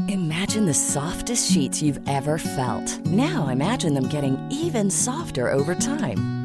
Imagine 0.08 0.66
the 0.66 0.74
softest 0.74 1.52
sheets 1.52 1.82
you've 1.82 2.00
ever 2.08 2.38
felt. 2.38 3.06
Now 3.06 3.50
imagine 3.50 3.94
them 3.94 4.08
getting 4.10 4.38
even 4.52 4.90
softer 4.92 5.52
over 5.52 5.76
time. 5.76 6.41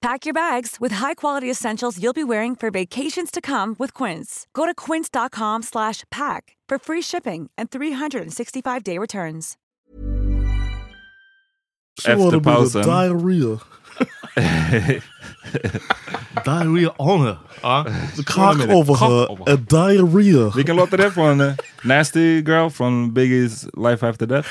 Pack 0.00 0.24
your 0.26 0.32
bags 0.34 0.76
with 0.78 0.92
high-quality 0.92 1.50
essentials 1.50 1.98
you'll 2.00 2.12
be 2.12 2.22
wearing 2.22 2.54
for 2.54 2.70
vacations 2.70 3.32
to 3.32 3.40
come 3.40 3.74
with 3.80 3.92
Quince. 3.94 4.46
Go 4.54 4.64
to 4.64 4.72
quince.com 4.72 5.62
slash 5.62 6.04
pack 6.10 6.56
for 6.68 6.78
free 6.78 7.02
shipping 7.02 7.50
and 7.58 7.68
365-day 7.70 8.96
returns. 8.98 9.56
Efter 12.06 12.40
pausen. 12.40 12.82
diarrhea. 12.84 13.58
Diarrhea 16.44 16.90
on 16.98 17.20
her. 17.26 17.38
Ja. 17.62 17.84
The 18.16 18.22
cock 18.24 18.56
over 18.70 18.94
Cock 18.94 19.10
her, 19.10 19.30
over 19.30 19.44
a 19.52 19.56
diarrhea. 19.56 20.50
Vilken 20.56 20.76
låt 20.76 20.92
är 20.92 20.96
det 20.98 21.10
från? 21.10 21.40
eh, 21.40 21.52
Nasty 21.84 22.40
Girl 22.40 22.68
från 22.70 23.14
Biggies 23.14 23.64
Life 23.76 24.08
After 24.08 24.26
Death? 24.26 24.48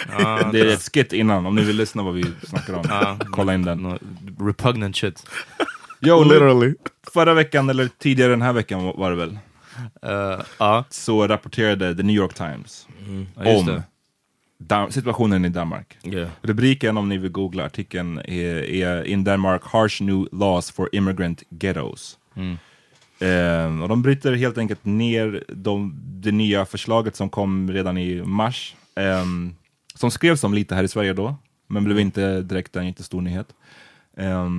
det 0.52 0.60
är 0.60 0.66
ett 0.68 0.90
skit 0.94 1.14
innan, 1.14 1.46
om 1.46 1.56
ni 1.56 1.62
vill 1.64 1.76
lyssna 1.78 2.04
vad 2.04 2.14
vi 2.14 2.24
snackar 2.48 2.74
om. 2.74 3.20
Kolla 3.32 3.54
in 3.54 3.62
den. 3.66 3.86
Ah, 3.86 3.90
no, 3.90 3.98
repugnant 4.40 4.96
shit. 4.96 5.28
Jo, 6.00 6.24
Literally. 6.24 6.74
Förra 7.14 7.34
veckan, 7.34 7.70
eller 7.70 7.90
tidigare 7.98 8.30
den 8.30 8.42
här 8.42 8.54
veckan 8.54 8.84
var 8.96 9.10
det 9.10 9.16
väl, 9.16 9.38
Uh, 10.06 10.42
ja, 10.58 10.84
så 10.90 11.28
rapporterade 11.28 11.96
The 11.96 12.04
New 12.04 12.16
York 12.16 12.34
Times 12.34 12.88
ja, 13.36 13.52
just 13.52 13.70
om. 13.70 13.82
Dam- 14.60 14.90
situationen 14.90 15.46
i 15.46 15.50
Danmark. 15.50 15.98
Yeah. 16.04 16.30
Rubriken, 16.42 16.98
om 16.98 17.10
ni 17.10 17.18
vill 17.18 17.32
googla 17.32 17.66
artikeln, 17.66 18.18
är, 18.18 18.64
är 18.64 19.04
In 19.04 19.24
Denmark, 19.24 19.62
harsh 19.64 20.04
new 20.04 20.28
laws 20.32 20.72
for 20.72 20.90
immigrant 20.92 21.44
ghettos. 21.50 22.18
Eh, 23.20 23.82
och 23.82 23.90
de 23.90 24.02
bryter 24.02 24.34
helt 24.34 24.58
enkelt 24.58 24.86
ner 24.86 25.44
de, 25.48 25.94
det 26.06 26.32
nya 26.32 26.66
förslaget 26.66 27.16
som 27.16 27.30
kom 27.30 27.72
redan 27.72 27.98
i 27.98 28.22
mars, 28.22 28.76
eh, 28.96 29.26
som 29.96 30.12
skrevs 30.12 30.44
om 30.44 30.54
lite 30.54 30.76
här 30.76 30.84
i 30.84 30.88
Sverige 30.88 31.14
då, 31.14 31.36
men 31.68 31.84
blev 31.84 32.00
inte 32.00 32.42
direkt 32.42 32.76
en 32.76 32.88
jättestor 32.88 33.22
nyhet. 33.22 33.48
Eh, 34.18 34.50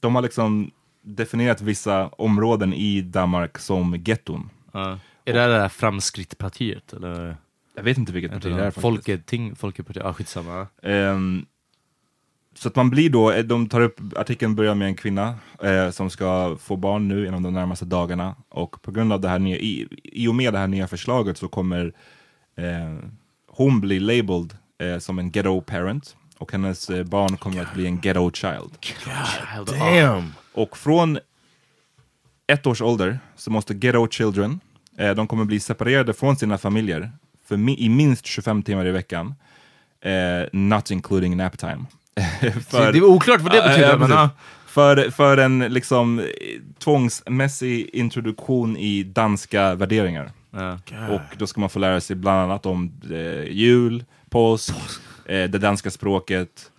de 0.00 0.14
har 0.14 0.22
liksom 0.22 0.70
definierat 1.02 1.60
vissa 1.60 2.08
områden 2.08 2.72
i 2.72 3.00
Danmark 3.00 3.58
som 3.58 3.96
getton. 3.96 4.50
Ja. 4.72 4.98
Är 5.24 5.32
det 5.32 5.46
det 5.46 5.58
där 5.58 5.68
Framskrittpartiet? 5.68 6.92
Eller? 6.92 7.36
Jag 7.76 7.82
vet 7.82 7.98
inte 7.98 8.12
vilket 8.12 8.32
parti 8.32 8.54
det 8.54 8.64
är. 8.64 8.70
Folketing, 8.70 9.56
Folkepartiet? 9.56 10.04
Ja, 10.04 10.12
skitsamma. 10.12 10.66
Ehm, 10.82 11.46
så 12.54 12.68
att 12.68 12.76
man 12.76 12.90
blir 12.90 13.10
då, 13.10 13.32
eh, 13.32 13.44
de 13.44 13.68
tar 13.68 13.80
upp, 13.80 14.00
artikeln 14.16 14.54
börjar 14.54 14.74
med 14.74 14.88
en 14.88 14.94
kvinna 14.94 15.34
eh, 15.62 15.90
som 15.90 16.10
ska 16.10 16.56
få 16.60 16.76
barn 16.76 17.08
nu 17.08 17.26
inom 17.26 17.42
de 17.42 17.54
närmaste 17.54 17.84
dagarna 17.84 18.34
och 18.48 18.82
på 18.82 18.90
grund 18.90 19.12
av 19.12 19.20
det 19.20 19.28
här 19.28 19.38
nya, 19.38 19.56
i, 19.56 19.88
i 20.02 20.28
och 20.28 20.34
med 20.34 20.52
det 20.52 20.58
här 20.58 20.66
nya 20.66 20.88
förslaget 20.88 21.38
så 21.38 21.48
kommer 21.48 21.92
eh, 22.56 23.08
hon 23.46 23.80
bli 23.80 24.00
labeled 24.00 24.56
eh, 24.78 24.98
som 24.98 25.18
en 25.18 25.30
ghetto 25.30 25.60
parent 25.60 26.16
och 26.38 26.52
hennes 26.52 26.90
eh, 26.90 27.04
barn 27.04 27.36
kommer 27.36 27.62
att 27.62 27.74
bli 27.74 27.86
en 27.86 28.00
ghetto 28.00 28.30
child. 28.30 28.70
Damn. 29.66 30.34
Och 30.52 30.76
från 30.76 31.18
ett 32.46 32.66
års 32.66 32.82
ålder 32.82 33.18
så 33.36 33.50
måste 33.50 33.74
ghetto 33.74 34.08
children, 34.10 34.60
eh, 34.96 35.10
de 35.10 35.26
kommer 35.26 35.44
bli 35.44 35.60
separerade 35.60 36.14
från 36.14 36.36
sina 36.36 36.58
familjer 36.58 37.12
för 37.48 37.56
mi 37.56 37.78
i 37.78 37.88
minst 37.88 38.26
25 38.26 38.62
timmar 38.62 38.86
i 38.86 38.90
veckan. 38.90 39.34
Eh, 40.00 40.48
not 40.52 40.90
including 40.90 41.36
nap 41.36 41.58
time. 41.58 41.84
Det 42.40 42.78
är 42.78 43.04
oklart 43.04 43.40
vad 43.40 43.52
det 43.52 43.62
betyder, 43.62 43.90
ja, 43.90 43.98
men 43.98 44.10
ja. 44.10 44.30
för, 44.66 45.10
för 45.10 45.36
en 45.36 45.58
liksom 45.58 46.22
tvångsmässig 46.78 47.90
introduktion 47.92 48.76
i 48.76 49.02
danska 49.02 49.74
värderingar. 49.74 50.32
Ja. 50.50 50.78
Och 51.10 51.36
då 51.38 51.46
ska 51.46 51.60
man 51.60 51.70
få 51.70 51.78
lära 51.78 52.00
sig 52.00 52.16
bland 52.16 52.38
annat 52.38 52.66
om 52.66 52.92
eh, 53.10 53.42
jul, 53.42 54.04
påsk, 54.30 54.74
eh, 55.28 55.50
det 55.50 55.58
danska 55.58 55.90
språket. 55.90 56.72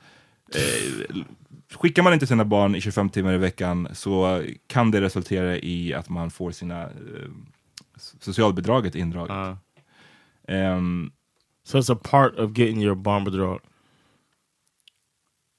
Eh, 0.56 1.16
skickar 1.76 2.04
man 2.04 2.14
inte 2.14 2.28
sina 2.28 2.46
barn 2.46 2.76
i 2.76 2.82
25 2.82 3.10
timmar 3.10 3.34
i 3.34 3.38
veckan 3.38 3.88
så 3.94 4.44
kan 4.68 4.92
det 4.92 5.02
resultera 5.02 5.58
i 5.58 5.94
att 5.94 6.10
man 6.10 6.32
får 6.32 6.52
sina 6.52 6.82
eh, 6.84 6.90
socialbidraget 8.20 8.96
indraget. 8.96 9.36
Ja. 9.36 9.58
Ehm, 10.54 11.12
So 11.64 11.78
it's 11.78 11.94
a 11.94 12.00
part 12.04 12.40
of 12.40 12.58
getting 12.58 12.82
your 12.82 12.96
barnbidrag. 12.96 13.60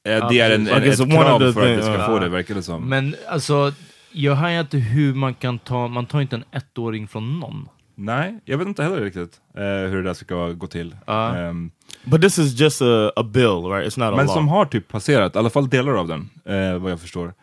eh, 0.08 0.28
det 0.28 0.40
är 0.40 0.50
en, 0.50 0.68
en, 0.68 0.82
ett 0.82 0.98
krav 0.98 1.52
för 1.52 1.72
att 1.72 1.76
du 1.76 1.82
ska 1.82 2.06
få 2.06 2.18
det, 2.18 2.28
verkar 2.28 2.54
det 2.54 2.62
som. 2.62 2.88
Men 2.88 3.14
alltså, 3.28 3.72
jag 4.12 4.34
har 4.34 4.50
inte 4.50 4.78
hur 4.78 5.14
man 5.14 5.34
kan 5.34 5.58
ta, 5.58 5.88
man 5.88 6.06
tar 6.06 6.20
inte 6.20 6.36
en 6.36 6.44
ettåring 6.52 7.08
från 7.08 7.40
någon. 7.40 7.68
Nej, 7.94 8.40
jag 8.44 8.58
vet 8.58 8.68
inte 8.68 8.82
heller 8.82 9.00
riktigt 9.00 9.40
eh, 9.54 9.62
hur 9.62 9.96
det 9.96 10.02
där 10.02 10.14
ska 10.14 10.48
gå 10.52 10.66
till. 10.66 10.96
Ja. 11.06 11.36
Ehm, 11.36 11.70
But 12.04 12.22
this 12.22 12.38
is 12.38 12.60
just 12.60 12.82
a, 12.82 13.12
a 13.16 13.22
bill, 13.22 13.70
right? 13.70 13.86
It's 13.86 13.98
not 13.98 14.12
a 14.12 14.16
men 14.16 14.26
law. 14.26 14.34
som 14.34 14.48
har 14.48 14.64
typ 14.64 14.88
passerat, 14.88 15.34
i 15.34 15.38
alla 15.38 15.50
fall 15.50 15.68
delar 15.68 15.92
av 15.92 16.08
den, 16.08 16.30
eh, 16.44 16.78
vad 16.78 16.92
jag 16.92 17.00
förstår. 17.00 17.34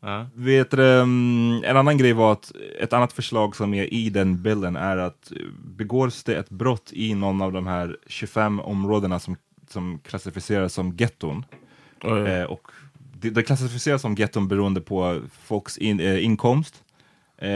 Ja. 0.00 0.26
Vet 0.34 0.70
du, 0.70 0.92
mm, 0.92 1.64
en 1.64 1.76
annan 1.76 1.98
grej 1.98 2.12
var 2.12 2.32
att 2.32 2.52
ett 2.80 2.92
annat 2.92 3.12
förslag 3.12 3.56
som 3.56 3.74
är 3.74 3.94
i 3.94 4.10
den 4.10 4.42
bilden 4.42 4.76
är 4.76 4.96
att 4.96 5.32
eh, 5.32 5.46
begås 5.64 6.24
det 6.24 6.36
ett 6.36 6.50
brott 6.50 6.90
i 6.92 7.14
någon 7.14 7.42
av 7.42 7.52
de 7.52 7.66
här 7.66 7.96
25 8.06 8.60
områdena 8.60 9.18
som, 9.18 9.36
som 9.68 9.98
klassificeras 9.98 10.74
som 10.74 10.96
getton, 10.96 11.44
Oh, 12.04 12.18
yeah. 12.18 12.40
eh, 12.40 12.44
och 12.44 12.70
det, 13.12 13.30
det 13.30 13.42
klassificeras 13.42 14.02
som 14.02 14.14
getton 14.14 14.48
beroende 14.48 14.80
på 14.80 15.20
folks 15.42 15.78
in, 15.78 16.00
eh, 16.00 16.24
inkomst, 16.24 16.82
eh, 17.38 17.48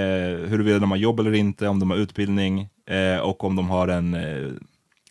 huruvida 0.49 0.79
de 0.79 0.91
har 0.91 0.99
jobb 0.99 1.21
eller 1.21 1.33
inte, 1.33 1.69
om 1.69 1.81
de 1.81 1.91
har 1.91 1.97
utbildning 1.97 2.69
eh, 2.87 3.19
och 3.19 3.45
om 3.45 3.57
de 3.57 3.71
har 3.71 3.89
en 3.89 4.15
eh, 4.15 4.49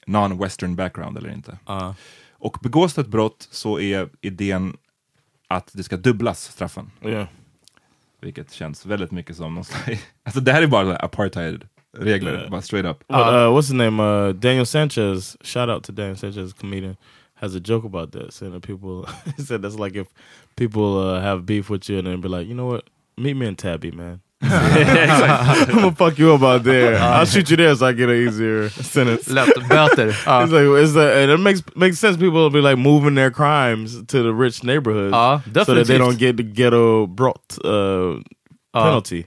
non-western 0.09 0.75
background 0.75 1.17
eller 1.17 1.29
inte. 1.29 1.57
Ja. 1.65 1.95
Och 2.31 2.57
begås 2.61 2.93
det 2.93 3.01
ett 3.01 3.07
brott 3.07 3.47
så 3.51 3.79
är 3.79 4.09
idén 4.21 4.77
att 5.47 5.69
det 5.73 5.83
ska 5.83 5.97
dubblas 5.97 6.43
straffen. 6.43 6.91
yeah. 7.05 7.27
Vilket 8.21 8.51
känns 8.51 8.85
väldigt 8.85 9.11
mycket 9.11 9.35
som 9.35 9.55
någon 9.55 9.63
slags... 9.63 10.07
Alltså 10.23 10.39
det 10.41 10.51
här 10.51 10.61
är 10.61 10.67
bara 10.67 10.95
apartheid-regler, 10.95 12.49
bara 12.49 12.61
straight 12.61 12.85
up. 12.85 13.07
But, 13.07 13.17
uh, 13.17 13.23
what's 13.25 13.67
his 13.67 13.71
name? 13.71 14.03
Uh, 14.03 14.33
Daniel 14.33 14.65
Sanchez. 14.65 15.37
Shout 15.41 15.69
out 15.69 15.83
to 15.83 15.91
Daniel 15.91 16.17
Sanchez, 16.17 16.53
comedian. 16.53 16.97
Has 17.35 17.55
a 17.55 17.59
joke 17.59 17.85
about 17.87 18.11
that, 18.11 18.33
saying 18.33 18.53
that 18.53 18.63
people. 18.63 19.05
he 19.37 19.43
said 19.43 19.61
that's 19.61 19.79
like 19.79 19.95
if 19.95 20.07
people 20.55 20.97
uh, 20.97 21.21
have 21.21 21.45
beef 21.45 21.69
with 21.69 21.89
you 21.89 21.99
and 21.99 22.07
then 22.07 22.21
be 22.21 22.27
like, 22.27 22.47
you 22.47 22.53
know 22.53 22.65
what? 22.65 22.83
Meet 23.17 23.37
me 23.37 23.47
in 23.47 23.55
Tabby, 23.55 23.91
man. 23.91 24.19
I'm 24.41 25.67
gonna 25.67 25.91
fuck 25.95 26.17
you 26.17 26.33
up 26.33 26.41
out 26.41 26.63
there. 26.63 26.95
Uh, 26.95 27.19
I'll 27.19 27.25
shoot 27.25 27.49
you 27.49 27.57
there 27.57 27.75
so 27.75 27.87
I 27.87 27.91
get 27.93 28.09
an 28.09 28.15
easier 28.15 28.69
sentence. 28.69 29.27
Lätt, 29.27 29.49
böter. 29.67 30.13
Ja. 30.25 30.43
It's 30.43 30.51
like 30.53 30.83
it's 30.83 30.95
like, 30.95 31.13
and 31.13 31.31
it 31.31 31.37
makes 31.39 31.61
makes 31.75 31.99
sense. 31.99 32.15
People 32.15 32.39
will 32.39 32.49
be 32.49 32.61
like 32.61 32.77
moving 32.77 33.15
their 33.15 33.31
crimes 33.31 34.01
to 34.05 34.23
the 34.23 34.33
rich 34.33 34.63
neighborhoods 34.63 35.11
Ja, 35.11 35.41
so 35.65 35.73
that 35.75 35.87
they 35.87 35.97
don't 35.97 36.17
get 36.17 36.37
the 36.37 36.43
ghetto 36.43 37.05
brought 37.07 37.57
uh, 37.65 38.19
penalty. 38.73 39.25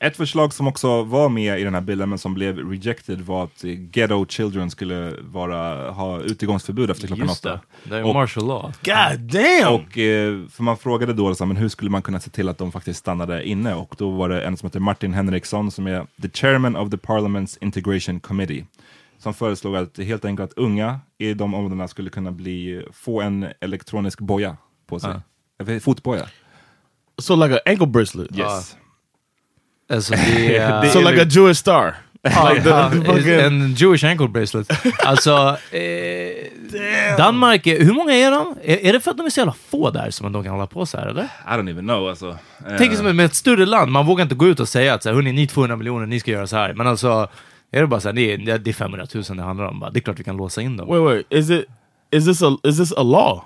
Ett 0.00 0.16
förslag 0.16 0.52
som 0.54 0.66
också 0.66 1.02
var 1.02 1.28
med 1.28 1.60
i 1.60 1.64
den 1.64 1.74
här 1.74 1.80
bilden 1.80 2.08
men 2.08 2.18
som 2.18 2.34
blev 2.34 2.58
rejected 2.70 3.20
var 3.20 3.44
att 3.44 3.64
ghetto 3.64 4.26
children 4.26 4.70
skulle 4.70 5.14
vara, 5.20 5.90
ha 5.90 6.20
utegångsförbud 6.20 6.90
efter 6.90 7.06
klockan 7.06 7.26
Just 7.26 7.46
åtta. 7.46 7.60
det. 7.84 7.90
Det 7.90 7.96
är 7.96 8.04
Och- 8.04 8.14
martial 8.14 8.46
law. 8.46 8.72
God 8.84 9.20
damn! 9.20 9.74
Och, 9.74 9.98
eh, 9.98 10.46
för 10.48 10.62
man 10.62 10.76
frågade 10.76 11.12
då 11.12 11.28
liksom, 11.28 11.48
men 11.48 11.56
hur 11.56 11.68
skulle 11.68 11.90
man 11.90 12.02
kunna 12.02 12.20
se 12.20 12.30
till 12.30 12.48
att 12.48 12.58
de 12.58 12.72
faktiskt 12.72 13.00
stannade 13.00 13.48
inne 13.48 13.74
och 13.74 13.94
då 13.98 14.10
var 14.10 14.28
det 14.28 14.42
en 14.42 14.56
som 14.56 14.66
heter 14.66 14.80
Martin 14.80 15.14
Henriksson 15.14 15.70
som 15.70 15.86
är 15.86 16.06
the 16.22 16.28
chairman 16.30 16.76
of 16.76 16.90
the 16.90 16.96
parliament's 16.96 17.58
integration 17.60 18.20
committee 18.20 18.66
som 19.18 19.34
föreslog 19.34 19.76
att 19.76 19.98
helt 19.98 20.24
enkelt 20.24 20.50
att 20.52 20.58
unga 20.58 21.00
i 21.18 21.34
de 21.34 21.54
områdena 21.54 21.88
skulle 21.88 22.10
kunna 22.10 22.32
bli, 22.32 22.82
få 22.92 23.20
en 23.20 23.46
elektronisk 23.60 24.20
boja 24.20 24.56
på 24.86 25.00
sig. 25.00 25.10
Uh. 25.68 25.78
Fotboja. 25.78 26.26
so 27.18 27.34
like 27.36 27.54
an 27.54 27.60
ankle 27.66 27.86
bracelet. 27.86 28.38
Yes. 28.38 28.76
Alltså 29.90 30.12
det 30.12 30.56
är... 30.56 30.88
So 30.88 31.00
like 31.10 31.22
a 31.22 31.26
Jewish 31.30 31.56
star. 31.56 31.94
Like 32.24 32.62
the, 32.62 32.70
the 32.70 33.12
fucking- 33.12 33.40
en 33.46 33.74
Jewish 33.74 34.04
ankle 34.04 34.28
bracelet. 34.28 34.70
Alltså, 35.04 35.56
eh, 35.70 37.16
Danmark, 37.16 37.66
är, 37.66 37.84
hur 37.84 37.92
många 37.92 38.12
är 38.14 38.30
de? 38.30 38.54
Är, 38.64 38.86
är 38.86 38.92
det 38.92 39.00
för 39.00 39.10
att 39.10 39.16
de 39.16 39.26
är 39.26 39.30
så 39.30 39.40
jävla 39.40 39.54
få 39.70 39.90
där 39.90 40.10
som 40.10 40.32
de 40.32 40.42
kan 40.44 40.52
hålla 40.52 40.66
på 40.66 40.86
så 40.86 40.98
här 40.98 41.06
eller? 41.06 41.22
I 41.22 41.28
don't 41.50 41.70
even 41.70 41.84
know 41.86 42.08
alltså. 42.08 42.28
Eh, 42.68 42.74
Tänk 42.78 42.96
som 42.96 43.16
med 43.16 43.26
ett 43.26 43.34
större 43.34 43.66
land, 43.66 43.92
man 43.92 44.06
vågar 44.06 44.22
inte 44.22 44.34
gå 44.34 44.46
ut 44.46 44.60
och 44.60 44.68
säga 44.68 44.94
att 44.94 45.02
så 45.02 45.08
här, 45.08 45.14
hörni, 45.16 45.32
ni 45.32 45.42
är 45.42 45.46
200 45.46 45.76
miljoner, 45.76 46.06
ni 46.06 46.20
ska 46.20 46.30
göra 46.30 46.46
så 46.46 46.56
här. 46.56 46.74
Men 46.74 46.86
alltså, 46.86 47.28
är 47.72 47.80
det 47.80 47.86
bara 47.86 48.00
så 48.00 48.08
här, 48.08 48.12
det 48.14 48.32
är, 48.32 48.58
det 48.58 48.70
är 48.70 48.74
500 48.74 49.06
000 49.14 49.24
det 49.36 49.42
handlar 49.42 49.66
om. 49.66 49.80
Bara, 49.80 49.90
det 49.90 49.98
är 49.98 50.00
klart 50.00 50.18
vi 50.20 50.24
kan 50.24 50.36
låsa 50.36 50.62
in 50.62 50.76
dem. 50.76 50.88
Wait, 50.88 51.02
wait. 51.02 51.26
Is 51.42 51.50
it? 51.50 51.64
Is 52.10 52.24
this 52.26 52.42
a? 52.42 52.58
Is 52.64 52.78
this 52.78 52.92
a 52.92 53.02
law? 53.02 53.42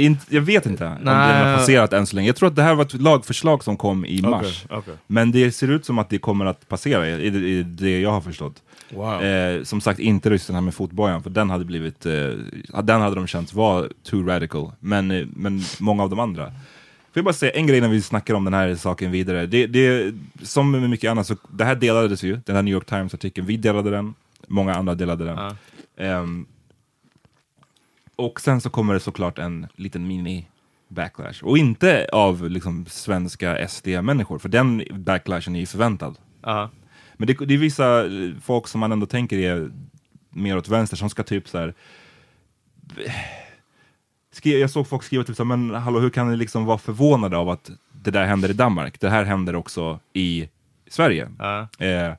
Inte, 0.00 0.34
jag 0.34 0.42
vet 0.42 0.66
inte 0.66 0.86
om 0.86 0.94
det 0.94 1.04
Nej. 1.04 1.44
har 1.44 1.56
passerat 1.56 1.92
än 1.92 2.06
så 2.06 2.16
länge. 2.16 2.28
Jag 2.28 2.36
tror 2.36 2.48
att 2.48 2.56
det 2.56 2.62
här 2.62 2.74
var 2.74 2.84
ett 2.84 3.00
lagförslag 3.00 3.64
som 3.64 3.76
kom 3.76 4.04
i 4.04 4.22
mars. 4.22 4.64
Okay. 4.64 4.78
Okay. 4.78 4.94
Men 5.06 5.32
det 5.32 5.52
ser 5.52 5.70
ut 5.70 5.84
som 5.84 5.98
att 5.98 6.10
det 6.10 6.18
kommer 6.18 6.46
att 6.46 6.68
passera 6.68 7.08
i, 7.08 7.12
i, 7.12 7.58
i 7.58 7.62
det 7.62 8.00
jag 8.00 8.10
har 8.10 8.20
förstått. 8.20 8.62
Wow. 8.90 9.22
Eh, 9.22 9.62
som 9.62 9.80
sagt, 9.80 10.00
inte 10.00 10.28
just 10.28 10.46
den 10.46 10.54
här 10.54 10.62
med 10.62 10.74
fotbojan, 10.74 11.22
för 11.22 11.30
den 11.30 11.50
hade 11.50 11.64
blivit, 11.64 12.06
eh, 12.06 12.12
den 12.82 13.00
hade 13.00 13.14
de 13.14 13.26
känt 13.26 13.54
var 13.54 13.88
too 14.02 14.26
radical. 14.26 14.72
Men, 14.80 15.10
eh, 15.10 15.26
men 15.36 15.62
många 15.78 16.02
av 16.02 16.10
de 16.10 16.18
andra. 16.18 16.44
Får 16.44 17.20
jag 17.20 17.24
bara 17.24 17.34
säga 17.34 17.52
en 17.52 17.66
grej 17.66 17.80
när 17.80 17.88
vi 17.88 18.02
snackar 18.02 18.34
om 18.34 18.44
den 18.44 18.54
här 18.54 18.74
saken 18.74 19.10
vidare. 19.10 19.46
Det, 19.46 19.66
det, 19.66 20.14
som 20.42 20.70
med 20.70 20.90
mycket 20.90 21.10
annat, 21.10 21.26
så 21.26 21.36
det 21.48 21.64
här 21.64 21.74
delades 21.74 22.22
ju, 22.22 22.40
den 22.46 22.56
här 22.56 22.62
New 22.62 22.74
York 22.74 22.86
Times-artikeln. 22.86 23.46
Vi 23.46 23.56
delade 23.56 23.90
den, 23.90 24.14
många 24.46 24.74
andra 24.74 24.94
delade 24.94 25.24
den. 25.24 25.36
Ja. 25.36 25.56
Ehm, 26.04 26.46
och 28.16 28.40
sen 28.40 28.60
så 28.60 28.70
kommer 28.70 28.94
det 28.94 29.00
såklart 29.00 29.38
en 29.38 29.66
liten 29.76 30.06
mini 30.06 30.48
backlash. 30.88 31.42
Och 31.42 31.58
inte 31.58 32.06
av 32.12 32.50
liksom 32.50 32.86
svenska 32.86 33.68
SD-människor, 33.68 34.38
för 34.38 34.48
den 34.48 34.84
backlashen 34.90 35.56
är 35.56 35.60
ju 35.60 35.66
förväntad. 35.66 36.18
Ja. 36.42 36.70
Men 37.14 37.26
det, 37.26 37.46
det 37.46 37.54
är 37.54 37.58
vissa 37.58 38.06
eh, 38.06 38.30
folk 38.42 38.68
som 38.68 38.80
man 38.80 38.92
ändå 38.92 39.06
tänker 39.06 39.38
är 39.38 39.70
mer 40.30 40.56
åt 40.56 40.68
vänster 40.68 40.96
som 40.96 41.10
ska 41.10 41.22
typ 41.22 41.48
så 41.48 41.58
här. 41.58 41.74
Skri, 44.32 44.60
jag 44.60 44.70
såg 44.70 44.88
folk 44.88 45.02
skriva 45.02 45.24
typ 45.24 45.36
så 45.36 45.44
här, 45.44 45.56
men 45.56 45.74
hallå 45.74 46.00
hur 46.00 46.10
kan 46.10 46.30
ni 46.30 46.36
liksom 46.36 46.64
vara 46.64 46.78
förvånade 46.78 47.36
av 47.36 47.48
att 47.48 47.70
det 47.92 48.10
där 48.10 48.24
händer 48.24 48.50
i 48.50 48.52
Danmark? 48.52 49.00
Det 49.00 49.10
här 49.10 49.24
händer 49.24 49.56
också 49.56 50.00
i 50.12 50.48
Sverige. 50.88 51.28
Ja. 51.38 51.68
Eh, 51.86 52.12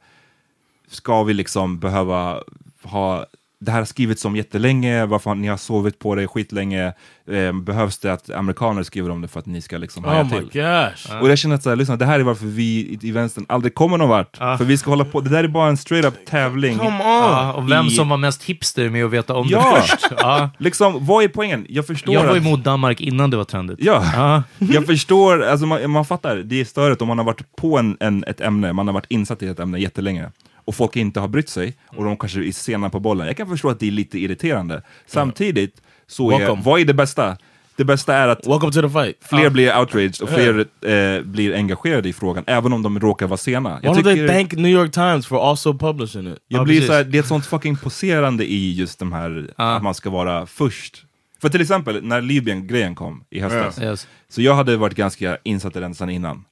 ska 0.87 1.23
vi 1.23 1.33
liksom 1.33 1.79
behöva 1.79 2.43
ha 2.83 3.25
det 3.65 3.71
här 3.71 3.79
har 3.79 3.85
skrivits 3.85 4.25
om 4.25 4.35
jättelänge, 4.35 5.05
varför 5.05 5.29
har 5.29 5.35
ni 5.35 5.47
har 5.47 5.57
sovit 5.57 5.99
på 5.99 6.15
det 6.15 6.27
skitlänge. 6.27 6.93
Eh, 7.31 7.53
behövs 7.53 7.97
det 7.97 8.13
att 8.13 8.29
amerikaner 8.29 8.83
skriver 8.83 9.09
om 9.09 9.21
det 9.21 9.27
för 9.27 9.39
att 9.39 9.45
ni 9.45 9.61
ska 9.61 9.77
liksom 9.77 10.03
haja 10.03 10.21
Oh 10.21 10.25
my 10.25 10.29
till? 10.49 10.61
gosh. 10.61 11.21
Och 11.21 11.29
jag 11.29 11.37
känner 11.37 11.55
att 11.55 11.63
så 11.63 11.69
här, 11.69 11.75
lyssna, 11.75 11.95
det 11.95 12.05
här 12.05 12.19
är 12.19 12.23
varför 12.23 12.45
vi 12.45 12.63
i, 12.63 12.99
i 13.07 13.11
vänstern 13.11 13.45
aldrig 13.49 13.75
kommer 13.75 13.97
någon 13.97 14.09
vart. 14.09 14.37
Ja. 14.39 14.57
För 14.57 14.65
vi 14.65 14.77
ska 14.77 14.89
hålla 14.89 15.05
på, 15.05 15.21
det 15.21 15.29
där 15.29 15.43
är 15.43 15.47
bara 15.47 15.69
en 15.69 15.77
straight 15.77 16.05
up 16.05 16.25
tävling. 16.25 16.77
Come 16.77 16.89
on. 16.89 16.95
Ja, 17.05 17.53
och 17.53 17.71
vem 17.71 17.85
I- 17.87 17.89
som 17.91 18.09
var 18.09 18.17
mest 18.17 18.43
hipster 18.43 18.89
med 18.89 19.05
att 19.05 19.11
veta 19.11 19.33
om 19.33 19.47
Ja. 19.49 19.75
det 19.75 19.81
först. 19.81 20.05
Ja. 20.17 20.49
Liksom, 20.57 21.05
vad 21.05 21.23
är 21.23 21.27
poängen? 21.27 21.65
Jag 21.69 21.87
förstår 21.87 22.13
Jag 22.13 22.23
var 22.23 22.31
att... 22.31 22.37
emot 22.37 22.63
Danmark 22.63 23.01
innan 23.01 23.29
det 23.29 23.37
var 23.37 23.43
trendigt. 23.43 23.79
Ja, 23.81 24.03
Ja. 24.15 24.43
jag 24.73 24.85
förstår, 24.85 25.43
alltså 25.43 25.65
man, 25.65 25.91
man 25.91 26.05
fattar, 26.05 26.35
det 26.35 26.61
är 26.61 26.65
störigt 26.65 27.01
om 27.01 27.07
man 27.07 27.17
har 27.17 27.25
varit 27.25 27.55
på 27.55 27.77
en, 27.77 27.97
en, 27.99 28.23
ett 28.27 28.41
ämne, 28.41 28.73
man 28.73 28.87
har 28.87 28.93
varit 28.93 29.05
insatt 29.11 29.43
i 29.43 29.47
ett 29.47 29.59
ämne 29.59 29.79
jättelänge 29.79 30.31
och 30.65 30.75
folk 30.75 30.95
inte 30.95 31.19
har 31.19 31.27
brytt 31.27 31.49
sig 31.49 31.73
och 31.87 32.03
de 32.05 32.17
kanske 32.17 32.39
är 32.47 32.51
sena 32.51 32.89
på 32.89 32.99
bollen. 32.99 33.27
Jag 33.27 33.37
kan 33.37 33.47
förstå 33.47 33.69
att 33.69 33.79
det 33.79 33.87
är 33.87 33.91
lite 33.91 34.19
irriterande. 34.19 34.81
Samtidigt, 35.07 35.81
så 36.07 36.31
är, 36.39 36.55
vad 36.63 36.79
är 36.81 36.85
det 36.85 36.93
bästa? 36.93 37.37
Det 37.77 37.85
bästa 37.85 38.15
är 38.15 38.27
att 38.27 38.47
Welcome 38.47 38.71
to 38.71 38.81
the 38.81 38.89
fight. 38.89 39.15
fler 39.21 39.49
blir 39.49 39.79
outraged 39.79 40.21
och 40.21 40.29
fler 40.29 40.59
eh, 40.91 41.21
blir 41.21 41.53
engagerade 41.55 42.09
i 42.09 42.13
frågan, 42.13 42.43
även 42.47 42.73
om 42.73 42.83
de 42.83 42.99
råkar 42.99 43.27
vara 43.27 43.37
sena. 43.37 43.79
Why 43.79 43.87
don't 43.87 44.03
they 44.03 44.27
thank 44.27 44.51
New 44.53 44.71
York 44.71 44.91
Times 44.91 45.27
for 45.27 45.49
also 45.49 45.73
publishing 45.77 46.27
it? 46.27 46.37
Jag 46.47 46.59
Ja, 46.59 46.63
blir 46.63 46.75
precis. 46.75 46.87
så 46.87 46.93
här, 46.93 47.03
det 47.03 47.17
är 47.17 47.19
ett 47.19 47.27
sånt 47.27 47.45
fucking 47.45 47.77
poserande 47.77 48.45
i 48.51 48.73
just 48.73 48.99
de 48.99 49.13
här, 49.13 49.49
att 49.55 49.83
man 49.83 49.93
ska 49.93 50.09
vara 50.09 50.45
först. 50.45 51.03
För 51.41 51.49
till 51.49 51.61
exempel, 51.61 52.03
när 52.03 52.21
Libyen-grejen 52.21 52.95
kom 52.95 53.23
i 53.29 53.39
höstas, 53.39 53.81
Yes. 53.81 54.07
så 54.29 54.41
jag 54.41 54.55
hade 54.55 54.77
varit 54.77 54.95
ganska 54.95 55.37
insatt 55.43 55.75
i 55.75 55.79
den 55.79 55.95
sedan 55.95 56.09
innan. 56.09 56.43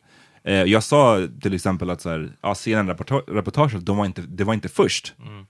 Eh, 0.47 0.53
jag 0.53 0.83
sa 0.83 1.27
till 1.41 1.53
exempel 1.53 1.89
att 1.89 2.01
så 2.01 2.09
här, 2.09 2.31
ja, 2.41 2.55
CNN-reportaget, 2.55 3.85
de 3.85 3.97
var 3.97 4.05
inte, 4.05 4.21
det 4.21 4.43
var 4.43 4.53
inte 4.53 4.69
först. 4.69 5.13
Mm. 5.27 5.45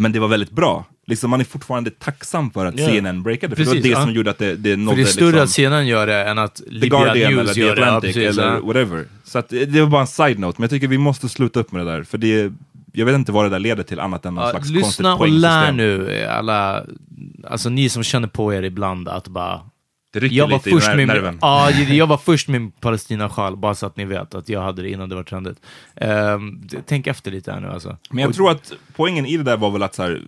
Men 0.00 0.12
det 0.12 0.20
var 0.20 0.28
väldigt 0.28 0.50
bra. 0.50 0.84
Liksom, 1.06 1.30
man 1.30 1.40
är 1.40 1.44
fortfarande 1.44 1.90
tacksam 1.90 2.50
för 2.50 2.66
att 2.66 2.78
Yeah. 2.78 2.90
CNN 2.92 3.22
breakade, 3.22 3.56
för 3.56 3.62
det 3.62 3.66
var 3.66 3.74
Precis, 3.74 3.90
det 3.92 3.98
ja. 3.98 4.02
som 4.02 4.12
gjorde 4.12 4.30
att 4.30 4.38
det, 4.38 4.56
det 4.56 4.70
För 4.70 4.76
nådde 4.76 4.96
det 4.96 5.02
är 5.02 5.06
större 5.06 5.26
liksom, 5.26 5.42
att 5.42 5.50
CNN 5.50 5.86
gör 5.86 6.06
det 6.06 6.24
än 6.24 6.38
att 6.38 6.56
The 6.56 6.88
Guardian 6.88 7.34
News 7.34 7.40
eller 7.40 7.54
The 7.54 7.60
det. 7.62 7.72
Atlantic 7.72 8.14
precis, 8.14 8.38
eller 8.38 8.54
ja. 8.54 8.60
whatever. 8.60 9.04
Så 9.24 9.38
att, 9.38 9.48
det 9.48 9.64
det 9.66 9.80
var 9.80 9.88
bara 9.88 10.00
en 10.00 10.06
side-note, 10.06 10.54
men 10.58 10.62
jag 10.62 10.70
tycker 10.70 10.88
vi 10.88 10.98
måste 10.98 11.28
sluta 11.28 11.60
upp 11.60 11.72
med 11.72 11.86
det 11.86 11.92
där. 11.92 12.02
För 12.02 12.18
det, 12.18 12.52
jag 12.92 13.06
vet 13.06 13.14
inte 13.14 13.32
vad 13.32 13.44
det 13.44 13.48
där 13.48 13.58
leder 13.58 13.82
till 13.82 14.00
annat 14.00 14.26
än 14.26 14.34
någon 14.34 14.44
Ja, 14.44 14.50
slags 14.50 14.70
lyssna 14.70 15.16
konstigt 15.16 15.34
och 15.34 15.40
lär 15.40 15.72
nu, 15.72 16.24
alla, 16.30 16.84
alltså 17.46 17.68
ni 17.68 17.88
som 17.88 18.02
känner 18.02 18.28
på 18.28 18.54
er 18.54 18.62
ibland 18.62 19.08
att 19.08 19.28
bara 19.28 19.60
Det 20.12 20.18
rycker 20.20 20.36
Jag 20.36 20.46
var, 20.48 20.52
lite 20.56 20.70
först 20.70 20.86
i 20.88 20.90
ner- 20.90 20.96
med, 20.96 21.06
nerven. 21.08 21.38
ja, 21.40 21.70
jag 21.90 22.06
var 22.06 22.16
först 22.16 22.48
med 22.48 22.80
Palestina-sjal, 22.80 23.56
bara 23.56 23.74
så 23.74 23.86
att 23.86 23.96
ni 23.96 24.04
vet 24.04 24.34
att 24.34 24.48
jag 24.48 24.62
hade 24.62 24.82
det 24.82 24.90
innan 24.90 25.08
det 25.08 25.14
var 25.14 25.22
trendigt. 25.22 25.58
D- 26.70 26.78
tänk 26.86 27.06
efter 27.06 27.30
lite 27.30 27.52
här 27.52 27.60
nu 27.60 27.68
alltså. 27.68 27.96
Men 28.10 28.18
jag 28.22 28.28
Och- 28.28 28.34
tror 28.36 28.50
att 28.50 28.72
poängen 28.96 29.26
i 29.26 29.36
det 29.36 29.42
där 29.42 29.56
var 29.56 29.70
väl 29.70 29.82
att 29.82 29.94
så 29.94 30.02
här, 30.02 30.22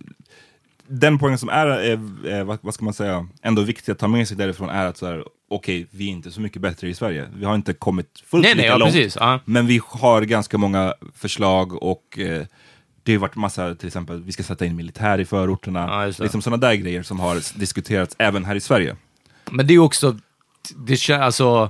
den 0.87 1.19
poängen 1.19 1.37
som 1.37 1.49
är, 1.49 1.67
eh, 1.67 2.37
eh, 2.37 2.43
vad, 2.43 2.57
vad 2.61 2.73
ska 2.73 2.85
man 2.85 2.93
säga, 2.93 3.27
ändå 3.43 3.61
viktig 3.61 3.91
att 3.91 3.99
ta 3.99 4.07
med 4.07 4.27
sig 4.27 4.37
därifrån 4.37 4.69
är 4.69 4.85
att 4.85 4.97
så 4.97 5.05
här, 5.05 5.23
okej, 5.49 5.87
vi 5.91 6.05
är 6.07 6.11
inte 6.11 6.31
så 6.31 6.41
mycket 6.41 6.61
bättre 6.61 6.89
i 6.89 6.93
Sverige. 6.93 7.27
Vi 7.35 7.45
har 7.45 7.55
inte 7.55 7.73
kommit 7.73 8.23
fullt 8.25 8.43
Nej, 8.43 8.53
nej, 8.55 8.63
lika 8.63 8.67
ja, 8.73 8.77
långt. 8.77 8.93
precis, 8.93 9.17
ja. 9.19 9.39
Men 9.45 9.67
vi 9.67 9.81
har 9.87 10.21
ganska 10.21 10.57
många 10.57 10.93
förslag 11.15 11.83
och 11.83 12.19
eh, 12.19 12.43
det 13.03 13.11
har 13.13 13.19
varit 13.19 13.35
massa, 13.35 13.75
till 13.75 13.87
exempel, 13.87 14.23
vi 14.23 14.31
ska 14.31 14.43
sätta 14.43 14.65
in 14.65 14.75
militär 14.75 15.19
i 15.19 15.25
förorterna. 15.25 15.79
Ja, 15.79 16.23
liksom 16.23 16.41
sådana 16.41 16.57
där 16.67 16.73
grejer 16.73 17.03
som 17.03 17.19
har 17.19 17.59
diskuterats 17.59 18.15
även 18.19 18.45
här 18.45 18.55
i 18.55 18.59
Sverige. 18.59 18.95
Men 19.51 19.67
det 19.67 19.71
är 19.71 19.75
ju 19.75 19.79
också, 19.79 20.17
det 20.75 20.95
känns, 20.95 21.21
alltså, 21.21 21.69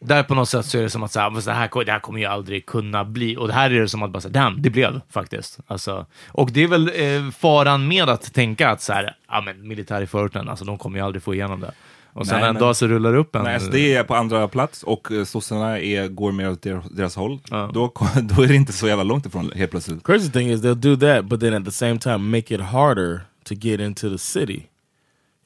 där 0.00 0.22
på 0.22 0.34
något 0.34 0.48
sätt 0.48 0.66
så 0.66 0.78
är 0.78 0.82
det 0.82 0.90
som 0.90 1.02
att 1.02 1.12
så 1.12 1.20
här, 1.20 1.40
så 1.40 1.50
här, 1.50 1.84
det 1.84 1.92
här 1.92 1.98
kommer 1.98 2.18
ju 2.20 2.26
aldrig 2.26 2.66
kunna 2.66 3.04
bli. 3.04 3.36
Och 3.36 3.50
här 3.50 3.70
är 3.70 3.80
det 3.80 3.88
som 3.88 4.02
att 4.02 4.10
bara 4.10 4.20
säga, 4.20 4.32
damn, 4.32 4.62
det 4.62 4.70
blev 4.70 5.00
faktiskt. 5.10 5.58
Alltså, 5.66 6.06
och 6.28 6.50
det 6.52 6.62
är 6.62 6.68
väl 6.68 6.90
eh, 6.94 7.30
faran 7.30 7.88
med 7.88 8.08
att 8.08 8.34
tänka 8.34 8.70
att 8.70 8.82
så 8.82 8.92
här, 8.92 9.16
ja 9.28 9.40
men 9.40 9.68
militär 9.68 10.02
i 10.02 10.06
förorten, 10.06 10.48
alltså 10.48 10.64
de 10.64 10.78
kommer 10.78 10.98
ju 10.98 11.04
aldrig 11.04 11.22
få 11.22 11.34
igenom 11.34 11.60
det. 11.60 11.72
Och 12.12 12.26
sen 12.26 12.40
Nej, 12.40 12.48
en 12.48 12.54
men- 12.54 12.62
dag 12.62 12.76
så 12.76 12.86
rullar 12.86 13.12
det 13.12 13.18
upp 13.18 13.36
en... 13.36 13.42
När 13.42 13.58
SD 13.58 13.74
är 13.74 14.02
på 14.02 14.14
andra 14.14 14.48
plats 14.48 14.82
och 14.82 15.12
eh, 15.12 15.24
sossarna 15.24 15.80
är, 15.80 16.08
går 16.08 16.32
mer 16.32 16.50
åt 16.50 16.62
deras, 16.90 17.16
håll, 17.16 17.38
då, 17.50 17.92
då 18.22 18.42
är 18.42 18.48
det 18.48 18.54
inte 18.54 18.72
så 18.72 18.88
jävla 18.88 19.04
långt 19.04 19.26
ifrån 19.26 19.52
helt 19.54 19.70
plötsligt. 19.70 20.04
Crazy 20.04 20.30
thing 20.30 20.50
is 20.50 20.62
they'll 20.62 20.74
do 20.74 20.96
that, 20.96 21.24
but 21.24 21.40
then 21.40 21.54
at 21.54 21.64
the 21.64 21.70
same 21.70 21.98
time 21.98 22.18
make 22.18 22.54
it 22.54 22.60
harder 22.60 23.20
to 23.44 23.54
get 23.54 23.80
into 23.80 24.10
the 24.10 24.18
city. 24.18 24.62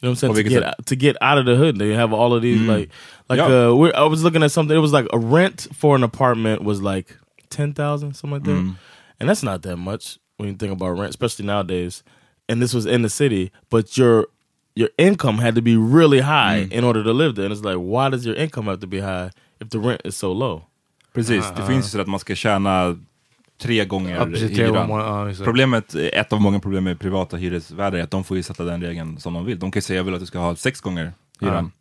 You 0.03 0.07
know 0.09 0.13
what 0.13 0.23
I'm 0.25 0.35
saying? 0.35 0.35
To 0.35 0.43
get 0.51 0.87
to 0.87 0.97
get 0.97 1.17
out 1.21 1.39
of 1.39 1.45
the 1.47 1.57
hood, 1.57 1.79
they 1.79 1.91
have 1.95 2.13
all 2.15 2.33
of 2.35 2.43
these 2.43 2.59
Mm. 2.61 2.69
like 2.69 2.91
like 3.29 3.39
Yeah. 3.39 3.69
uh, 3.69 3.75
we're, 3.75 3.93
I 3.95 4.05
was 4.05 4.23
looking 4.25 4.43
at 4.43 4.51
something. 4.51 4.77
It 4.77 4.81
was 4.81 4.93
like 4.93 5.07
a 5.13 5.19
rent 5.19 5.67
for 5.75 5.95
an 5.97 6.03
apartment 6.03 6.63
was 6.65 6.81
like 6.81 7.17
ten 7.51 7.73
thousand, 7.75 8.15
something 8.15 8.39
like 8.39 8.45
that, 8.45 8.63
Mm. 8.65 8.77
and 9.21 9.29
that's 9.29 9.43
not 9.43 9.61
that 9.63 9.77
much 9.77 10.19
when 10.39 10.49
you 10.49 10.55
think 10.57 10.73
about 10.73 10.99
rent, 10.99 11.11
especially 11.11 11.45
nowadays. 11.47 12.03
And 12.49 12.61
this 12.63 12.73
was 12.75 12.87
in 12.87 13.03
the 13.03 13.09
city, 13.11 13.51
but 13.71 13.97
your 13.99 14.27
your 14.75 14.89
income 14.97 15.39
had 15.39 15.55
to 15.55 15.63
be 15.63 15.77
really 15.77 16.21
high 16.21 16.65
Mm. 16.71 16.73
in 16.73 16.85
order 16.85 17.03
to 17.05 17.13
live 17.13 17.35
there. 17.35 17.45
And 17.45 17.53
it's 17.53 17.65
like, 17.65 17.77
why 17.77 18.09
does 18.09 18.25
your 18.25 18.37
income 18.37 18.67
have 18.71 18.81
to 18.81 18.87
be 18.87 19.01
high 19.01 19.31
if 19.61 19.69
the 19.69 19.79
rent 19.79 20.01
is 20.05 20.17
so 20.17 20.33
low? 20.33 20.63
Precis, 21.13 21.45
Ah. 21.45 21.55
det 21.57 21.67
finns 21.67 21.85
ju 21.87 21.91
så 21.91 22.01
att 22.01 22.07
man 22.09 22.21
ska 22.21 22.35
tjäna 22.35 22.97
tre 23.61 23.85
gånger 23.85 24.17
Ja, 24.17 24.25
precis, 24.27 24.57
tre 24.57 24.67
hyran. 24.67 24.89
gånger, 24.89 25.29
ja. 25.39 25.45
Problemet, 25.45 25.95
ett 25.95 26.33
av 26.33 26.41
många 26.41 26.61
problem 26.61 26.85
med 26.85 27.01
privata 27.01 27.37
hyresvärdar 27.37 27.99
är 27.99 28.03
att 28.03 28.11
de 28.11 28.25
får 28.25 28.37
ju 28.37 28.43
sätta 28.43 28.65
den 28.65 28.83
regeln 28.83 29.21
som 29.21 29.35
de 29.35 29.45
vill. 29.45 29.59
De 29.59 29.71
kan 29.71 29.79
ju 29.79 29.83
säga 29.83 29.97
jag 29.97 30.05
vill 30.05 30.15
att 30.15 30.21
du 30.21 30.27
ska 30.27 30.39
ha 30.39 30.57
sex 30.57 30.81
gånger 30.81 31.13
hyran. 31.41 31.73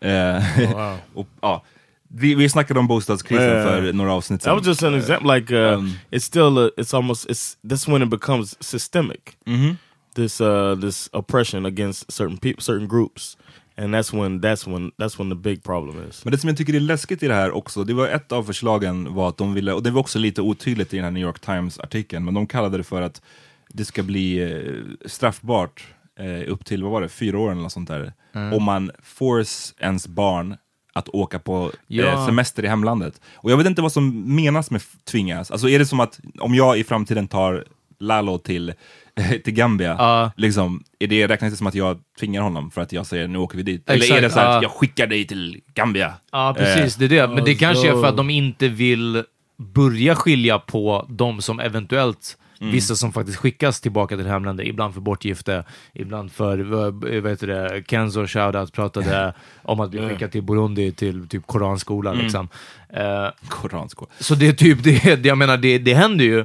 Eh, 0.00 0.42
wow. 0.74 0.96
och, 1.14 1.28
ja. 1.40 1.64
vi, 2.08 2.34
vi 2.34 2.48
snackade 2.48 2.80
om 2.80 2.86
bostadskrisen 2.86 3.44
Yeah. 3.44 3.64
för 3.64 3.92
några 3.92 4.12
avsnitt 4.12 4.40
That 4.42 4.58
was 4.58 4.66
just 4.66 4.82
an 4.82 4.94
example. 4.94 5.34
Like 5.34 5.54
uh, 5.54 5.78
Um, 5.78 5.92
it's 6.10 6.24
still 6.24 6.58
a, 6.58 6.70
it's 6.76 6.94
almost 6.96 7.30
it's 7.30 7.56
that's 7.66 7.92
when 7.92 8.02
it 8.02 8.08
becomes 8.10 8.56
systemic. 8.64 9.20
Mhm. 9.46 9.76
This 10.14 10.40
uh 10.40 10.80
this 10.80 11.08
oppression 11.12 11.66
against 11.66 12.12
certain 12.12 12.36
people, 12.38 12.62
certain 12.62 12.88
groups, 12.88 13.36
and 13.76 13.94
that's 13.94 14.14
when 14.22 14.40
that's 14.42 14.72
when 14.72 14.90
that's 14.98 15.18
when 15.20 15.30
the 15.30 15.36
big 15.36 15.62
problem 15.62 16.08
is. 16.10 16.24
Men 16.24 16.32
det 16.32 16.38
som 16.38 16.48
jag 16.48 16.56
tycker 16.58 16.74
är 16.74 16.80
läskigt 16.80 17.22
i 17.22 17.28
det 17.28 17.34
här 17.34 17.50
också, 17.50 17.84
det 17.84 17.94
var 17.94 18.08
ett 18.08 18.32
av 18.32 18.44
förslagen 18.44 19.14
var 19.14 19.28
att 19.28 19.36
de 19.36 19.54
ville, 19.54 19.72
och 19.72 19.82
det 19.82 19.90
var 19.90 20.00
också 20.00 20.18
lite 20.18 20.42
otydligt 20.42 20.92
i 20.94 20.96
den 20.96 21.04
här 21.04 21.10
New 21.12 21.22
York 21.22 21.40
Times-artikeln, 21.40 22.24
men 22.24 22.34
de 22.34 22.46
kallade 22.46 22.76
det 22.76 22.84
för 22.84 23.02
att 23.02 23.22
det 23.68 23.84
ska 23.84 24.02
bli 24.02 24.42
eh, 24.42 25.08
straffbart 25.08 25.84
eh, 26.18 26.52
upp 26.52 26.64
till, 26.64 26.82
vad 26.82 26.92
var 26.92 27.00
det, 27.00 27.08
fyra 27.08 27.38
år 27.38 27.50
eller 27.52 27.62
något 27.62 27.72
sånt 27.72 27.88
där, 27.88 28.12
Mm. 28.34 28.52
om 28.52 28.62
man 28.62 28.90
force 29.02 29.74
ens 29.78 30.06
barn 30.08 30.56
att 30.92 31.08
åka 31.08 31.38
på 31.38 31.64
eh, 31.66 31.70
Ja. 31.86 32.26
semester 32.26 32.64
i 32.64 32.68
hemlandet. 32.68 33.20
Och 33.34 33.50
jag 33.50 33.56
vet 33.56 33.66
inte 33.66 33.82
vad 33.82 33.92
som 33.92 34.34
menas 34.36 34.70
med 34.70 34.82
tvingas. 35.04 35.50
Alltså 35.50 35.68
är 35.68 35.78
det 35.78 35.86
som 35.86 36.00
att 36.00 36.20
om 36.40 36.54
jag 36.54 36.78
i 36.78 36.84
framtiden 36.84 37.28
tar 37.28 37.64
Lalo 38.00 38.38
till, 38.38 38.72
till 39.44 39.54
Gambia, 39.54 39.96
Ja. 39.98 40.30
liksom, 40.36 40.84
är 40.98 41.06
det, 41.06 41.26
räknas 41.26 41.50
det 41.50 41.56
som 41.56 41.66
att 41.66 41.74
jag 41.74 41.98
tvingar 42.20 42.42
honom 42.42 42.70
för 42.70 42.80
att 42.80 42.92
jag 42.92 43.06
säger 43.06 43.28
nu 43.28 43.38
åker 43.38 43.56
vi 43.56 43.62
dit? 43.62 43.90
Eller 43.90 43.98
är 43.98 44.02
Exakt, 44.02 44.22
det 44.22 44.30
så 44.30 44.40
att 44.40 44.54
ja. 44.54 44.62
jag 44.62 44.70
skickar 44.70 45.06
dig 45.06 45.26
till 45.26 45.60
Gambia? 45.74 46.12
Ja, 46.32 46.54
precis. 46.58 46.96
Det 46.96 47.04
är 47.04 47.08
det. 47.08 47.28
Men 47.28 47.44
det 47.44 47.52
Oh, 47.54 47.58
kanske 47.58 47.88
är 47.88 47.92
för 47.92 48.06
att 48.06 48.16
de 48.16 48.30
inte 48.30 48.68
vill 48.68 49.24
börja 49.58 50.14
skilja 50.14 50.58
på 50.58 51.06
de 51.08 51.40
som 51.42 51.60
eventuellt 51.60 52.38
Vissa 52.70 52.94
som 52.94 53.12
faktiskt 53.12 53.38
skickas 53.38 53.80
tillbaka 53.80 54.16
till 54.16 54.26
hemlandet, 54.26 54.66
ibland 54.66 54.94
för 54.94 55.00
bortgifte, 55.00 55.64
ibland 55.94 56.32
för, 56.32 56.58
vad 56.58 56.94
vad 56.94 57.30
heter 57.30 57.46
det, 57.46 57.82
Kenzo 57.88 58.26
shoutout 58.26 58.72
pratade 58.72 59.34
om 59.62 59.80
att 59.80 59.90
bli 59.90 60.08
skickad 60.08 60.30
till 60.32 60.42
Burundi 60.42 60.92
till 60.92 61.28
typ 61.28 61.46
koranskola 61.46 62.12
liksom. 62.12 62.48
Eh, 62.88 63.28
Koranskola. 63.48 64.10
så 64.18 64.34
det 64.34 64.48
är 64.48 64.52
typ 64.52 64.82
det, 64.82 65.24
jag 65.26 65.38
menar 65.38 65.56
det, 65.56 65.78
det 65.78 65.94
händer 65.94 66.24
ju. 66.24 66.44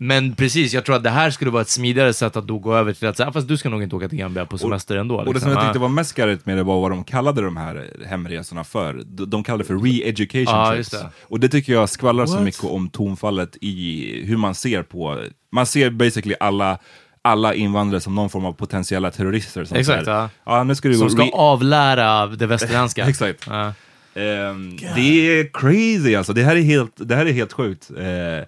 Men 0.00 0.34
precis, 0.34 0.74
jag 0.74 0.84
tror 0.84 0.96
att 0.96 1.02
det 1.02 1.10
här 1.10 1.30
skulle 1.30 1.50
vara 1.50 1.62
ett 1.62 1.68
smidigare 1.68 2.12
sätt 2.12 2.36
att 2.36 2.46
då 2.46 2.58
gå 2.58 2.74
över 2.74 2.92
till 2.92 3.08
att 3.08 3.16
säga, 3.16 3.28
"Ah, 3.28 3.32
fast 3.32 3.48
du 3.48 3.56
ska 3.56 3.68
nog 3.68 3.82
inte 3.82 3.96
åka 3.96 4.08
till 4.08 4.18
Gambia 4.18 4.46
på 4.46 4.58
semester 4.58 4.96
ändå. 4.96 5.16
Och 5.16 5.24
det 5.24 5.30
liksom. 5.30 5.40
som 5.40 5.50
jag 5.52 5.62
Ja. 5.62 5.66
tyckte 5.66 5.78
var 5.78 5.88
mest 5.88 6.10
skarrigt 6.10 6.46
med 6.46 6.56
det 6.56 6.62
var 6.62 6.80
vad 6.80 6.90
de 6.90 7.04
kallade 7.04 7.42
de 7.42 7.56
här 7.56 7.86
hemresorna 8.06 8.64
för. 8.64 9.02
De, 9.06 9.30
de 9.30 9.44
kallade 9.44 9.64
det 9.64 9.66
för 9.66 9.74
re-education 9.74 10.44
Ja, 10.44 10.72
trips. 10.74 10.90
det. 10.90 11.10
Och 11.22 11.40
det 11.40 11.48
tycker 11.48 11.72
jag 11.72 11.88
skvallrar 11.88 12.26
så 12.26 12.34
What? 12.34 12.42
mycket 12.44 12.64
om 12.64 12.88
tonfallet 12.90 13.56
i 13.60 14.22
hur 14.26 14.36
man 14.36 14.54
ser 14.54 14.82
på, 14.82 15.18
man 15.52 15.66
ser 15.66 15.90
basically 15.90 16.34
alla 16.40 16.78
alla 17.22 17.54
invandrare 17.54 18.00
som 18.00 18.14
någon 18.14 18.30
form 18.30 18.44
av 18.44 18.52
potentiella 18.52 19.10
terrorister. 19.10 19.64
Som 19.64 19.76
Exakt, 19.76 20.04
så 20.04 20.10
här, 20.10 20.18
ja. 20.20 20.30
ja. 20.44 20.64
nu 20.64 20.74
ska 20.74 20.88
du 20.88 20.94
Som 20.94 21.10
ska 21.10 21.30
avlära 21.32 22.26
det 22.26 22.46
västerländska. 22.46 23.04
Exakt. 23.08 23.46
Ja. 23.50 23.72
Ehm, 24.14 24.76
det 24.94 25.40
är 25.40 25.50
crazy 25.52 26.14
alltså, 26.14 26.32
det 26.32 26.42
här 26.42 26.56
är 26.56 26.60
helt, 26.60 26.92
det 26.96 27.16
här 27.16 27.26
är 27.26 27.32
helt 27.32 27.52
sjukt. 27.52 27.90
Eh, 27.98 28.46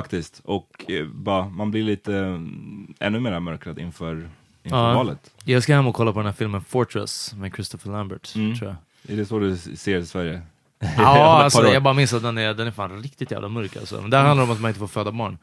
faktiskt. 0.00 0.40
Och 0.44 0.84
eh, 0.90 1.06
bara, 1.06 1.48
man 1.48 1.70
blir 1.70 1.82
lite 1.82 2.16
mm, 2.16 2.94
ännu 3.00 3.20
mer 3.20 3.40
mörkrädd 3.40 3.78
inför, 3.78 4.14
inför 4.62 4.76
Ja. 4.88 4.94
valet. 4.94 5.30
Jag 5.44 5.62
ska 5.62 5.74
hem 5.74 5.86
och 5.86 5.94
kolla 5.94 6.12
på 6.12 6.18
den 6.18 6.26
här 6.26 6.32
filmen 6.32 6.60
Fortress 6.60 7.34
med 7.34 7.54
Christopher 7.54 7.90
Lambert, 7.92 8.34
Mm. 8.36 8.56
tror 8.58 8.68
jag. 8.70 9.12
Är 9.12 9.16
det 9.20 9.26
så 9.26 9.38
du 9.38 9.56
ser 9.56 9.98
i 9.98 10.06
Sverige? 10.06 10.42
Ja, 10.80 10.88
par 10.96 11.42
alltså, 11.42 11.60
år. 11.60 11.66
jag 11.72 11.82
bara 11.82 11.94
minns 11.94 12.12
att 12.12 12.22
den 12.22 12.38
är, 12.38 12.54
den 12.54 12.66
är 12.66 12.70
fan 12.70 13.02
riktigt 13.02 13.30
jävla 13.30 13.48
mörk 13.48 13.76
alltså. 13.76 14.00
Men 14.00 14.10
där 14.10 14.18
handlar 14.24 14.36
det 14.46 14.50
om 14.50 14.56
att 14.56 14.60
man 14.62 14.68
inte 14.68 14.80
får 14.80 14.86
föda 14.86 15.12
barn. 15.12 15.38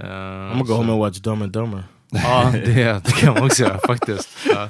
Uh, 0.00 0.06
I'm 0.06 0.48
gonna 0.52 0.64
go 0.64 0.72
home 0.74 0.92
and 0.92 1.00
watch 1.00 1.18
Dumb 1.18 1.42
and 1.42 1.52
Dumber. 1.52 1.84
Ja, 2.10 2.50
det, 2.52 3.04
det 3.04 3.12
kan 3.12 3.34
man 3.34 3.42
också 3.42 3.62
göra 3.62 3.78
faktiskt. 3.86 4.28
Ja. 4.54 4.68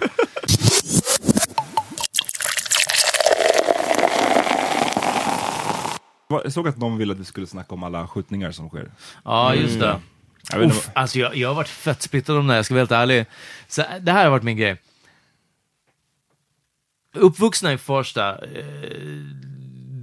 Jag 6.29 6.53
såg 6.53 6.69
att 6.69 6.77
någon 6.77 6.99
ville 6.99 7.13
att 7.13 7.19
vi 7.19 7.25
skulle 7.25 7.47
snacka 7.47 7.75
om 7.75 7.83
alla 7.83 8.09
skjutningar 8.09 8.51
som 8.53 8.69
sker. 8.69 8.91
Ja, 9.25 9.55
just 9.55 9.81
det. 9.81 10.01
Jag 10.53 10.59
vet 10.59 10.65
inte 10.65 10.77
Uff, 10.77 10.91
alltså 10.95 11.19
jag, 11.19 11.37
jag 11.37 11.49
har 11.49 11.55
varit 11.55 11.69
fett 11.69 12.03
splittrad 12.03 12.39
om 12.39 12.47
det 12.47 12.53
här, 12.53 12.59
jag 12.59 12.65
ska 12.65 12.75
vara 12.75 12.81
helt 12.81 12.93
ärlig. 12.93 13.27
Så, 13.69 13.83
det 14.01 14.13
här 14.13 14.25
har 14.25 14.31
varit 14.31 14.43
min 14.43 14.57
grej. 14.57 14.77
Uppvuxna 17.15 17.73
i 17.73 17.79
Farsta, 17.79 18.45
eh, 18.45 18.65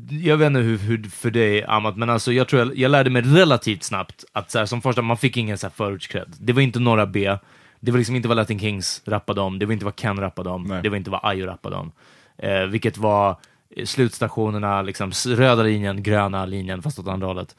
jag 0.10 0.38
vet 0.38 0.48
inte 0.48 0.60
hur, 0.60 0.78
hur 0.78 1.04
för 1.04 1.32
dig 1.32 1.64
Amat, 1.64 1.98
men 1.98 2.10
alltså 2.10 2.32
jag 2.32 2.48
tror 2.48 2.62
jag, 2.62 2.78
jag 2.78 2.92
lärde 2.92 3.10
mig 3.10 3.22
relativt 3.22 3.84
snabbt 3.84 4.26
att 4.32 4.52
så 4.52 4.60
här, 4.60 4.66
som 4.66 4.82
första, 4.82 5.02
man 5.02 5.18
fick 5.18 5.38
ingen 5.38 5.58
så 5.58 5.70
här. 5.78 6.26
Det 6.40 6.54
var 6.54 6.62
inte 6.62 6.80
några 6.80 7.06
B, 7.06 7.38
det 7.80 7.92
var 7.92 7.98
liksom 7.98 8.16
inte 8.16 8.28
vad 8.28 8.38
Latin 8.38 8.60
Kings 8.60 9.02
rappade 9.06 9.42
om, 9.42 9.60
det 9.60 9.66
var 9.66 9.74
inte 9.74 9.86
vad 9.86 9.96
Ken 9.96 10.20
rappade 10.20 10.50
om, 10.50 10.64
Nej. 10.64 10.82
det 10.84 10.90
var 10.90 10.98
inte 10.98 11.10
vad 11.10 11.20
Ayo 11.24 11.46
rappade 11.46 11.76
om. 11.76 11.92
Eh, 12.38 12.64
vilket 12.64 12.98
var 12.98 13.38
slutstationerna, 13.86 14.82
liksom 14.82 15.12
röda 15.28 15.64
linjen, 15.64 16.04
gröna 16.04 16.46
linjen, 16.46 16.82
fast 16.82 17.00
åt 17.00 17.08
andra 17.08 17.28
hållet. 17.28 17.56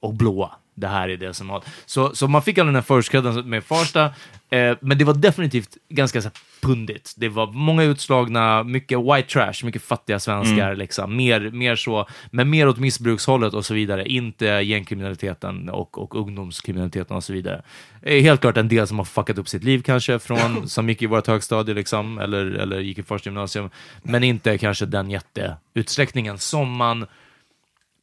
Och 0.00 0.14
blåa. 0.14 0.50
Det 0.80 0.88
här 0.88 1.08
är 1.08 1.16
det 1.16 1.34
som 1.34 1.50
har... 1.50 1.62
Så, 1.86 2.14
så 2.14 2.28
man 2.28 2.42
fick 2.42 2.58
aldrig 2.58 2.68
den 2.68 2.74
här 2.74 2.82
förskredden 2.82 3.48
med 3.48 3.64
Farsta, 3.64 4.04
eh, 4.50 4.76
men 4.80 4.98
det 4.98 5.04
var 5.04 5.14
definitivt 5.14 5.76
ganska 5.88 6.22
så 6.22 6.30
pundigt. 6.60 7.14
Det 7.16 7.28
var 7.28 7.46
många 7.52 7.82
utslagna, 7.82 8.62
mycket 8.62 8.98
white 8.98 9.28
trash, 9.28 9.64
mycket 9.64 9.82
fattiga 9.82 10.20
svenskar, 10.20 10.76
liksom. 10.76 11.16
mer, 11.16 11.40
mer 11.40 11.76
så, 11.76 12.06
men 12.30 12.50
mer 12.50 12.68
åt 12.68 12.78
missbrukshållet 12.78 13.54
och 13.54 13.66
så 13.66 13.74
vidare. 13.74 14.08
Inte 14.08 14.46
gängkriminaliteten 14.46 15.68
och, 15.68 15.98
och 15.98 16.14
ungdomskriminaliteten 16.14 17.16
och 17.16 17.24
så 17.24 17.32
vidare. 17.32 17.62
Eh, 18.02 18.22
helt 18.22 18.40
klart 18.40 18.56
en 18.56 18.68
del 18.68 18.86
som 18.86 18.98
har 18.98 19.04
fuckat 19.04 19.38
upp 19.38 19.48
sitt 19.48 19.64
liv 19.64 19.82
kanske, 19.82 20.18
från, 20.18 20.68
som 20.68 20.88
gick 20.88 21.02
i 21.02 21.06
vårt 21.06 21.26
högstadie 21.26 21.74
liksom, 21.74 22.18
eller, 22.18 22.46
eller 22.46 22.80
gick 22.80 22.98
i 22.98 23.02
första 23.02 23.30
gymnasium, 23.30 23.70
men 24.02 24.24
inte 24.24 24.58
kanske 24.58 24.86
den 24.86 25.10
jätteutsträckningen 25.10 26.38
som 26.38 26.72
man 26.72 27.06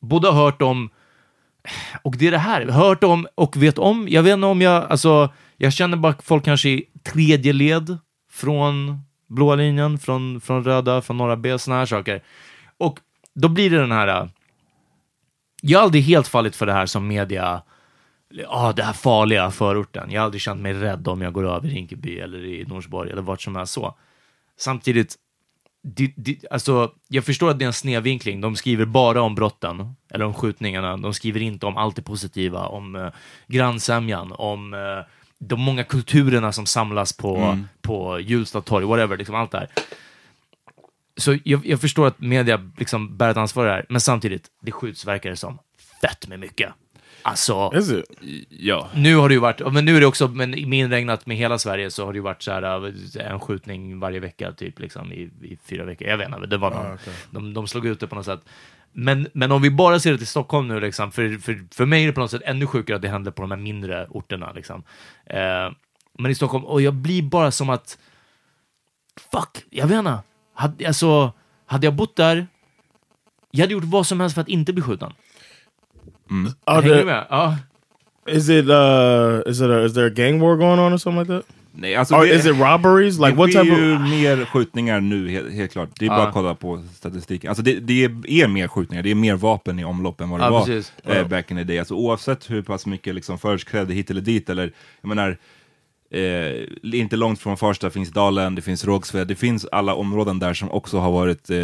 både 0.01 0.27
har 0.27 0.43
hört 0.43 0.61
om 0.61 0.89
och 2.01 2.17
det 2.17 2.27
är 2.27 2.31
det 2.31 2.37
här, 2.37 2.65
hört 2.65 3.03
om 3.03 3.27
och 3.35 3.57
vet 3.57 3.77
om. 3.77 4.07
Jag 4.09 4.23
vet 4.23 4.33
inte 4.33 4.47
om 4.47 4.61
jag, 4.61 4.91
alltså, 4.91 5.33
jag 5.57 5.73
känner 5.73 5.97
bara 5.97 6.15
folk 6.23 6.45
kanske 6.45 6.69
i 6.69 6.85
tredje 7.03 7.53
led 7.53 7.97
från 8.31 8.99
blåa 9.27 9.55
linjen, 9.55 9.99
från, 9.99 10.41
från 10.41 10.63
röda, 10.63 11.01
från 11.01 11.17
norra 11.17 11.35
B, 11.35 11.59
sådana 11.59 11.79
här 11.79 11.85
saker. 11.85 12.23
Och 12.77 12.99
då 13.35 13.47
blir 13.47 13.69
det 13.69 13.77
den 13.77 13.91
här, 13.91 14.07
äh, 14.07 14.27
jag 15.61 15.79
har 15.79 15.83
aldrig 15.83 16.03
helt 16.03 16.27
fallit 16.27 16.55
för 16.55 16.65
det 16.65 16.73
här 16.73 16.85
som 16.85 17.07
media, 17.07 17.61
ja, 18.29 18.73
det 18.75 18.83
här 18.83 18.93
farliga 18.93 19.51
förorten. 19.51 20.11
Jag 20.11 20.21
har 20.21 20.25
aldrig 20.25 20.41
känt 20.41 20.61
mig 20.61 20.73
rädd 20.73 21.07
om 21.07 21.21
jag 21.21 21.33
går 21.33 21.55
över 21.55 21.67
i 21.67 21.71
Rinkeby 21.71 22.19
eller 22.19 22.45
i 22.45 22.65
Norsborg 22.65 23.11
eller 23.11 23.21
vart 23.21 23.41
som 23.41 23.55
helst 23.55 23.73
så. 23.73 23.95
Samtidigt, 24.57 25.15
det, 25.87 26.13
det, 26.15 26.37
alltså, 26.51 26.91
jag 27.07 27.25
förstår 27.25 27.49
att 27.49 27.59
det 27.59 27.65
är 27.65 27.67
en 27.67 27.73
snedvinkling. 27.73 28.41
De 28.41 28.55
skriver 28.55 28.85
bara 28.85 29.21
om 29.21 29.35
brotten, 29.35 29.95
eller 30.11 30.25
om 30.25 30.33
skjutningarna. 30.33 30.97
De 30.97 31.13
skriver 31.13 31.39
inte 31.39 31.65
om 31.65 31.77
allt 31.77 31.95
det 31.95 32.01
positiva, 32.01 32.67
om 32.67 32.95
uh, 32.95 33.09
grannsämjan, 33.47 34.31
om 34.31 34.73
uh, 34.73 34.79
de 35.39 35.59
många 35.59 35.83
kulturerna 35.83 36.51
som 36.51 36.65
samlas 36.65 37.13
på, 37.13 37.37
Mm. 37.37 37.67
på 37.81 38.19
Hjulsta 38.19 38.61
torg, 38.61 38.85
whatever, 38.85 39.17
liksom 39.17 39.35
allt 39.35 39.51
det 39.51 39.57
här. 39.57 39.69
Så 41.17 41.37
jag, 41.43 41.65
jag 41.65 41.81
förstår 41.81 42.07
att 42.07 42.19
media 42.19 42.71
liksom 42.77 43.17
bär 43.17 43.29
ett 43.29 43.37
ansvar 43.37 43.67
här, 43.67 43.85
men 43.89 44.01
samtidigt, 44.01 44.47
det 44.61 44.71
skjuts, 44.71 45.05
verkar 45.05 45.29
det 45.29 45.35
som, 45.35 45.59
fett 46.01 46.27
med 46.27 46.39
mycket. 46.39 46.73
Alltså, 47.27 47.71
Is 47.75 47.91
it? 47.91 48.05
Ja. 48.49 48.89
nu 48.95 49.15
har 49.15 49.29
det 49.29 49.35
ju 49.35 49.41
varit, 49.41 49.73
men 49.73 49.85
nu 49.85 49.95
är 49.95 49.99
det 49.99 50.05
också, 50.05 50.27
men 50.27 50.51
med 50.51 50.79
inregnat 50.79 51.25
med 51.25 51.37
hela 51.37 51.59
Sverige 51.59 51.91
så 51.91 52.05
har 52.05 52.13
det 52.13 52.17
ju 52.17 52.23
varit 52.23 52.41
så 52.41 52.51
här, 52.51 52.85
äh, 52.85 53.31
en 53.31 53.39
skjutning 53.39 53.99
varje 53.99 54.19
vecka, 54.19 54.51
typ 54.51 54.79
liksom 54.79 55.11
i, 55.11 55.21
i 55.41 55.57
fyra 55.65 55.85
veckor. 55.85 56.07
Jag 56.07 56.17
vet 56.17 56.27
inte, 56.27 56.47
det 56.47 56.57
var 56.57 56.71
någon, 56.71 56.97
de, 57.31 57.53
de 57.53 57.67
slog 57.67 57.85
ut 57.85 57.99
det 57.99 58.07
på 58.07 58.15
något 58.15 58.25
sätt. 58.25 58.39
Men, 58.91 59.27
men 59.33 59.51
om 59.51 59.61
vi 59.61 59.69
bara 59.69 59.99
ser 59.99 60.11
det 60.11 60.17
till 60.17 60.27
Stockholm 60.27 60.67
nu, 60.67 60.79
liksom, 60.79 61.11
för, 61.11 61.37
för, 61.37 61.67
för 61.71 61.85
mig 61.85 62.03
är 62.03 62.07
det 62.07 62.13
på 62.13 62.19
något 62.19 62.31
sätt 62.31 62.41
ännu 62.45 62.67
sjukare 62.67 62.95
att 62.95 63.01
det 63.01 63.09
händer 63.09 63.31
på 63.31 63.41
de 63.41 63.51
här 63.51 63.57
mindre 63.57 64.07
orterna. 64.09 64.51
Liksom. 64.51 64.83
Eh, 65.25 65.71
men 66.17 66.31
i 66.31 66.35
Stockholm, 66.35 66.65
och 66.65 66.81
jag 66.81 66.93
blir 66.93 67.21
bara 67.21 67.51
som 67.51 67.69
att, 67.69 67.97
fuck, 69.31 69.65
jag 69.69 69.87
vet 69.87 69.99
inte. 69.99 70.19
Hade, 70.53 70.87
alltså, 70.87 71.33
hade 71.65 71.87
jag 71.87 71.93
bott 71.93 72.15
där, 72.15 72.47
jag 73.51 73.61
hade 73.61 73.73
gjort 73.73 73.83
vad 73.83 74.07
som 74.07 74.19
helst 74.19 74.33
för 74.33 74.41
att 74.41 74.49
inte 74.49 74.73
bli 74.73 74.81
skjuten. 74.81 75.13
Du 76.29 76.89
there, 76.89 77.05
med? 77.05 77.25
Ja. 77.29 77.57
is 78.27 78.49
it 78.49 78.65
uh 78.65 79.51
is 79.51 79.59
it 79.61 79.69
a, 79.69 79.85
is 79.85 79.93
there 79.93 80.05
a 80.07 80.09
gang 80.09 80.39
war 80.41 80.55
going 80.57 80.79
on 80.79 80.93
or 80.93 80.97
something 80.97 81.19
like 81.19 81.33
that? 81.33 81.55
Nej, 81.77 81.95
alltså 81.95 82.15
Or 82.15 82.25
det- 82.25 82.33
is 82.35 82.45
it 82.45 82.51
robberies? 82.59 83.17
Like 83.19 83.29
det 83.31 83.35
what 83.37 83.51
type 83.51 83.63
ju 83.65 83.95
of 83.95 84.01
mer 84.01 84.45
skjutningar 84.45 84.99
nu, 85.01 85.29
helt, 85.29 85.53
helt 85.53 85.71
klart. 85.71 85.89
Det 85.99 86.05
är 86.05 86.09
bara 86.09 86.19
Ja. 86.19 86.27
att 86.27 86.33
kolla 86.33 86.55
på 86.55 86.83
statistiken. 86.93 87.49
Alltså 87.49 87.63
det, 87.63 87.79
det 87.79 88.03
är 88.27 88.47
mer 88.47 88.67
skjutningar, 88.67 89.03
det 89.03 89.11
är 89.11 89.15
mer 89.15 89.35
vapen 89.35 89.79
i 89.79 89.85
omlopp 89.85 90.21
än 90.21 90.29
vad 90.29 90.39
det 90.39 90.43
Ja, 90.45 90.49
var 91.05 91.15
eh, 91.15 91.27
back 91.27 91.51
in 91.51 91.57
the 91.57 91.63
day. 91.63 91.79
Alltså 91.79 91.93
oavsett 91.93 92.51
hur 92.51 92.61
pass 92.61 92.85
mycket 92.85 93.15
liksom 93.15 93.37
förskrädde 93.39 93.93
hit 93.93 94.09
eller 94.11 94.21
dit, 94.21 94.49
eller 94.49 94.71
jag 95.01 95.07
menar, 95.09 95.37
eh, 96.11 96.99
inte 96.99 97.15
långt 97.15 97.39
från 97.39 97.57
Farsta 97.57 97.89
finns 97.89 98.09
Dalen, 98.09 98.55
det 98.55 98.61
finns 98.61 98.85
Rågsved, 98.85 99.27
det 99.27 99.35
finns 99.35 99.65
alla 99.71 99.93
områden 99.95 100.39
där 100.39 100.53
som 100.53 100.71
också 100.71 100.97
har 100.99 101.11
varit 101.11 101.49
eh, 101.49 101.57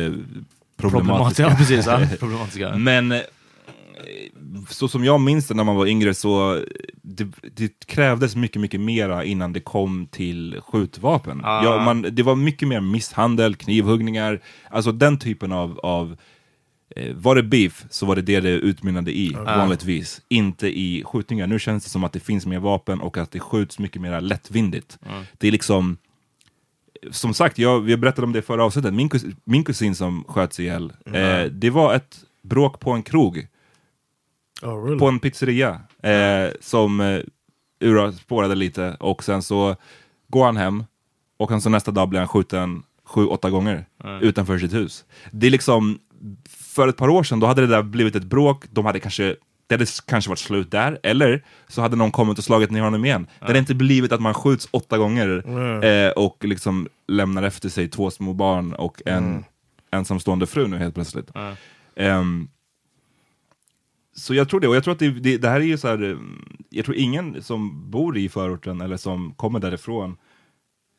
problematiska. 0.78 1.44
Ja, 1.44 1.56
precis. 1.58 1.86
Ja, 1.86 2.00
problematiska. 2.20 2.76
Men 2.78 3.12
eh, 3.12 3.20
så 4.70 4.88
som 4.88 5.06
jag 5.06 5.22
minns 5.22 5.48
det 5.48 5.54
när 5.54 5.64
man 5.64 5.76
var 5.76 5.86
yngre 5.86 6.14
så 6.14 6.64
det, 7.02 7.28
det 7.56 7.86
krävdes 7.86 8.36
mycket, 8.36 8.62
mycket 8.62 8.82
mera 8.82 9.24
innan 9.24 9.54
det 9.54 9.60
kom 9.60 10.08
till 10.12 10.60
skjutvapen. 10.68 11.42
Ah. 11.44 11.64
Ja, 11.64 11.84
man, 11.84 12.02
det 12.02 12.24
var 12.24 12.36
mycket 12.36 12.68
mer 12.68 12.82
misshandel, 12.82 13.56
knivhuggningar, 13.56 14.42
alltså 14.70 14.92
den 14.92 15.20
typen 15.20 15.52
av, 15.52 15.80
av 15.80 16.18
eh, 16.96 17.16
var 17.16 17.36
det 17.36 17.44
beef 17.44 17.86
så 17.90 18.06
var 18.06 18.16
det 18.16 18.22
det 18.22 18.40
det 18.40 18.50
utmynnade 18.50 19.18
i 19.18 19.34
vanligtvis, 19.34 20.22
inte 20.30 20.68
i 20.68 21.04
skjutningar. 21.06 21.48
Nu 21.48 21.60
känns 21.60 21.84
det 21.84 21.90
som 21.90 22.04
att 22.04 22.14
det 22.14 22.20
finns 22.20 22.46
mer 22.46 22.60
vapen 22.60 23.02
och 23.02 23.18
att 23.18 23.32
det 23.32 23.40
skjuts 23.40 23.80
mycket 23.80 24.02
mer 24.02 24.22
lättvindigt. 24.22 25.00
Det 25.38 25.48
är 25.48 25.52
liksom 25.52 25.98
som 27.12 27.34
sagt, 27.34 27.58
jag, 27.58 27.80
vi 27.80 27.98
berättade 27.98 28.26
om 28.26 28.34
det 28.34 28.40
i 28.40 28.42
förra 28.42 28.64
avsnittet, 28.64 28.94
min, 28.94 29.10
kus, 29.10 29.24
min 29.44 29.64
kusin 29.64 29.96
som 29.96 30.24
sköts 30.28 30.60
ihjäl, 30.60 30.94
eh, 31.06 31.44
det 31.52 31.70
var 31.70 31.94
ett 31.94 32.20
bråk 32.42 32.80
på 32.80 32.92
en 32.92 33.04
krog, 33.04 33.48
Oh 34.62 34.84
really? 34.84 35.00
på 35.00 35.08
en 35.08 35.20
pizzeria, 35.20 35.82
eh, 36.04 36.50
som 36.60 37.02
eh, 37.02 37.20
ura, 37.80 38.12
spårade 38.12 38.56
lite 38.56 38.98
och 39.00 39.24
sen 39.24 39.42
så 39.42 39.76
går 40.28 40.46
han 40.46 40.58
hem 40.58 40.84
och 41.38 41.50
sen 41.50 41.62
så 41.62 41.70
nästa 41.70 41.92
dag 41.92 42.10
blir 42.10 42.20
han 42.20 42.28
skjuten 42.28 42.84
sju, 43.04 43.26
åtta 43.26 43.50
gånger 43.50 43.86
utanför 44.22 44.58
sitt 44.58 44.74
hus. 44.74 45.06
Det 45.32 45.48
är 45.48 45.52
liksom, 45.52 46.00
för 46.50 46.88
ett 46.88 46.98
par 46.98 47.10
år 47.10 47.24
sedan, 47.24 47.40
då 47.40 47.48
hade 47.48 47.62
det 47.62 47.68
där 47.68 47.84
blivit 47.84 48.16
ett 48.16 48.24
bråk, 48.24 48.66
de 48.72 48.86
hade 48.86 49.00
kanske 49.00 49.36
det 49.68 49.76
hade 49.76 49.86
kanske 50.06 50.30
varit 50.30 50.40
slut 50.40 50.72
där, 50.72 51.00
eller 51.04 51.44
så 51.68 51.82
hade 51.82 51.96
någon 51.96 52.12
kommit 52.12 52.38
och 52.38 52.44
slagit 52.44 52.72
ner 52.72 52.82
honom 52.82 53.06
igen. 53.06 53.28
Det 53.40 53.46
hade 53.46 53.60
inte 53.60 53.76
blivit 53.76 54.12
att 54.12 54.22
man 54.22 54.34
skjuts 54.34 54.68
åtta 54.72 54.98
gånger 54.98 55.44
eh, 55.86 56.12
och 56.12 56.44
liksom 56.46 56.88
lämnar 57.08 57.44
efter 57.44 57.70
sig 57.70 57.88
två 57.90 58.12
små 58.12 58.34
barn 58.34 58.74
och 58.74 59.02
en 59.06 59.46
ensamstående 59.92 60.48
fru 60.48 60.68
nu 60.68 60.78
helt 60.78 60.96
plötsligt. 60.96 61.32
Ehm, 61.96 62.48
så 64.14 64.34
jag 64.34 64.50
tror 64.50 64.60
det, 64.60 64.68
och 64.68 64.76
jag 64.76 64.84
tror 64.84 64.92
att 64.92 65.00
det, 65.00 65.10
det, 65.10 65.38
det 65.38 65.50
här 65.50 65.60
är 65.60 65.66
ju 65.66 65.78
så 65.78 65.88
här, 65.88 66.04
eh, 66.04 66.18
jag 66.70 66.86
tror 66.86 66.98
ingen 66.98 67.44
som 67.44 67.92
bor 67.92 68.18
i 68.18 68.30
förorten 68.30 68.82
eller 68.82 68.98
som 68.98 69.34
kommer 69.34 69.60
därifrån, 69.60 70.18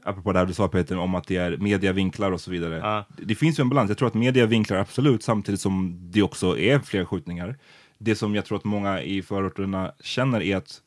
apropå 0.05 0.33
det 0.33 0.39
här 0.39 0.47
du 0.47 0.53
sa 0.53 0.69
Peter, 0.69 0.99
om 0.99 1.15
att 1.15 1.27
det 1.27 1.37
är 1.37 1.57
mediavinklar 1.57 2.33
och 2.33 2.41
så 2.41 2.51
vidare. 2.51 2.77
Ja. 2.77 3.05
Det, 3.17 3.25
det 3.25 3.35
finns 3.35 3.59
ju 3.59 3.63
en 3.63 3.69
balans, 3.69 3.89
jag 3.89 3.99
tror 3.99 4.09
att 4.09 4.15
mediavinklar 4.15 4.79
absolut, 4.79 5.23
samtidigt 5.23 5.61
som 5.61 5.99
det 6.11 6.23
också 6.23 6.59
är 6.59 6.79
fler 6.79 7.05
skjutningar. 7.05 7.59
Det 7.99 8.15
som 8.15 8.35
jag 8.35 8.45
tror 8.45 8.59
att 8.59 8.65
många 8.65 9.03
i 9.03 9.23
förorterna 9.23 9.93
känner 10.01 10.43
är 10.43 10.57
att 10.57 10.83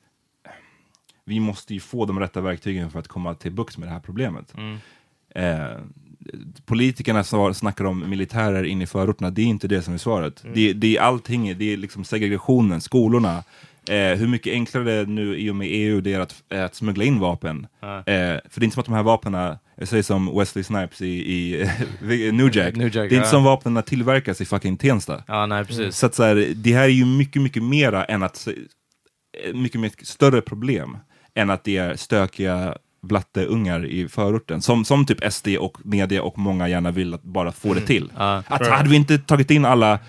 vi 1.25 1.39
måste 1.39 1.73
ju 1.73 1.79
få 1.79 2.05
de 2.05 2.19
rätta 2.19 2.41
verktygen 2.41 2.91
för 2.91 2.99
att 2.99 3.07
komma 3.07 3.33
till 3.33 3.51
bukt 3.51 3.77
med 3.77 3.87
det 3.87 3.93
här 3.93 3.99
problemet. 3.99 4.53
Eh, 5.35 5.77
politikerna 6.65 7.23
snackar 7.53 7.85
om 7.85 8.09
militärer 8.09 8.63
in 8.63 8.81
i 8.81 8.87
förorterna, 8.87 9.29
det 9.29 9.41
är 9.41 9.45
inte 9.45 9.67
det 9.67 9.81
som 9.81 9.93
är 9.93 9.97
svaret. 9.97 10.43
Det, 10.53 10.73
det 10.73 10.97
är 10.97 11.01
allting, 11.01 11.57
det 11.57 11.73
är 11.73 11.77
liksom 11.77 12.03
segregationen, 12.03 12.81
skolorna, 12.81 13.43
eh, 13.89 14.17
hur 14.17 14.27
mycket 14.27 14.53
enklare 14.53 14.83
det 14.83 14.91
är 14.91 15.05
nu 15.05 15.37
i 15.37 15.49
och 15.49 15.55
med 15.55 15.67
EU 15.71 16.01
det 16.01 16.13
är 16.13 16.19
att, 16.19 16.43
eh, 16.49 16.65
att 16.65 16.75
smuggla 16.75 17.03
in 17.03 17.19
vapen. 17.19 17.67
Eh, 17.81 18.03
för 18.05 18.59
det 18.59 18.61
är 18.61 18.63
inte 18.63 18.73
som 18.73 18.79
att 18.79 18.85
de 18.85 18.93
här 18.93 19.03
vapnen, 19.03 19.57
jag 19.77 19.87
säger 19.87 20.03
som 20.03 20.37
Wesley 20.37 20.63
Snipes 20.63 21.01
i, 21.01 21.05
i 22.01 22.31
New 22.31 22.55
Jack, 22.57 22.75
New 22.75 22.87
Jack, 22.87 22.93
det 22.93 22.99
är 22.99 23.03
inte 23.03 23.15
ja. 23.15 23.23
som 23.23 23.43
vapnen 23.43 23.83
tillverkas 23.83 24.41
i 24.41 24.45
fucking 24.45 24.77
Tensta. 24.77 25.23
Ja, 25.27 25.45
nej, 25.45 25.65
precis. 25.65 25.97
Så 25.97 26.05
att 26.05 26.15
så 26.15 26.23
här, 26.23 26.53
det 26.55 26.73
här 26.73 26.83
är 26.83 26.87
ju 26.87 27.05
mycket, 27.05 27.41
mycket 27.41 27.63
mera 27.63 28.05
än 28.05 28.23
att, 28.23 28.35
se- 28.35 28.55
mycket, 29.53 29.81
mycket 29.81 30.07
större 30.07 30.41
problem 30.41 30.97
än 31.35 31.49
att 31.49 31.63
det 31.63 31.77
är 31.77 31.95
stökiga 31.95 32.77
blatteungar 33.05 33.85
i 33.85 34.07
förorten. 34.07 34.61
Som, 34.61 34.85
som 34.85 35.05
typ 35.05 35.33
SD 35.33 35.47
och 35.59 35.77
media 35.83 36.23
och 36.23 36.37
många 36.37 36.69
gärna 36.69 36.91
vill 36.91 37.13
att 37.13 37.23
bara 37.23 37.51
få 37.51 37.73
det 37.73 37.81
till. 37.81 38.11
Ja. 38.17 38.43
Att 38.47 38.67
hade 38.67 38.89
vi 38.89 38.95
inte 38.95 39.17
tagit 39.17 39.51
in 39.51 39.65
alla 39.65 39.99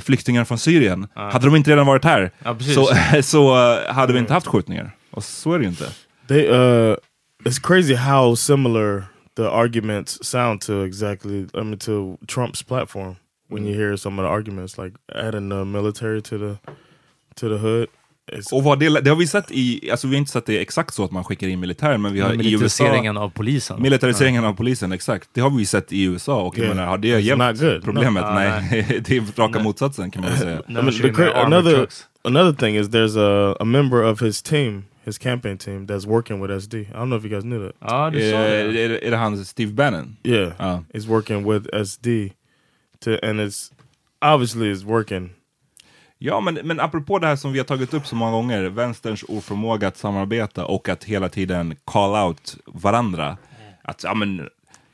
flyktingar 0.00 0.44
från 0.44 0.58
Syrien, 0.58 1.08
hade 1.14 1.46
de 1.46 1.56
inte 1.56 1.70
redan 1.70 1.86
varit 1.86 2.04
här, 2.04 2.30
precis. 2.42 2.74
så, 2.74 2.88
så 3.22 3.72
eh, 3.72 3.94
hade 3.94 4.12
vi 4.12 4.18
inte 4.18 4.32
haft 4.32 4.46
skjutningar. 4.46 4.90
Och 5.10 5.24
så 5.24 5.52
är 5.52 5.58
det 5.58 5.64
ju 5.64 5.70
inte. 5.70 5.88
They 6.28 6.48
uh, 6.48 6.96
it's 7.44 7.60
crazy 7.62 7.94
how 7.94 8.36
similar 8.36 9.04
the 9.36 9.48
arguments 9.48 10.18
sound 10.22 10.60
to 10.60 10.84
exactly. 10.84 11.46
I 11.54 11.62
mean, 11.62 11.78
to 11.78 12.18
Trump's 12.26 12.62
platform 12.62 13.16
when 13.48 13.66
you 13.66 13.74
hear 13.74 13.96
some 13.96 14.18
of 14.18 14.24
the 14.24 14.30
arguments, 14.30 14.78
like 14.78 14.96
adding 15.14 15.48
the 15.48 15.64
military 15.64 16.22
to 16.22 16.38
the 16.38 16.58
to 17.34 17.48
the 17.48 17.58
hood. 17.58 17.88
It's, 18.32 18.52
Och 18.52 18.64
vad 18.64 18.78
det, 18.78 19.00
det 19.00 19.10
har 19.10 19.16
vi 19.16 19.26
sett 19.26 19.50
i, 19.50 19.90
alltså 19.90 20.06
vi 20.08 20.14
har 20.14 20.18
inte 20.18 20.30
sett 20.32 20.46
det 20.46 20.58
exakt 20.60 20.94
så 20.94 21.04
att 21.04 21.10
man 21.10 21.24
skickar 21.24 21.48
in 21.48 21.60
militär, 21.60 21.98
men 21.98 22.12
vi 22.12 22.20
har 22.20 22.28
i 22.28 22.32
USA... 22.32 22.42
Militariseringen 22.44 23.16
av 23.16 23.30
polisen. 23.30 23.82
Militariseringen 23.82 24.44
av 24.44 24.54
polisen, 24.54 24.92
exakt. 24.92 25.28
Det 25.32 25.40
har 25.40 25.50
vi 25.50 25.58
ju 25.58 25.64
sett 25.64 25.92
i 25.92 26.02
USA 26.04 26.42
och 26.42 26.58
jag 26.58 26.64
Yeah. 26.64 26.76
menar, 26.76 26.88
har 26.88 26.98
det 26.98 27.08
hjälpt 27.20 27.84
problemet? 27.84 28.24
No. 28.24 28.34
Nej, 28.34 29.00
det 29.06 29.16
är 29.16 29.38
raka 29.38 29.62
motsatsen 29.62 30.10
kan 30.10 30.22
man 30.22 30.36
säga. 30.36 30.62
I 30.68 30.72
mean, 30.72 30.90
the 31.14 31.32
another 31.34 31.86
another 32.24 32.52
thing 32.52 32.76
is 32.76 32.88
there's 32.88 33.16
a 33.18 33.56
a 33.60 33.64
member 33.64 34.02
of 34.04 34.20
his 34.22 34.42
team, 34.42 34.84
his 35.04 35.18
campaign 35.18 35.58
team, 35.58 35.86
that's 35.86 36.06
working 36.06 36.40
with 36.42 36.52
SD. 36.64 36.74
I 36.74 36.84
don't 36.92 37.06
know 37.06 37.18
if 37.18 37.24
you 37.24 37.30
guys 37.34 37.42
knew 37.44 37.66
that. 37.66 37.76
Ja, 37.90 38.10
du 38.10 38.18
sa 38.30 38.36
Eh, 38.36 38.72
det. 38.72 38.80
är, 39.06 39.10
det- 39.10 39.16
han 39.16 39.44
Steve 39.44 39.72
Bannon? 39.72 40.16
Yeah, 40.24 40.48
Oh. 40.58 40.80
he's 40.94 41.06
working 41.08 41.44
with 41.52 41.66
SD, 41.84 42.32
to 43.04 43.10
and 43.22 43.40
it's 43.40 43.70
obviously 44.20 44.72
it's 44.72 44.84
working. 44.84 45.30
Ja, 46.26 46.40
men, 46.40 46.54
men 46.54 46.80
apropå 46.80 47.18
det 47.18 47.26
här 47.26 47.36
som 47.36 47.52
vi 47.52 47.58
har 47.58 47.64
tagit 47.64 47.94
upp 47.94 48.06
så 48.06 48.16
många 48.16 48.32
gånger, 48.32 48.62
vänsterns 48.62 49.24
oförmåga 49.28 49.88
att 49.88 49.96
samarbeta 49.96 50.64
och 50.64 50.88
att 50.88 51.04
hela 51.04 51.28
tiden 51.28 51.76
call 51.84 52.28
out 52.28 52.56
varandra. 52.66 53.36
Att, 53.82 54.04
ja, 54.04 54.14
men, 54.14 54.48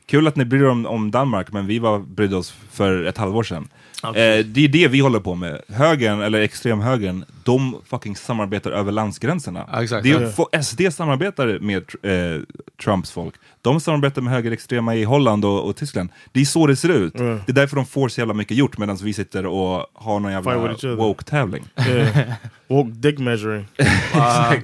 kul 0.06 0.26
att 0.28 0.36
ni 0.36 0.44
bryr 0.44 0.62
er 0.62 0.68
om, 0.68 0.86
om 0.86 1.10
Danmark, 1.10 1.52
men 1.52 1.66
vi 1.66 1.78
var 1.78 1.98
brydde 1.98 2.36
oss 2.36 2.50
för 2.70 3.04
ett 3.04 3.18
halvår 3.18 3.42
sedan. 3.42 3.68
Eh, 4.05 4.44
det 4.44 4.64
är 4.64 4.68
det 4.68 4.88
vi 4.88 5.00
håller 5.00 5.20
på 5.20 5.34
med. 5.34 5.61
Högern, 5.68 6.22
eller 6.22 6.40
extremhögern, 6.40 7.24
de 7.44 7.76
fucking 7.86 8.16
samarbetar 8.16 8.70
över 8.70 8.92
landsgränserna. 8.92 9.66
Exakt. 9.82 10.03
det 10.03 10.11
är, 10.11 10.62
SD 10.62 10.80
samarbetar 10.96 11.59
med 11.59 11.82
eh, 12.03 12.42
Trumps 12.84 13.11
folk. 13.11 13.34
De 13.62 13.80
samarbetar 13.80 14.22
med 14.22 14.32
högerextrema 14.32 14.94
i 14.94 15.05
Holland 15.05 15.44
och, 15.44 15.68
och 15.68 15.76
Tyskland. 15.76 16.09
Det 16.32 16.40
är 16.40 16.44
så 16.44 16.66
det 16.66 16.76
ser 16.76 16.88
ut. 16.88 17.14
Det 17.14 17.48
är 17.48 17.53
därför 17.53 17.76
de 17.76 17.86
får 17.86 18.09
så 18.09 18.20
jävla 18.20 18.34
mycket 18.34 18.57
gjort 18.57 18.78
medan 18.78 18.96
vi 18.96 19.12
sitter 19.12 19.46
och 19.46 19.86
har 19.94 20.20
någon 20.20 20.32
jävla 20.32 20.76
woke-tävling. 20.96 21.64
Yeah, 21.88 22.32
woke 22.68 22.90
dick 22.90 23.18
measuring. 23.18 23.66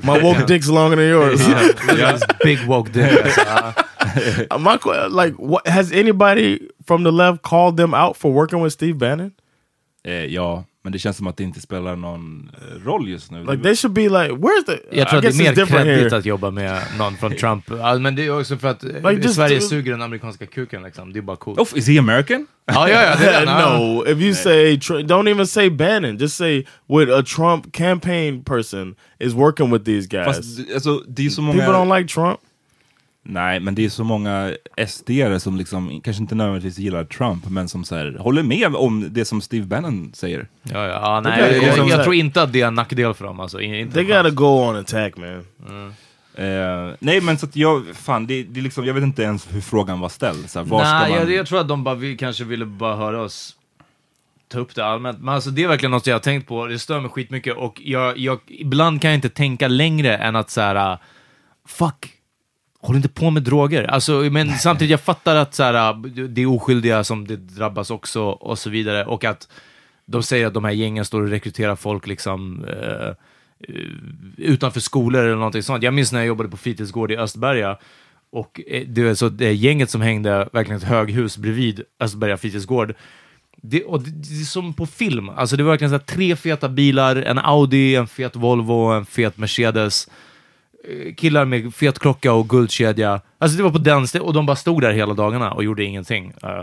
My 0.02 0.20
woke 0.20 0.44
dick's 0.46 0.72
longer 0.72 0.96
than 0.96 1.06
yours. 1.06 1.48
At 1.48 2.20
this 2.20 2.22
big 2.44 2.68
woke 2.68 2.92
dick. 2.92 3.12
Uh, 4.50 4.58
My 4.58 4.78
like, 5.08 5.34
what 5.38 5.68
has 5.68 5.92
anybody 5.92 6.60
from 6.88 7.04
the 7.04 7.10
left 7.10 7.42
called 7.42 7.76
them 7.76 7.94
out 7.94 8.16
for 8.16 8.32
working 8.32 8.62
with 8.62 8.74
Steve 8.74 8.94
Bannon? 8.94 9.32
Eh, 10.04 10.24
ja, 10.24 10.64
Men 10.88 10.92
det 10.92 10.98
känns 10.98 11.16
som 11.16 11.26
att 11.26 11.36
det 11.36 11.44
inte 11.44 11.60
spelar 11.60 11.96
någon 11.96 12.50
eh, 12.54 12.84
roll 12.84 13.08
just 13.08 13.30
nu. 13.30 13.40
Like 13.40 13.62
they 13.62 13.76
should 13.76 13.92
be 13.94 14.02
like, 14.02 14.34
where's 14.34 14.64
the? 14.66 14.96
Jag 14.98 15.08
tror 15.08 15.24
I 15.24 15.28
att 15.28 15.36
det 15.36 15.44
är 15.44 15.56
mer 15.56 15.66
kreddigt 15.66 16.12
att 16.12 16.24
jobba 16.24 16.50
med 16.50 16.82
någon 16.98 17.16
från 17.16 17.36
Trump. 17.36 17.70
Men 18.00 18.14
det 18.16 18.26
är 18.26 18.40
också 18.40 18.56
för 18.56 18.68
att 18.68 18.84
eh, 18.84 19.10
Like, 19.10 19.28
Sverige 19.28 19.60
suger 19.60 19.92
den 19.92 20.02
amerikanska 20.02 20.46
kuken 20.46 20.82
liksom. 20.82 21.12
Det 21.12 21.18
är 21.18 21.22
bara 21.22 21.36
coolt. 21.36 21.58
Oh, 21.58 21.78
is 21.78 21.88
he 21.88 21.98
American? 21.98 22.46
Ja, 22.66 22.88
ja, 22.88 23.02
ja. 23.02 23.16
Det 23.16 23.30
är 23.30 23.44
no, 23.78 24.06
if 24.06 24.18
you 24.18 24.34
say 24.34 24.76
Tr- 24.76 25.06
don't 25.06 25.30
even 25.30 25.46
say 25.46 25.70
Bannon, 25.70 26.16
just 26.16 26.36
say 26.36 26.64
with 26.86 27.12
a 27.12 27.22
Trump 27.22 27.72
campaign 27.72 28.44
person 28.44 28.94
is 29.18 29.34
working 29.34 29.70
with 29.72 29.84
these 29.84 30.06
guys. 30.06 30.26
Fast 30.26 30.72
alltså, 30.74 31.02
det 31.08 31.26
är 31.26 31.30
så 31.30 31.42
många... 31.42 31.58
People 31.58 31.74
don't 31.74 31.98
like 31.98 32.14
Trump. 32.14 32.40
Nej, 33.30 33.60
men 33.60 33.74
det 33.74 33.84
är 33.84 33.88
så 33.88 34.04
många 34.04 34.52
SD-are 34.76 35.38
som 35.38 35.56
liksom, 35.56 36.00
kanske 36.04 36.22
inte 36.22 36.34
nödvändigtvis 36.34 36.78
gillar 36.78 37.04
Trump, 37.04 37.50
men 37.50 37.68
som 37.68 37.84
så 37.84 37.96
här, 37.96 38.16
håller 38.18 38.42
med 38.42 38.76
om 38.76 39.06
det 39.10 39.24
som 39.24 39.40
Steve 39.40 39.66
Bannon 39.66 40.10
säger. 40.14 40.48
Ja, 40.62 40.86
ja, 40.86 41.20
Det 41.20 41.30
nej, 41.30 41.40
jag, 41.40 41.62
liksom 41.62 41.88
jag, 41.88 41.96
här- 41.96 42.04
tror 42.04 42.14
inte 42.14 42.42
att 42.42 42.52
det 42.52 42.60
är 42.60 42.66
en 42.66 42.74
nackdel 42.74 43.14
för 43.14 43.24
dem. 43.24 43.40
Alltså. 43.40 43.60
Inte 43.60 43.94
They 43.94 44.04
gotta 44.04 44.30
go 44.30 44.44
on 44.44 44.76
attack, 44.76 45.16
man. 45.16 45.44
Eh, 46.34 46.94
nej, 46.98 47.20
men 47.20 47.38
så 47.38 47.46
att 47.46 47.56
jag, 47.56 47.96
fan, 47.96 48.26
det, 48.26 48.42
det 48.42 48.60
är 48.60 48.62
liksom, 48.62 48.84
jag 48.84 48.94
vet 48.94 49.02
inte 49.02 49.22
ens 49.22 49.54
hur 49.54 49.60
frågan 49.60 50.00
var 50.00 50.08
ställd. 50.08 50.50
Så 50.50 50.58
här, 50.58 50.66
var 50.66 50.78
Nej, 50.78 50.86
ska 50.86 51.14
man... 51.14 51.28
jag, 51.28 51.38
jag 51.38 51.46
tror 51.46 51.60
att 51.60 51.68
de 51.68 51.84
bara, 51.84 51.94
vi 51.94 52.16
kanske 52.16 52.44
ville 52.44 52.64
bara 52.64 52.96
höra 52.96 53.22
oss 53.22 53.56
ta 54.48 54.58
upp 54.58 54.74
det 54.74 54.84
allmänt. 54.86 55.20
Men 55.20 55.34
alltså 55.34 55.50
det 55.50 55.62
är 55.62 55.68
verkligen 55.68 55.90
något 55.90 56.06
jag 56.06 56.14
har 56.14 56.20
tänkt 56.20 56.48
på, 56.48 56.66
det 56.66 56.78
stör 56.78 57.00
mig 57.00 57.10
skitmycket 57.10 57.56
och 57.56 57.80
jag, 57.84 58.18
jag, 58.18 58.38
ibland 58.46 59.02
kan 59.02 59.10
jag 59.10 59.18
inte 59.18 59.28
tänka 59.28 59.68
längre 59.68 60.16
än 60.16 60.36
att 60.36 60.50
så 60.50 60.60
här, 60.60 60.92
uh, 60.92 60.98
fuck, 61.66 62.12
håll 62.80 62.96
inte 62.96 63.08
på 63.08 63.30
med 63.30 63.42
droger. 63.42 63.84
Alltså, 63.84 64.12
men 64.12 64.58
samtidigt, 64.58 64.90
jag 64.90 65.00
fattar 65.00 65.36
att 65.36 65.54
så 65.54 65.62
här, 65.62 65.94
uh, 65.94 66.24
det 66.28 66.42
är 66.42 66.46
oskyldiga 66.46 67.04
som 67.04 67.26
det 67.26 67.36
drabbas 67.36 67.90
också 67.90 68.22
och 68.22 68.58
så 68.58 68.70
vidare. 68.70 69.04
Och 69.04 69.24
att 69.24 69.48
de 70.06 70.22
säger 70.22 70.46
att 70.46 70.54
de 70.54 70.64
här 70.64 70.72
gängen 70.72 71.04
står 71.04 71.22
och 71.22 71.28
rekryterar 71.28 71.76
folk 71.76 72.06
liksom 72.06 72.64
eh, 72.64 73.14
utanför 74.36 74.80
skolor 74.80 75.24
eller 75.24 75.36
någonting 75.36 75.62
sånt. 75.62 75.82
Jag 75.82 75.94
minns 75.94 76.12
när 76.12 76.18
jag 76.18 76.26
jobbade 76.26 76.48
på 76.48 76.56
fritidsgård 76.56 77.12
i 77.12 77.16
Östberga 77.16 77.78
och 78.30 78.60
eh, 78.66 78.82
det 78.88 79.16
så 79.16 79.28
det 79.28 79.52
gänget 79.52 79.90
som 79.90 80.00
hängde 80.00 80.48
verkligen 80.52 80.80
ett 80.80 80.88
höghus 80.88 81.38
bredvid 81.38 81.82
Östberga 82.00 82.36
fritidsgård. 82.36 82.94
Det, 83.56 83.84
och 83.84 84.02
det, 84.02 84.10
det 84.10 84.40
är 84.40 84.44
som 84.44 84.74
på 84.74 84.86
film. 84.86 85.28
Alltså 85.28 85.56
det 85.56 85.62
var 85.62 85.70
verkligen 85.70 85.90
så 85.90 85.96
här, 85.96 86.16
tre 86.16 86.36
feta 86.36 86.68
bilar, 86.68 87.16
en 87.16 87.38
Audi, 87.38 87.96
en 87.96 88.06
fet 88.06 88.36
Volvo, 88.36 88.92
en 88.92 89.06
fet 89.06 89.38
Mercedes. 89.38 90.08
Eh, 90.84 91.14
Killar 91.14 91.44
med 91.44 91.74
fet 91.74 91.98
klocka 91.98 92.32
och 92.32 92.48
guldkedja. 92.48 93.20
Alltså 93.38 93.56
det 93.56 93.62
var 93.62 93.70
på 93.70 93.78
den 93.78 94.06
och 94.20 94.32
de 94.32 94.46
bara 94.46 94.56
stod 94.56 94.82
där 94.82 94.92
hela 94.92 95.14
dagarna 95.14 95.52
och 95.52 95.64
gjorde 95.64 95.84
ingenting. 95.84 96.32
Eh, 96.42 96.58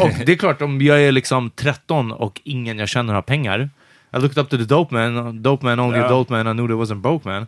och 0.00 0.10
det 0.26 0.32
är 0.32 0.36
klart, 0.36 0.62
om 0.62 0.80
jag 0.82 1.02
är 1.02 1.12
liksom 1.12 1.50
13 1.50 2.12
och 2.12 2.40
ingen 2.44 2.78
jag 2.78 2.88
känner 2.88 3.14
har 3.14 3.22
pengar. 3.22 3.70
I 4.16 4.18
looked 4.18 4.38
up 4.38 4.48
to 4.50 4.56
the 4.56 4.64
dope 4.64 4.94
man, 4.94 5.42
dope 5.42 5.66
man 5.66 5.80
only 5.80 5.98
Ja. 5.98 6.04
a 6.06 6.08
dope 6.08 6.32
man, 6.32 6.46
I 6.46 6.52
knew 6.52 6.66
there 6.68 6.78
wasn't 6.84 7.00
broke 7.00 7.28
man. 7.28 7.46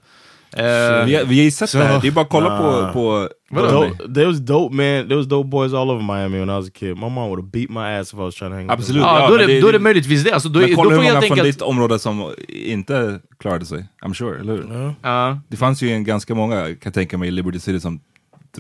Eh, 0.57 1.05
vi, 1.07 1.15
har- 1.15 1.25
vi 1.25 1.37
har 1.39 1.45
ju 1.45 1.51
sett 1.51 1.73
det 1.73 1.79
här, 1.85 2.01
det 2.01 2.09
är 2.09 2.13
bara 2.13 2.21
att 2.21 2.29
kolla 2.31 2.49
Nah. 2.49 2.93
på... 2.93 3.29
på 3.55 3.61
Dope, 3.61 4.15
there 4.15 4.27
was 4.27 4.39
dope 4.39 4.75
man. 4.75 5.09
There 5.09 5.17
was 5.17 5.27
dope 5.27 5.49
boys 5.49 5.73
all 5.73 5.91
over 5.91 6.03
Miami 6.03 6.39
when 6.39 6.49
I 6.51 6.53
was 6.53 6.69
a 6.69 6.71
kid. 6.75 6.89
My 6.97 7.09
mom 7.09 7.15
would 7.29 7.39
have 7.41 7.51
beat 7.51 7.71
my 7.71 7.81
ass 8.01 8.09
if 8.09 8.15
I 8.15 8.17
was 8.23 8.35
trying 8.35 8.51
to 8.51 8.57
hang 8.57 8.63
with 8.67 8.71
them. 8.71 8.79
Absolut. 8.81 9.03
Ja, 9.03 9.21
Ja, 9.21 9.29
då, 9.29 9.35
är 9.35 9.47
det, 9.47 9.61
då 9.61 9.69
är 9.69 9.73
det 9.73 9.79
möjligtvis 9.79 10.25
det. 10.25 10.33
Alltså, 10.33 10.49
då, 10.49 10.61
men 10.61 10.71
då 10.71 10.77
kolla 10.77 10.91
får 10.91 11.03
hur 11.03 11.09
många 11.13 11.21
från 11.23 11.39
att... 11.39 11.45
ditt 11.45 11.63
område 11.63 11.99
som 11.99 12.31
inte 12.49 13.21
klarade 13.41 13.67
sig. 13.67 13.85
I'm 14.05 14.15
sure, 14.15 14.41
eller 14.41 14.53
hur? 14.53 14.95
Ja. 15.03 15.41
Det 15.49 15.57
fanns 15.57 15.83
ju 15.83 15.91
en 15.91 16.05
ganska 16.05 16.35
många, 16.35 16.57
kan 16.65 16.77
jag 16.85 16.95
tänka 16.95 17.19
mig, 17.19 17.29
i 17.29 17.31
Liberty 17.31 17.59
City 17.59 17.81
som 17.81 18.01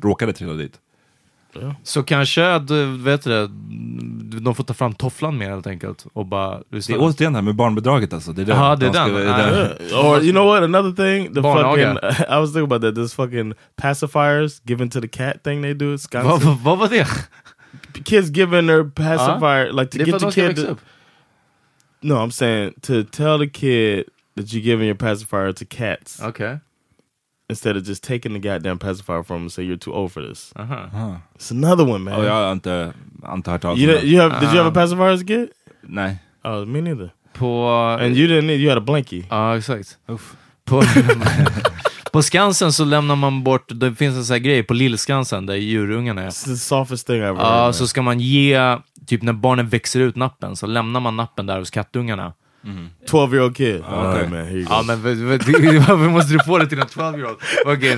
råkade 0.03 0.32
trilla 0.32 0.53
dit. 0.53 0.72
Så 1.82 2.03
kanske 2.03 2.55
att, 2.55 2.70
vet 2.98 3.22
du 3.24 3.30
det, 3.30 3.50
de 4.40 4.55
får 4.55 4.64
ta 4.64 4.74
fram 4.74 4.94
tofflan 4.94 5.38
mer 5.38 5.50
helt 5.50 5.66
enkelt 5.66 6.07
och 6.12 6.26
bara 6.26 6.61
Det 6.68 6.90
är 6.90 6.96
återigen 6.98 7.32
det 7.32 7.36
här 7.38 7.42
med 7.42 7.55
barnbidraget 7.55 8.12
alltså. 8.12 8.32
Det 8.32 8.42
är 8.42 8.46
det. 8.46 8.53
Ja, 8.53 8.76
det 8.76 8.86
är 8.86 8.92
De 8.92 8.94
ska- 8.94 9.18
den. 9.18 9.26
Ja. 9.26 9.38
Yeah. 9.48 10.07
Or 10.07 10.22
you 10.22 10.32
know 10.32 10.46
what? 10.46 10.62
Another 10.62 10.92
thing, 10.92 11.34
the 11.34 11.40
Barnaga. 11.40 11.94
fucking 11.94 12.26
I 12.36 12.40
was 12.40 12.53
thinking 12.53 12.72
about 12.72 12.82
that. 12.82 12.94
This 12.94 13.14
fucking 13.14 13.55
pacifiers 13.76 14.62
given 14.64 14.90
to 14.90 15.00
the 15.00 15.09
cat 15.09 15.42
thing 15.44 15.62
they 15.62 15.74
do. 15.74 15.96
Vad, 16.12 16.42
vad, 16.42 16.59
vad 16.59 16.78
var 16.78 16.88
det? 16.88 17.07
Kids 18.05 18.30
giving 18.30 18.66
their 18.66 18.84
pacifier 18.84 19.72
like 19.72 19.90
to 19.90 19.98
Det 19.98 20.03
är 20.03 20.05
för 20.05 20.12
get 20.12 20.20
the 20.20 20.30
ska 20.32 20.48
kid. 20.48 20.66
To, 20.66 20.76
no, 22.00 22.14
I'm 22.14 22.30
saying 22.30 22.72
to 22.80 22.92
tell 23.12 23.38
the 23.38 23.48
kid 23.48 24.05
that 24.36 24.46
you're 24.46 24.61
giving 24.62 24.86
your 24.86 24.96
pacifier 24.98 25.53
to 25.53 25.64
cats 25.70 26.20
Okej. 26.22 26.59
Instead 27.53 27.76
of 27.76 27.88
just 27.88 28.03
taking 28.05 28.34
the 28.40 28.48
goddamn 28.48 28.78
pacifier 28.78 29.22
from 29.22 29.36
them 29.36 29.42
and 29.42 29.53
say 29.53 29.62
you're 29.64 29.78
too 29.78 29.92
old 29.94 30.12
for 30.12 30.28
this. 30.28 30.53
Aha. 30.57 31.20
It's 31.38 31.50
another 31.50 31.84
one, 31.84 31.98
man. 32.05 32.14
Ja, 32.14 32.24
jag 32.24 32.32
har 32.34 32.53
inte, 32.53 32.92
inte 33.34 33.50
hört 33.50 33.62
talas 33.62 33.76
om 33.78 33.82
you, 33.82 33.92
det. 33.92 34.00
did- 34.00 34.09
you 34.09 34.20
have? 34.22 34.34
Did 34.40 34.48
you 34.55 34.62
have 34.64 34.66
a 34.66 34.70
Uh, 34.70 34.74
pacifier 34.74 35.09
as 35.14 35.20
a 35.22 35.24
kid? 35.26 35.48
Nej. 35.82 36.16
Oh, 36.44 36.64
me 36.66 36.80
neither. 36.80 37.11
På... 37.32 37.68
And 38.00 38.16
you 38.16 38.28
didn't 38.28 38.46
need. 38.46 38.61
You 38.61 38.68
had 38.68 38.78
a 38.78 38.84
blankie. 38.86 39.26
Ja, 39.30 39.57
exakt. 39.59 39.98
Uff. 40.09 40.36
På, 40.64 40.82
på 42.12 42.22
Skansen 42.22 42.72
så 42.72 42.84
lämnar 42.84 43.16
man 43.16 43.42
bort, 43.42 43.64
det 43.68 43.94
finns 43.94 44.16
en 44.16 44.24
sån 44.24 44.34
här 44.34 44.38
grej 44.40 44.62
på 44.62 44.74
Lillskansen 44.74 45.46
där 45.46 45.55
djurungarna 45.55 46.22
är. 46.22 46.28
It's 46.28 46.44
the 46.44 46.57
softest 46.57 47.07
thing 47.07 47.16
ever. 47.16 47.40
Ja, 47.42 47.62
man. 47.62 47.74
så 47.74 47.86
ska 47.86 48.03
man 48.03 48.20
ge, 48.20 48.76
typ 49.07 49.22
när 49.22 49.32
barnen 49.32 49.68
växer 49.68 50.00
ut 50.00 50.16
nappen, 50.16 50.57
så 50.57 50.66
lämnar 50.66 51.00
man 51.00 51.16
nappen 51.16 51.46
där 51.46 51.59
hos 51.59 51.70
kattungarna. 51.70 52.32
12 53.09 53.35
year 53.35 53.45
old 53.45 53.57
kid. 53.57 53.81
Okay. 53.81 53.95
All 53.95 54.15
right, 54.15 54.31
man. 54.31 54.45
Here 54.47 54.57
you 54.59 54.65
go. 54.65 54.75
Ja, 54.75 54.83
men 54.83 55.03
v- 55.03 55.15
v- 55.15 55.79
varför 55.79 55.95
måste 56.11 56.33
du 56.33 56.39
få 56.47 56.59
det 56.59 56.67
till 56.67 56.79
en 56.81 56.87
12-year-old? 56.87 57.37
Okay. 57.67 57.97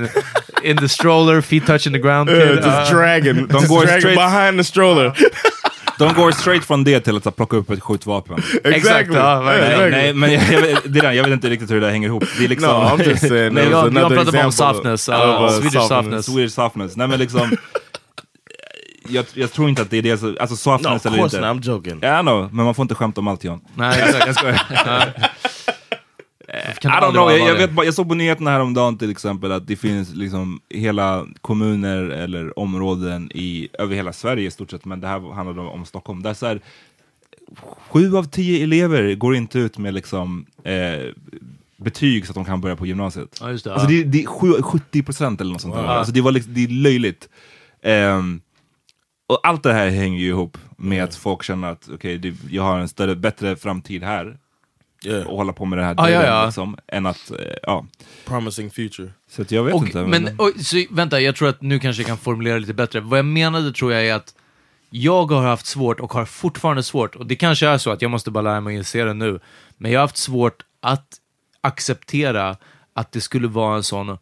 In 0.63 0.77
the 0.77 0.89
stroller, 0.89 1.41
feet 1.41 1.67
touching 1.67 1.93
the 1.93 1.99
ground. 1.99 2.31
Uh, 2.31 2.37
kid. 2.37 2.49
just 2.57 2.67
Ja. 2.67 2.85
dragging, 2.91 3.37
just 3.37 3.69
go 3.69 3.81
dragging 3.81 4.01
straight- 4.01 4.17
behind 4.17 4.59
the 4.59 4.65
stroller. 4.65 5.13
De 5.99 6.15
går 6.15 6.31
straight 6.33 6.65
från 6.65 6.85
det 6.85 7.01
till 7.01 7.17
att 7.17 7.37
plocka 7.37 7.57
upp 7.57 7.71
ett 7.71 7.81
skjutvapen. 7.83 8.37
Exakt, 8.65 9.11
ja, 9.15 9.43
nej, 9.91 10.15
men 10.15 10.33
jag, 10.33 10.43
jag, 10.53 10.61
vet- 10.61 10.83
det 10.95 11.01
där, 11.01 11.13
jag 11.13 11.25
vet 11.25 11.33
inte 11.33 11.51
riktigt 11.51 11.71
hur 11.71 11.75
det 11.75 11.81
där 11.87 11.91
hänger 11.91 12.09
ihop. 12.09 12.25
Det 12.39 12.45
är 12.45 12.49
liksom... 12.49 12.69
No, 12.69 12.75
I'm 12.75 13.09
just 13.09 13.29
saying. 13.29 13.55
Nej, 13.55 13.65
jag- 13.71 13.95
jag 13.95 14.09
pratar 14.11 14.33
bara 14.33 14.47
om 14.47 14.53
softness, 14.53 15.09
of, 15.09 15.15
uh, 15.15 15.21
uh, 15.43 15.49
Swedish 15.51 15.87
softness. 15.89 16.27
Swedish 16.27 16.55
softness. 16.55 16.97
Nej 16.97 17.09
men 17.09 17.19
liksom... 17.19 17.41
jag, 19.09 19.25
jag 19.35 19.53
tror 19.53 19.69
inte 19.69 19.83
att 19.83 19.91
det 19.91 19.97
är 19.99 20.03
det, 20.03 20.19
så- 20.19 20.37
alltså 20.41 20.71
No, 20.71 20.75
of 20.75 20.83
softness 20.83 21.07
eller 21.07 21.25
inte. 21.25 21.41
not. 21.41 21.65
I'm 21.65 21.69
joking. 21.71 21.99
Ja, 22.03 22.19
I 22.21 22.23
know, 22.23 22.55
men 22.55 22.65
man 22.65 22.75
får 22.75 22.83
inte 22.83 22.95
skämta 22.95 23.21
om 23.21 23.29
allt 23.29 23.45
John. 23.45 23.61
Nej, 23.75 24.03
exakt. 24.03 24.27
Jag 24.27 24.35
skojar. 24.35 24.61
I 26.49 26.87
don't 26.87 27.11
know, 27.13 27.31
jag, 27.33 27.41
jag, 27.49 27.55
vet 27.69 27.85
jag 27.85 27.95
såg 27.95 28.09
på 28.09 28.15
nyheterna 28.15 28.51
häromdagen 28.51 28.99
till 28.99 29.11
exempel 29.11 29.53
att 29.53 29.67
det 29.67 29.77
finns 29.77 30.15
liksom 30.15 30.61
hela 30.71 31.27
kommuner 31.41 32.03
eller 32.03 32.59
områden 32.59 33.31
i, 33.35 33.69
över 33.79 33.97
hela 33.97 34.13
Sverige 34.13 34.47
i 34.47 34.51
stort 34.51 34.71
sett, 34.71 34.85
men 34.85 35.01
det 35.01 35.07
här 35.09 35.33
handlade 35.35 35.61
om, 35.61 35.69
om 35.69 35.85
Stockholm, 35.87 36.23
där 36.23 36.35
så 36.35 36.47
här, 36.47 36.61
sju 37.91 38.17
av 38.17 38.25
tio 38.25 38.63
elever 38.65 39.15
går 39.15 39.37
inte 39.37 39.59
ut 39.59 39.79
med 39.79 39.95
liksom 39.95 40.47
eh, 40.65 41.11
betyg 41.77 42.27
så 42.27 42.31
att 42.31 42.35
de 42.35 42.45
kan 42.45 42.61
börja 42.61 42.77
på 42.77 42.87
gymnasiet. 42.87 43.39
Ja, 43.41 43.51
just 43.51 43.65
det. 43.65 43.73
Alltså 43.75 43.91
ja. 43.91 43.99
det, 43.99 44.05
det 44.05 44.23
är 44.23 44.27
sju- 44.27 44.63
70 44.63 45.03
procent 45.03 45.41
eller 45.41 45.53
något 45.53 45.61
sånt 45.63 45.75
där. 45.75 45.85
Alltså 45.85 46.13
det, 46.13 46.21
var 46.21 46.33
liksom, 46.33 46.55
det 46.55 46.65
är 46.65 46.69
löjligt. 46.69 47.29
Ehm, 47.83 48.41
och 49.27 49.41
allt 49.43 49.63
det 49.63 49.73
här 49.73 49.89
hänger 49.91 50.19
ju 50.19 50.29
ihop 50.29 50.59
med 50.77 51.05
att 51.05 51.15
folk 51.15 51.43
känner 51.43 51.69
att 51.73 51.89
okej, 51.95 52.19
det- 52.19 52.35
jag 52.51 52.63
har 52.63 52.79
en 52.79 52.89
större, 52.89 53.17
bättre 53.17 53.57
framtid 53.57 54.03
här 54.03 54.39
Yeah. 55.07 55.27
och 55.27 55.37
hålla 55.37 55.53
på 55.53 55.65
med 55.65 55.79
det 55.79 55.85
här 55.85 55.95
Ah, 55.99 56.09
ja, 56.11 56.19
delen, 56.19 56.35
ja. 56.35 56.45
liksom, 56.47 56.77
än 56.87 57.07
att, 57.07 57.31
eh, 57.31 57.37
ja. 57.63 57.87
Promising 58.27 58.71
future. 58.71 59.11
Så 59.31 59.43
att 59.43 59.51
jag 59.51 59.65
vet 59.65 59.75
Och, 59.75 59.87
inte. 59.87 60.07
men, 60.07 60.29
och, 60.41 60.51
så, 60.61 60.85
vänta, 60.91 61.21
jag 61.21 61.37
tror 61.37 61.49
att 61.49 61.63
nu 61.63 61.79
kanske 61.79 62.03
jag 62.03 62.07
kan 62.07 62.19
formulera 62.19 62.59
lite 62.59 62.75
bättre. 62.75 63.01
Vad 63.01 63.19
jag 63.19 63.27
menade 63.27 63.73
tror 63.73 63.93
jag 63.93 64.07
är 64.07 64.15
att 64.15 64.35
jag 64.91 65.27
har 65.31 65.43
haft 65.43 65.67
svårt 65.67 66.01
och 66.01 66.13
har 66.13 66.25
fortfarande 66.25 66.83
svårt, 66.83 67.17
och 67.17 67.27
det 67.27 67.37
kanske 67.37 67.69
är 67.69 67.79
så 67.79 67.91
att 67.91 68.03
jag 68.03 68.11
måste 68.11 68.31
bara 68.31 68.43
lära 68.43 68.61
mig 68.61 68.75
att 68.75 68.79
inse 68.79 69.05
det 69.05 69.15
nu, 69.15 69.41
men 69.77 69.91
jag 69.93 70.01
har 70.01 70.05
haft 70.05 70.17
svårt 70.17 70.63
att 70.81 71.09
acceptera 71.61 72.57
att 72.95 73.13
det 73.13 73.21
skulle 73.21 73.49
vara 73.49 73.77
en 73.77 73.83
sån 73.83 74.19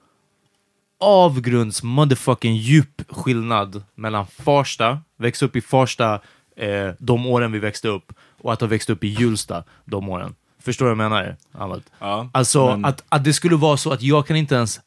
avgrunds 1.03 1.83
motherfucking 1.83 2.57
djup 2.57 3.03
skillnad 3.09 3.83
mellan 3.95 4.27
Farsta, 4.27 4.99
växa 5.19 5.45
upp 5.47 5.57
i 5.57 5.61
Farsta 5.61 6.21
eh, 6.57 6.91
de 6.99 7.27
åren 7.27 7.53
vi 7.53 7.59
växte 7.59 7.89
upp, 7.89 8.13
och 8.43 8.53
att 8.53 8.61
ha 8.61 8.69
växt 8.69 8.91
upp 8.91 9.05
i 9.05 9.09
Hjulsta 9.09 9.65
de 9.85 10.09
åren. 10.09 10.35
Förstår 10.63 10.87
du 10.89 10.95
vad 10.95 11.05
jag 11.05 11.11
menar? 11.11 11.37
Ahmed? 11.53 11.83
Ja, 11.99 12.29
alltså 12.33 12.67
men- 12.67 12.85
att, 12.85 13.05
att 13.09 13.25
det 13.25 13.33
skulle 13.33 13.57
vara 13.57 13.77
så 13.77 13.93
att 13.93 14.03
jag 14.03 14.27
kan 14.27 14.37
inte 14.37 14.55
ens 14.55 14.81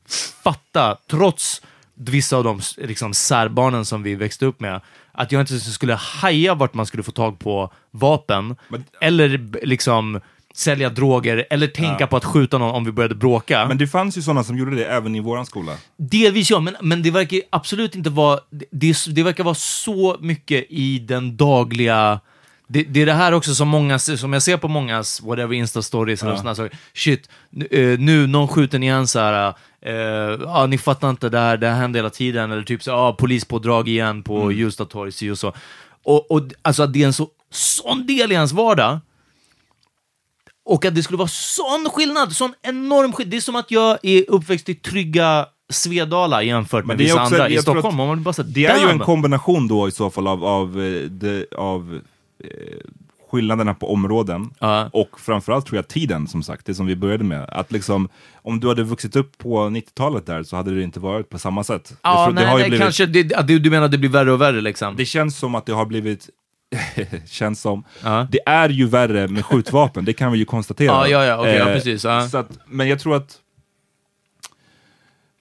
fatta, 0.44 0.98
trots 1.10 1.62
vissa 1.94 2.38
av 2.38 2.44
de 2.44 2.62
liksom, 2.78 3.14
särbarnen 3.14 3.86
som 3.86 4.04
vi 4.04 4.16
växte 4.16 4.46
upp 4.46 4.60
med, 4.60 4.82
att 5.12 5.32
jag 5.32 5.42
inte 5.42 5.60
skulle 5.60 5.94
haja 5.94 6.54
vart 6.56 6.74
man 6.74 6.86
skulle 6.86 7.04
få 7.04 7.12
tag 7.12 7.40
på 7.40 7.74
vapen, 7.92 8.56
Men- 8.68 8.84
eller 9.02 9.50
liksom 9.66 10.22
sälja 10.56 10.90
droger, 10.90 11.46
eller 11.50 11.68
tänka 11.68 12.08
på 12.08 12.18
att 12.18 12.26
skjuta 12.26 12.58
någon 12.58 12.76
om 12.76 12.86
vi 12.86 12.92
började 12.92 13.16
bråka. 13.16 13.66
Men 13.68 13.78
det 13.78 13.88
fanns 13.88 14.18
ju 14.18 14.22
sådana 14.22 14.44
som 14.44 14.58
gjorde 14.58 14.76
det 14.76 14.86
även 14.86 15.16
i 15.16 15.20
våran 15.20 15.46
skola. 15.46 15.72
Delvis 15.98 16.52
ja, 16.52 16.60
men, 16.60 16.76
men 16.82 17.04
det 17.04 17.12
verkar 17.12 17.40
absolut 17.50 17.96
inte 17.96 18.10
vara... 18.10 18.40
Det, 18.72 18.96
det, 19.08 19.24
verkar 19.24 19.44
vara 19.44 19.56
så 19.56 20.18
mycket 20.20 20.66
i 20.70 21.00
den 21.00 21.38
dagliga... 21.38 22.20
Det, 22.68 22.84
det 22.84 23.02
är 23.02 23.06
det 23.06 23.14
här 23.14 23.32
också 23.32 23.56
som 23.56 23.68
många, 23.68 24.00
som 24.00 24.34
jag 24.34 24.42
ser 24.42 24.58
på 24.58 24.68
mångas 24.68 25.22
whatever 25.22 25.56
insta-stories 25.56 26.22
eller 26.24 26.32
Ja. 26.34 26.38
sådana 26.38 26.56
saker. 26.56 26.78
Shit, 26.94 27.30
nu, 27.50 27.68
eh, 27.72 28.00
nu 28.00 28.28
någon 28.28 28.48
skjuter 28.48 28.84
igen 28.84 29.08
så 29.08 29.20
här. 29.20 29.54
eh, 29.86 29.94
ja, 30.44 30.66
ni 30.66 30.78
fattar 30.78 31.10
inte, 31.10 31.30
det 31.30 31.40
här, 31.40 31.58
det 31.58 31.68
här 31.68 31.76
händer 31.82 32.00
hela 32.00 32.10
tiden. 32.10 32.52
Eller 32.52 32.64
typ 32.64 32.84
så, 32.84 32.90
ja, 32.90 33.14
polispådrag 33.14 33.88
igen 33.90 34.24
på 34.24 34.42
Mm. 34.42 34.58
Hjulsta 34.58 34.86
torg, 34.86 35.12
si 35.12 35.30
och 35.30 35.38
så. 35.38 35.54
Och, 36.04 36.32
och 36.32 36.42
alltså 36.62 36.84
att 36.84 36.94
det 36.94 37.02
är 37.02 37.06
en 37.08 37.14
så, 37.14 37.28
sån 37.52 38.08
del 38.08 38.32
i 38.32 38.36
ens 38.36 38.52
vardag. 38.52 39.00
Och 40.66 40.86
att 40.86 40.96
det 40.96 41.04
skulle 41.04 41.18
vara 41.18 41.28
sån 41.28 41.88
skillnad, 41.94 42.34
sån 42.34 42.54
enorm 42.62 43.14
skillnad. 43.14 43.32
Det 43.32 43.38
är 43.38 43.42
som 43.42 43.56
att 43.56 43.72
jag 43.72 43.98
är 44.02 44.24
uppväxt 44.30 44.70
i 44.70 44.76
trygga 44.76 45.46
Svedala 45.70 46.44
jämfört 46.44 46.86
med 46.86 46.98
vissa 46.98 47.14
också- 47.24 47.36
andra 47.36 47.50
i 47.50 47.58
Stockholm. 47.58 47.96
man 47.98 48.24
bara 48.24 48.34
så 48.34 48.44
Det 48.44 48.66
är 48.66 48.78
ju 48.78 48.82
en 48.84 48.88
damn. 48.98 49.00
kombination 49.00 49.68
då 49.68 49.88
i 49.88 49.92
så 49.92 50.10
fall 50.10 50.28
av, 50.28 50.46
av, 50.46 50.82
eh, 50.82 51.02
det, 51.02 51.54
av 51.54 52.00
eh, 52.44 52.50
skillnaderna 53.32 53.74
på 53.74 53.94
områden 53.94 54.50
Ja. 54.60 54.90
och 54.94 55.20
framförallt 55.20 55.66
tror 55.66 55.76
jag 55.78 55.88
tiden 55.88 56.28
som 56.28 56.44
sagt, 56.44 56.66
det 56.66 56.76
som 56.76 56.86
vi 56.86 56.96
började 56.96 57.24
med. 57.24 57.50
Att 57.50 57.72
liksom, 57.72 58.10
om 58.42 58.60
du 58.60 58.68
hade 58.68 58.84
vuxit 58.84 59.16
upp 59.16 59.38
på 59.38 59.70
90-talet 59.70 60.26
där 60.26 60.44
så 60.44 60.56
hade 60.56 60.76
det 60.76 60.84
inte 60.84 61.00
varit 61.00 61.30
på 61.30 61.40
samma 61.40 61.64
sätt. 61.64 61.94
Ja, 62.02 62.26
tror 62.26 62.34
nej, 62.34 62.46
det 62.46 62.52
nej, 62.54 62.64
blivit, 62.70 62.80
kanske 62.84 63.06
det, 63.06 63.24
du 63.60 63.70
menar 63.70 63.86
att 63.86 63.92
det 63.92 63.98
blir 63.98 64.10
värre 64.10 64.32
och 64.32 64.42
värre 64.42 64.62
liksom? 64.62 64.96
det 64.96 65.06
känns 65.06 65.38
som 65.38 65.56
att 65.56 65.66
det 65.66 65.74
har 65.74 65.86
blivit 65.86 66.30
känns 67.26 67.62
som. 67.62 67.84
Ja. 68.04 68.28
Det 68.32 68.40
är 68.46 68.70
ju 68.70 68.88
värre 68.88 69.28
med 69.28 69.46
skjutvapen, 69.46 70.06
det 70.06 70.14
kan 70.14 70.32
vi 70.32 70.38
ju 70.38 70.46
konstatera. 70.46 70.88
Ja, 70.92 71.08
ja, 71.08 71.26
ja, 71.26 71.48
ja, 71.48 71.68
Eh, 71.70 71.74
precis, 71.74 72.04
ja. 72.04 72.28
Så 72.30 72.38
att, 72.38 72.50
men 72.68 72.88
jag 72.90 73.00
tror 73.00 73.16
att 73.16 73.38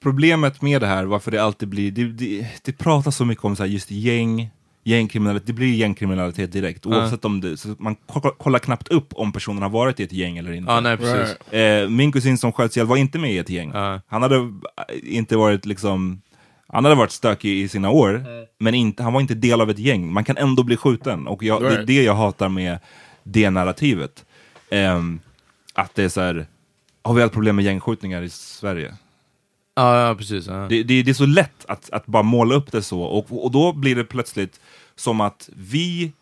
problemet 0.02 0.62
med 0.62 0.80
det 0.80 0.86
här, 0.86 1.04
varför 1.04 1.30
det 1.30 1.38
alltid 1.42 1.68
blir, 1.68 1.90
det, 1.90 2.04
det, 2.04 2.46
det 2.64 2.72
pratas 2.72 3.16
så 3.16 3.24
mycket 3.24 3.44
om 3.44 3.56
så 3.56 3.62
här 3.62 3.70
just 3.70 3.90
gäng, 3.90 4.50
gängkriminalitet, 4.84 5.46
det 5.46 5.52
blir 5.52 5.74
gängkriminalitet 5.74 6.52
direkt. 6.52 6.86
Oavsett 6.86 7.24
om 7.24 7.40
det, 7.40 7.56
så 7.56 7.74
man 7.78 7.94
ko- 7.94 8.34
kollar 8.38 8.58
knappt 8.58 8.88
upp 8.88 9.12
om 9.12 9.32
personen 9.32 9.62
har 9.62 9.70
varit 9.70 10.00
i 10.00 10.02
ett 10.02 10.12
gäng 10.12 10.38
eller 10.38 10.52
inte. 10.52 10.72
Ja, 10.72 10.80
nej, 10.80 10.96
precis. 10.96 11.52
Eh, 11.52 11.88
min 11.88 12.12
kusin 12.12 12.38
som 12.38 12.52
sköts 12.52 12.76
ihjäl 12.76 12.86
var 12.86 12.96
inte 12.96 13.18
med 13.18 13.32
i 13.32 13.38
ett 13.38 13.50
gäng. 13.50 13.70
Ja. 13.74 14.00
Han 14.06 14.22
hade 14.22 14.52
inte 15.02 15.36
varit 15.36 15.66
liksom 15.66 16.20
han 16.74 16.84
hade 16.84 16.96
varit 16.96 17.10
stökig 17.10 17.58
i 17.58 17.68
sina 17.68 17.90
år, 17.90 18.24
men 18.58 18.74
inte, 18.74 19.02
han 19.02 19.12
var 19.12 19.20
inte 19.20 19.34
del 19.34 19.60
av 19.60 19.70
ett 19.70 19.78
gäng. 19.78 20.12
Man 20.12 20.24
kan 20.24 20.36
ändå 20.36 20.62
bli 20.62 20.76
skjuten, 20.76 21.26
och 21.26 21.42
jag, 21.42 21.62
det 21.62 21.74
är 21.74 21.82
det 21.82 22.02
jag 22.02 22.14
hatar 22.14 22.48
med 22.48 22.78
det 23.22 23.50
narrativet. 23.50 24.24
Ehm, 24.70 25.20
att 25.74 25.94
det 25.94 26.04
är 26.04 26.08
så 26.08 26.20
här, 26.20 26.46
har 27.02 27.14
vi 27.14 27.22
haft 27.22 27.34
problem 27.34 27.56
med 27.56 27.64
gängskjutningar 27.64 28.22
i 28.22 28.30
Sverige? 28.30 28.94
Ja, 29.74 30.08
ja 30.08 30.14
precis. 30.14 30.46
Ja. 30.46 30.66
Det, 30.68 30.82
det, 30.82 31.02
det 31.02 31.10
är 31.10 31.14
så 31.14 31.26
lätt 31.26 31.64
att, 31.68 31.90
att 31.90 32.06
bara 32.06 32.22
måla 32.22 32.54
upp 32.54 32.72
det 32.72 32.82
så, 32.82 33.02
och, 33.02 33.44
och 33.44 33.50
då 33.50 33.72
blir 33.72 33.96
det 33.96 34.04
plötsligt 34.04 34.60
som 34.94 35.20
att 35.20 35.50
vi 35.56 36.12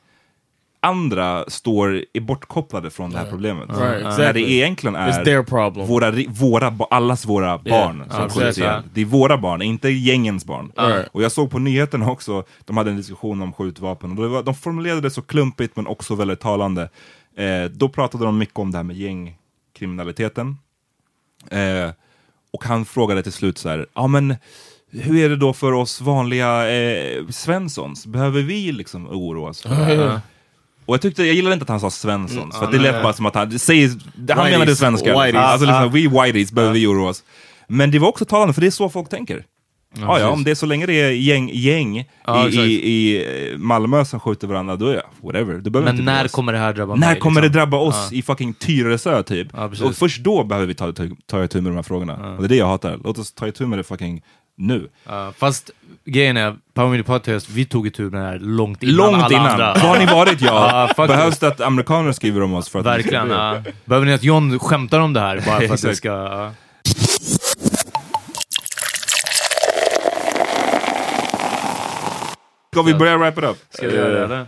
andra 0.83 1.45
står 1.49 2.05
är 2.13 2.21
bortkopplade 2.21 2.91
från 2.91 3.11
det 3.11 3.19
här 3.19 3.31
problemet. 3.31 3.69
Right, 3.69 3.81
När 3.81 4.09
exactly. 4.09 4.43
det 4.43 4.51
egentligen 4.51 4.97
är 4.97 5.87
våra, 5.87 6.11
våra, 6.29 6.87
allas 6.91 7.27
våra 7.27 7.59
barn 7.59 8.05
som 8.11 8.23
Ja, 8.23 8.29
skjuts 8.29 8.59
ihjäl. 8.59 8.83
Det 8.95 9.01
är 9.01 9.05
våra 9.05 9.39
barn, 9.39 9.63
inte 9.63 9.89
gängens 9.89 10.45
barn. 10.45 10.73
Right. 10.77 11.09
Och 11.13 11.23
jag 11.23 11.33
såg 11.33 11.51
på 11.51 11.59
nyheterna 11.59 12.11
också, 12.11 12.45
de 12.65 12.77
hade 12.77 12.91
en 12.91 12.97
diskussion 12.97 13.43
om 13.43 13.53
skjutvapen, 13.53 14.19
och 14.19 14.31
var, 14.31 14.43
de 14.43 14.55
formulerade 14.55 15.01
det 15.01 15.11
så 15.11 15.23
klumpigt 15.23 15.77
men 15.77 15.87
också 15.87 16.15
väldigt 16.15 16.41
talande. 16.41 16.89
Eh, 17.37 17.65
då 17.71 17.89
pratade 17.89 18.25
de 18.25 18.39
mycket 18.39 18.59
om 18.59 18.71
det 18.71 18.79
här 18.79 18.85
med 18.85 18.97
gängkriminaliteten. 18.97 20.59
Eh, 21.51 21.91
och 22.53 22.65
han 22.65 22.85
frågade 22.85 23.23
till 23.23 23.33
slut 23.33 23.59
så 23.59 23.69
här, 23.69 23.87
ja 23.95 24.07
men 24.07 24.37
hur 24.91 25.25
är 25.25 25.29
det 25.29 25.37
då 25.37 25.53
för 25.53 25.73
oss 25.73 26.01
vanliga 26.01 26.71
eh, 26.71 27.27
Svenssons? 27.29 28.07
Behöver 28.07 28.43
vi 28.43 28.73
liksom 28.73 29.07
oroa 29.07 29.51
oss? 29.51 29.67
för 30.87 30.87
det 30.87 30.93
här?" 30.93 30.93
Och 30.93 30.95
jag 30.95 31.01
tyckte, 31.03 31.25
jag 31.25 31.35
gillade 31.35 31.53
inte 31.55 31.63
att 31.63 31.69
han 31.69 31.81
sa 31.81 31.91
Svenssons, 31.91 32.57
för 32.59 32.65
att 32.65 32.73
det 32.73 32.79
lät 32.79 33.03
bara 33.03 33.13
som 33.13 33.27
att 33.27 33.35
han, 33.35 33.59
säger, 33.59 33.91
han 34.35 34.51
menade 34.51 34.77
svenskar. 34.77 35.15
Alltså 35.15 35.67
liksom, 35.67 35.85
Ah. 35.85 35.89
vi 35.89 36.07
whiteys 36.07 36.53
behöver 36.53 36.75
vi 36.75 36.87
oroa 36.87 37.09
oss. 37.11 37.25
Men 37.69 37.91
det 37.91 37.99
var 37.99 38.09
också 38.09 38.25
talande, 38.25 38.55
för 38.55 38.61
det 38.61 38.67
är 38.67 38.71
så 38.71 38.89
folk 38.89 39.09
tänker. 39.09 39.45
Ja, 39.95 40.01
ja, 40.03 40.15
precis. 40.15 40.33
om 40.33 40.45
det 40.45 40.51
är 40.51 40.55
så 40.55 40.67
länge 40.67 40.87
det 40.87 41.01
är 41.01 41.11
gäng, 41.11 41.51
gäng 41.53 42.05
Ja, 42.27 42.49
i, 42.49 42.57
i, 42.57 42.73
i 42.91 43.51
eh, 43.53 43.59
Malmö 43.59 44.05
som 44.05 44.21
skjuter 44.21 44.47
varandra, 44.47 44.77
då 44.77 44.87
är 44.87 44.95
jag 44.95 45.03
whatever. 45.23 45.55
Du 45.55 45.71
behöver 45.71 45.93
Men 45.93 46.01
inte 46.01 46.13
när 46.13 46.29
kommer 46.29 46.53
det 46.53 46.59
här 46.59 46.73
drabba 46.73 46.95
När 46.95 47.07
mig? 47.11 47.19
kommer 47.21 47.41
det 47.41 47.47
liksom? 47.47 47.59
drabba 47.59 47.77
oss 47.77 48.09
Ja. 48.11 48.17
i 48.19 48.23
fucking 48.23 48.55
Tyresö 48.55 49.23
typ? 49.23 49.49
Ja, 49.53 49.71
och 49.85 49.95
först 49.95 50.25
då 50.25 50.45
behöver 50.45 50.67
vi 50.67 50.75
ta, 50.75 50.93
ta, 50.93 51.03
ta 51.27 51.45
itu 51.45 51.61
med 51.61 51.73
de 51.73 51.77
här 51.77 51.83
frågorna. 51.83 52.35
Och 52.37 52.43
det 52.43 52.47
är 52.47 52.49
det 52.49 52.57
jag 52.57 52.67
hatar. 52.67 52.99
Låt 53.05 53.19
oss 53.19 53.33
ta 53.33 53.49
itu 53.49 53.67
med 53.67 53.79
det 53.79 53.83
fucking 53.85 54.23
nu. 54.63 54.89
Ja, 55.09 55.33
fast 55.39 55.71
grejen 56.05 56.37
är, 56.37 56.57
Power 56.75 56.91
Media 56.91 57.05
Podcast, 57.05 57.51
vi 57.51 57.65
tog 57.65 57.87
itu 57.87 58.03
med 58.03 58.21
det 58.21 58.27
här 58.27 58.39
långt 58.39 58.83
innan 58.83 58.97
Långt 58.97 59.23
alla 59.23 59.35
innan. 59.37 59.47
andra. 59.51 59.75
Var 59.75 59.99
ni 59.99 60.07
varit 60.07 60.41
ja? 60.41 60.89
Faktiskt. 60.97 61.09
Behövs 61.19 61.39
det 61.39 61.49
att 61.49 61.61
amerikaner 61.61 62.13
skriver 62.13 62.43
om 62.43 62.55
oss 62.55 62.69
för 62.69 62.79
att 62.79 62.87
vi 62.87 62.91
Verkligen. 62.91 63.31
oss? 63.31 63.37
Ja. 63.37 63.63
Behöver 63.85 64.07
ni 64.07 64.13
att 64.13 64.23
John 64.25 64.59
skämtar 64.59 65.01
om 65.01 65.13
det 65.13 65.21
här 65.21 65.37
bara 65.37 65.57
för 65.57 65.65
att 65.65 65.71
Exakt. 65.73 65.97
ska... 65.97 66.09
Ja. 66.09 66.53
Ska 72.73 72.83
vi 72.83 72.95
börja 72.95 73.17
wrap 73.19 73.39
it 73.39 73.45
up? 73.45 73.57
Ska 73.71 73.89
vi 73.89 73.95
göra 73.97 74.09
det 74.19 74.25
eller? 74.25 74.47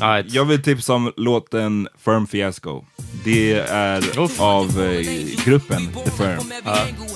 Alright. 0.00 0.32
Jag 0.32 0.44
vill 0.44 0.62
tipsa 0.62 0.94
om 0.94 1.12
låten 1.16 1.88
Firm 2.04 2.26
Fiasco. 2.26 2.84
Det 3.24 3.52
är 3.68 4.18
Uff. 4.18 4.40
av 4.40 4.82
eh, 4.82 5.06
gruppen 5.44 5.88
The 6.04 6.10
Firm. 6.10 6.40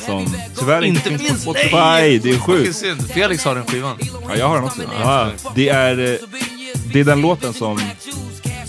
Som 0.06 0.26
tyvärr 0.58 0.84
inte, 0.84 1.18
finns 1.18 1.30
på 1.30 1.36
Spotify. 1.38 1.76
Nej! 1.76 2.18
Det 2.18 2.30
är 2.30 2.38
sjukt. 2.38 2.84
Felix 3.12 3.44
har 3.44 3.54
den 3.54 3.66
skivan. 3.66 3.98
Ja, 4.28 4.36
jag 4.36 4.48
har 4.48 4.54
den 4.54 4.64
också. 4.64 4.82
Det 5.54 5.68
är, 5.68 5.98
eh, 5.98 6.18
det 6.92 7.00
är 7.00 7.04
den 7.04 7.20
låten 7.20 7.52
som 7.52 7.80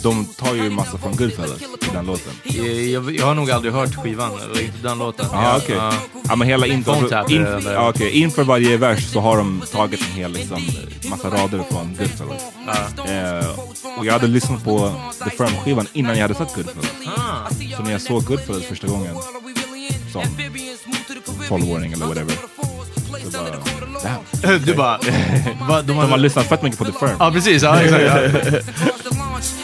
de 0.04 0.26
tar 0.26 0.56
ju 0.56 0.70
massa 0.70 0.98
från 0.98 1.16
Goodfellas 1.16 1.62
i 1.62 1.94
den 1.94 2.06
låten. 2.06 2.34
Jag, 2.44 2.66
jag, 2.66 3.16
jag 3.16 3.26
har 3.26 3.36
nog 3.36 3.52
aldrig 3.52 3.74
hört 3.74 3.96
skivan, 3.96 4.32
eller 4.44 4.62
inte 4.62 4.78
den 4.82 4.98
låten. 4.98 5.26
Ja, 5.32 5.58
okej. 5.58 5.76
Ja. 5.76 5.94
Ja, 6.30 6.36
men 6.36 6.48
hela 6.48 6.68
inför, 6.68 7.32
in, 7.32 7.64
ja, 7.66 7.90
okej. 7.90 8.12
inför 8.12 8.44
varje 8.44 8.78
vers 8.78 9.12
så 9.12 9.20
har 9.20 9.38
de 9.38 9.62
tagit 9.72 10.02
en 10.02 10.12
hel 10.12 10.32
liksom, 10.32 10.68
massa 11.10 11.30
rader 11.30 11.64
från 11.72 11.96
Goodfellas. 11.96 12.42
Eh, 13.10 13.60
och 13.98 14.06
jag 14.06 14.14
hade 14.14 14.28
lyssnat 14.28 14.64
på 14.64 14.92
The 15.24 15.30
Firm-skivan 15.30 15.88
innan 15.94 16.16
jag 16.16 16.22
hade 16.22 16.34
sett 16.34 16.56
Goodfellas. 16.56 16.92
Ah. 17.18 17.50
Så 17.78 17.84
när 17.84 17.92
jag 17.92 18.02
såg 18.02 18.24
Goodfellas 18.24 18.64
första 18.64 18.88
gången, 18.88 19.16
som 20.12 20.24
12-åring 21.50 21.94
eller 21.94 22.06
whatever. 22.06 22.36
Du 24.66 24.74
bara... 24.74 25.00
Va, 25.68 25.82
de 25.82 25.88
De 25.88 26.10
har 26.12 26.18
lyssnat 26.18 26.50
fett 26.50 26.62
mycket 26.62 26.80
på 26.80 26.86
The 26.86 26.92
Firm. 27.00 27.16
Ja, 27.20 27.32
precis. 27.32 27.64
Ja, 27.64 27.82
exakt. 27.82 28.66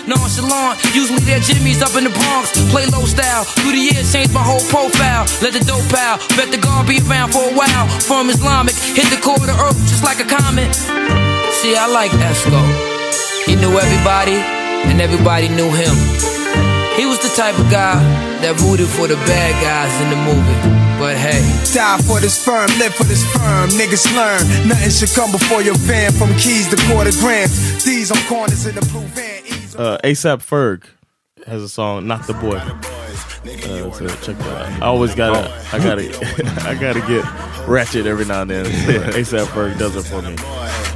Nonchalant, 0.06 0.80
usually 0.96 1.20
they're 1.20 1.40
Jimmy's 1.40 1.82
up 1.82 1.96
in 1.98 2.04
the 2.04 2.10
Bronx. 2.10 2.52
Play 2.72 2.86
low 2.86 3.06
style, 3.06 3.44
through 3.44 3.72
the 3.72 3.84
years 3.92 4.12
changed 4.14 4.34
my 4.34 4.40
whole 4.40 4.64
profile. 4.72 5.26
Let 5.42 5.54
the 5.54 5.60
dope 5.60 5.94
out, 5.94 6.20
bet 6.38 6.52
the 6.52 6.58
God 6.58 6.88
be 6.88 6.98
around 7.10 7.34
for 7.34 7.44
a 7.44 7.54
while. 7.54 7.88
From 8.08 8.30
Islamic, 8.30 8.76
hit 8.96 9.10
the 9.10 9.20
core 9.22 9.36
of 9.36 9.46
the 9.46 9.58
earth 9.66 9.78
just 9.92 10.04
like 10.04 10.20
a 10.24 10.28
comet. 10.36 10.74
See, 11.60 11.76
I 11.76 11.88
like 11.88 12.12
Esco. 12.12 12.62
He 13.46 13.56
knew 13.56 13.78
everybody, 13.78 14.38
and 14.90 15.02
everybody 15.02 15.50
knew 15.50 15.70
him. 15.72 16.37
He 16.98 17.06
was 17.06 17.20
the 17.20 17.30
type 17.30 17.58
of 17.60 17.70
guy 17.70 17.96
that 18.42 18.60
rooted 18.62 18.90
for 18.90 19.08
the 19.08 19.16
bad 19.30 19.54
guys 19.62 19.94
in 20.02 20.10
the 20.10 20.20
movie. 20.26 20.58
But 20.98 21.16
hey, 21.16 21.46
Die 21.74 21.98
for 22.10 22.20
this 22.20 22.44
firm, 22.44 22.68
live 22.80 22.96
for 22.96 23.04
this 23.04 23.24
firm. 23.38 23.70
Niggas 23.78 24.10
learn. 24.18 24.42
Nothing 24.68 24.90
should 24.90 25.14
come 25.14 25.32
before 25.32 25.62
your 25.62 25.78
van. 25.86 26.12
From 26.12 26.34
keys 26.42 26.68
to 26.70 26.78
quarter 26.90 27.12
grams. 27.22 27.86
These 27.86 28.12
on 28.12 28.18
corners 28.26 28.66
in 28.66 28.74
the 28.74 28.82
blue 28.90 29.06
van. 29.14 29.44
Uh, 29.78 29.98
ASAP 30.04 30.42
Ferg 30.42 30.86
has 31.46 31.62
a 31.62 31.70
song, 31.70 32.08
"Not 32.08 32.26
the 32.26 32.34
Boy." 32.34 32.60
Uh, 33.46 33.92
so 33.92 34.08
check 34.26 34.38
that 34.38 34.74
out. 34.74 34.82
I 34.82 34.86
always 34.88 35.16
gotta, 35.16 35.54
I 35.72 35.78
gotta, 35.80 36.10
I 36.68 36.76
gotta 36.76 37.00
get 37.02 37.24
ratchet 37.68 38.06
every 38.06 38.26
now 38.26 38.42
and 38.42 38.50
then. 38.50 38.66
ASAP 39.14 39.46
Ferg 39.48 39.78
does 39.78 39.96
it 39.96 40.04
for 40.04 40.22
me. 40.22 40.36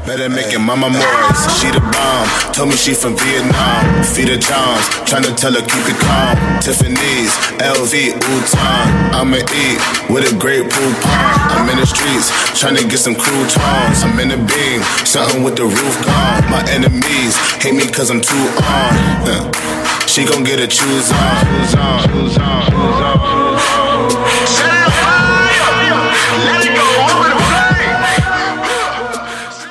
Better 0.06 0.30
making 0.30 0.62
mama 0.62 0.90
Morris, 0.90 1.62
she 1.62 1.70
the 1.70 1.80
bomb. 1.80 2.28
Told 2.54 2.70
me 2.70 2.76
she 2.76 2.94
from 2.94 3.16
Vietnam. 3.16 4.04
Feed 4.04 4.30
her 4.30 4.42
Johns, 4.42 4.86
tryna 5.06 5.38
tell 5.38 5.54
her 5.54 5.62
keep 5.62 5.86
it 5.86 6.00
calm. 6.02 6.36
Tiffany's, 6.60 7.32
LV, 7.62 7.94
Uton. 8.18 8.88
I'ma 9.14 9.38
eat 9.38 9.78
with 10.10 10.26
a 10.26 10.34
great 10.42 10.66
pool 10.66 10.94
pond. 11.06 11.38
I'm 11.54 11.70
in 11.70 11.78
the 11.78 11.86
streets, 11.86 12.34
tryna 12.58 12.90
get 12.90 12.98
some 13.00 13.16
croutons. 13.16 14.02
I'm 14.02 14.18
in 14.20 14.30
the 14.30 14.42
beam, 14.42 14.82
something 15.06 15.44
with 15.44 15.56
the 15.56 15.66
roof 15.70 15.96
gone. 16.04 16.50
My 16.50 16.66
enemies 16.74 17.38
hate 17.62 17.76
me 17.76 17.86
cause 17.88 18.10
I'm 18.10 18.22
too 18.22 18.46
on. 18.66 19.81
Huh. 20.12 20.16
She 20.16 20.26
gon' 20.26 20.44
get 20.44 20.60
a 20.60 20.68
choose 20.68 21.12
on. 21.12 21.18
Choose 21.46 21.76
on, 21.76 22.00
choose 22.10 22.38
on, 22.38 22.62
choose 22.72 23.02
on, 23.08 23.20
choose 23.30 23.68
on. 23.80 24.10
Set 24.46 24.74
it 24.74 24.92
fire! 25.00 26.00
Let 26.46 26.66
it 26.66 26.74
go 26.76 26.86
over 27.04 27.30
the 27.30 27.42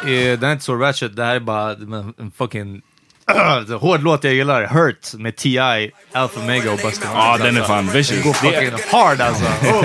Eh, 0.02 0.38
Den 0.38 0.44
är 0.48 0.52
inte 0.52 0.64
så 0.64 0.74
ratchet, 0.76 1.16
det 1.16 1.24
här 1.24 1.36
är 1.36 1.40
bara 1.40 1.72
en 1.72 2.14
en 2.18 2.30
fucking 2.30 2.82
hård 3.80 4.02
låt 4.02 4.24
jag 4.24 4.34
gillar, 4.34 4.66
Hurt 4.66 5.14
med 5.14 5.36
T.I, 5.36 5.90
Alpha 6.12 6.40
Mega 6.40 6.72
och 6.72 6.78
Busta 6.78 7.08
Ja, 7.14 7.32
ah, 7.34 7.38
den 7.38 7.56
är 7.56 7.62
fan 7.62 7.90
vicious. 7.90 8.24
Går 8.24 8.32
fucking 8.32 8.70
det... 8.70 8.96
hard 8.96 9.20
alltså. 9.20 9.44
Oh, 9.70 9.84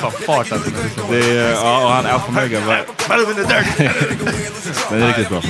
fan 0.00 0.12
fart 0.12 0.52
alltså. 0.52 0.70
Det 1.10 1.38
är, 1.38 1.52
ja, 1.52 1.84
och 1.84 1.90
han 1.90 2.06
Alpha 2.06 2.32
Mega. 2.32 2.60
Bara... 2.66 2.84
den 4.90 5.02
är 5.02 5.06
riktigt 5.06 5.28
bra. 5.28 5.42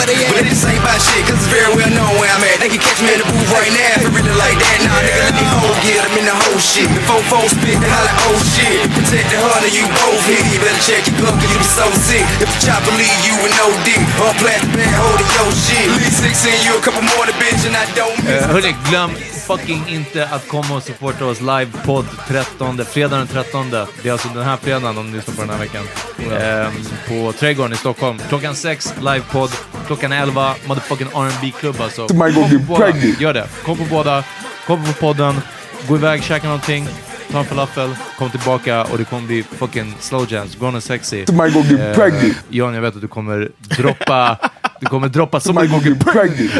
But 0.00 0.06
they 0.06 0.16
ain't 0.16 1.00
shit, 1.00 1.26
cause 1.26 1.40
it's 1.40 1.50
very 1.50 1.72
well 1.74 1.90
known 1.90 2.14
I'm. 2.30 2.40
They 2.60 2.68
can 2.68 2.80
catch 2.80 3.00
me 3.02 3.12
in 3.12 3.20
the 3.20 3.28
booth 3.28 3.50
right 3.52 3.72
now 3.72 4.00
if 4.00 4.14
it 4.16 4.24
that, 4.60 4.76
nah, 4.84 5.00
nigga, 5.00 5.20
let 5.24 5.34
me 5.34 5.44
hold 5.48 5.76
get 5.80 6.04
I'm 6.04 6.14
in 6.20 6.26
the 6.28 6.36
whole 6.36 6.60
shit. 6.60 6.88
The 6.92 7.02
spit, 7.48 7.78
oh 7.80 8.38
shit. 8.52 8.84
Protect 8.92 9.26
the 9.32 9.38
hunter, 9.40 9.72
you 9.72 9.84
both 9.96 10.22
hit. 10.28 10.44
You 10.52 10.60
better 10.60 10.82
check 10.84 11.02
your 11.08 11.16
gun, 11.24 11.34
cause 11.40 11.50
you 11.50 11.58
be 11.58 11.68
so 11.68 11.86
sick. 12.04 12.24
If 12.44 12.48
the 12.48 12.58
chopper 12.60 12.92
leave 12.94 13.20
you 13.24 13.34
with 13.40 13.54
no 13.56 13.72
dick, 13.82 14.00
or 14.20 14.32
plastic 14.36 14.70
bag 14.76 14.92
holding 14.94 15.30
your 15.34 15.50
shit. 15.56 15.86
Leave 15.96 16.12
six 16.12 16.44
in 16.44 16.56
you, 16.68 16.76
a 16.76 16.82
couple 16.84 17.02
more 17.16 17.24
to 17.24 17.34
bitch, 17.40 17.64
and 17.64 17.74
I 17.76 17.88
don't 17.96 18.16
miss. 18.24 18.44
Uh, 18.44 19.39
fucking 19.56 19.84
inte 19.88 20.28
att 20.28 20.48
komma 20.48 20.76
och 20.76 20.82
supporta 20.82 21.26
oss 21.26 21.40
livepodd 21.40 22.06
13, 22.28 22.84
fredag 22.84 23.16
den 23.16 23.26
13. 23.26 23.70
Det 23.70 24.08
är 24.08 24.12
alltså 24.12 24.28
den 24.28 24.42
här 24.42 24.56
fredagen 24.56 24.98
om 24.98 25.10
ni 25.10 25.16
lyssnar 25.16 25.34
på 25.34 25.40
den 25.40 25.50
här 25.50 25.58
veckan. 25.58 25.84
Ehm, 26.32 26.72
på 27.08 27.32
Trädgården 27.32 27.72
i 27.72 27.76
Stockholm. 27.76 28.18
Klockan 28.28 28.54
6, 28.54 28.94
livepodd. 29.00 29.50
Klockan 29.86 30.12
11, 30.12 30.54
motherfucking 30.66 31.06
R&B 31.06 31.52
klubb 31.60 31.80
alltså. 31.80 32.08
Kom 32.08 32.18
på 32.18 32.58
båda. 32.68 32.84
pregnant. 32.84 33.20
Gör 33.20 33.34
det. 33.34 33.48
Kom 33.64 33.78
på 33.78 33.84
båda. 33.84 34.24
Kom 34.66 34.84
på 34.84 34.92
podden. 34.92 35.40
Gå 35.88 35.96
iväg, 35.96 36.22
käka 36.22 36.46
någonting. 36.46 36.88
Ta 37.32 37.38
en 37.38 37.44
falafel, 37.44 37.90
kom 38.18 38.30
tillbaka 38.30 38.84
och 38.84 38.98
det 38.98 39.04
kommer 39.04 39.26
bli 39.26 39.42
fucking 39.42 39.94
slow 40.00 40.32
jams, 40.32 40.56
grown 40.56 40.74
and 40.74 40.82
sexy. 40.82 41.26
Somebody 41.26 41.50
gonna 41.50 41.68
get 41.68 41.96
pregnant. 41.96 42.44
Jan, 42.48 42.74
jag 42.74 42.82
vet 42.82 42.94
att 42.94 43.00
du 43.00 43.08
kommer 43.08 43.50
droppa... 43.58 44.38
Du 44.80 44.86
kommer 44.86 45.08
droppa... 45.08 45.40
Get 45.84 46.04
pregnant. 46.04 46.56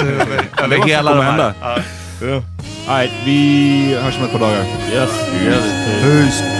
Över 0.58 0.86
hela 0.86 1.14
de 1.14 1.24
här. 1.24 1.84
Ja. 2.20 2.26
Yeah. 2.26 2.42
All 2.88 3.00
right, 3.00 3.12
vi 3.24 3.94
hörs 4.02 4.16
om 4.18 4.24
ett 4.24 4.32
par 4.32 4.38
dagar. 4.40 4.64
Yes. 4.92 5.10
Yes. 5.44 5.64
Peace. 6.02 6.59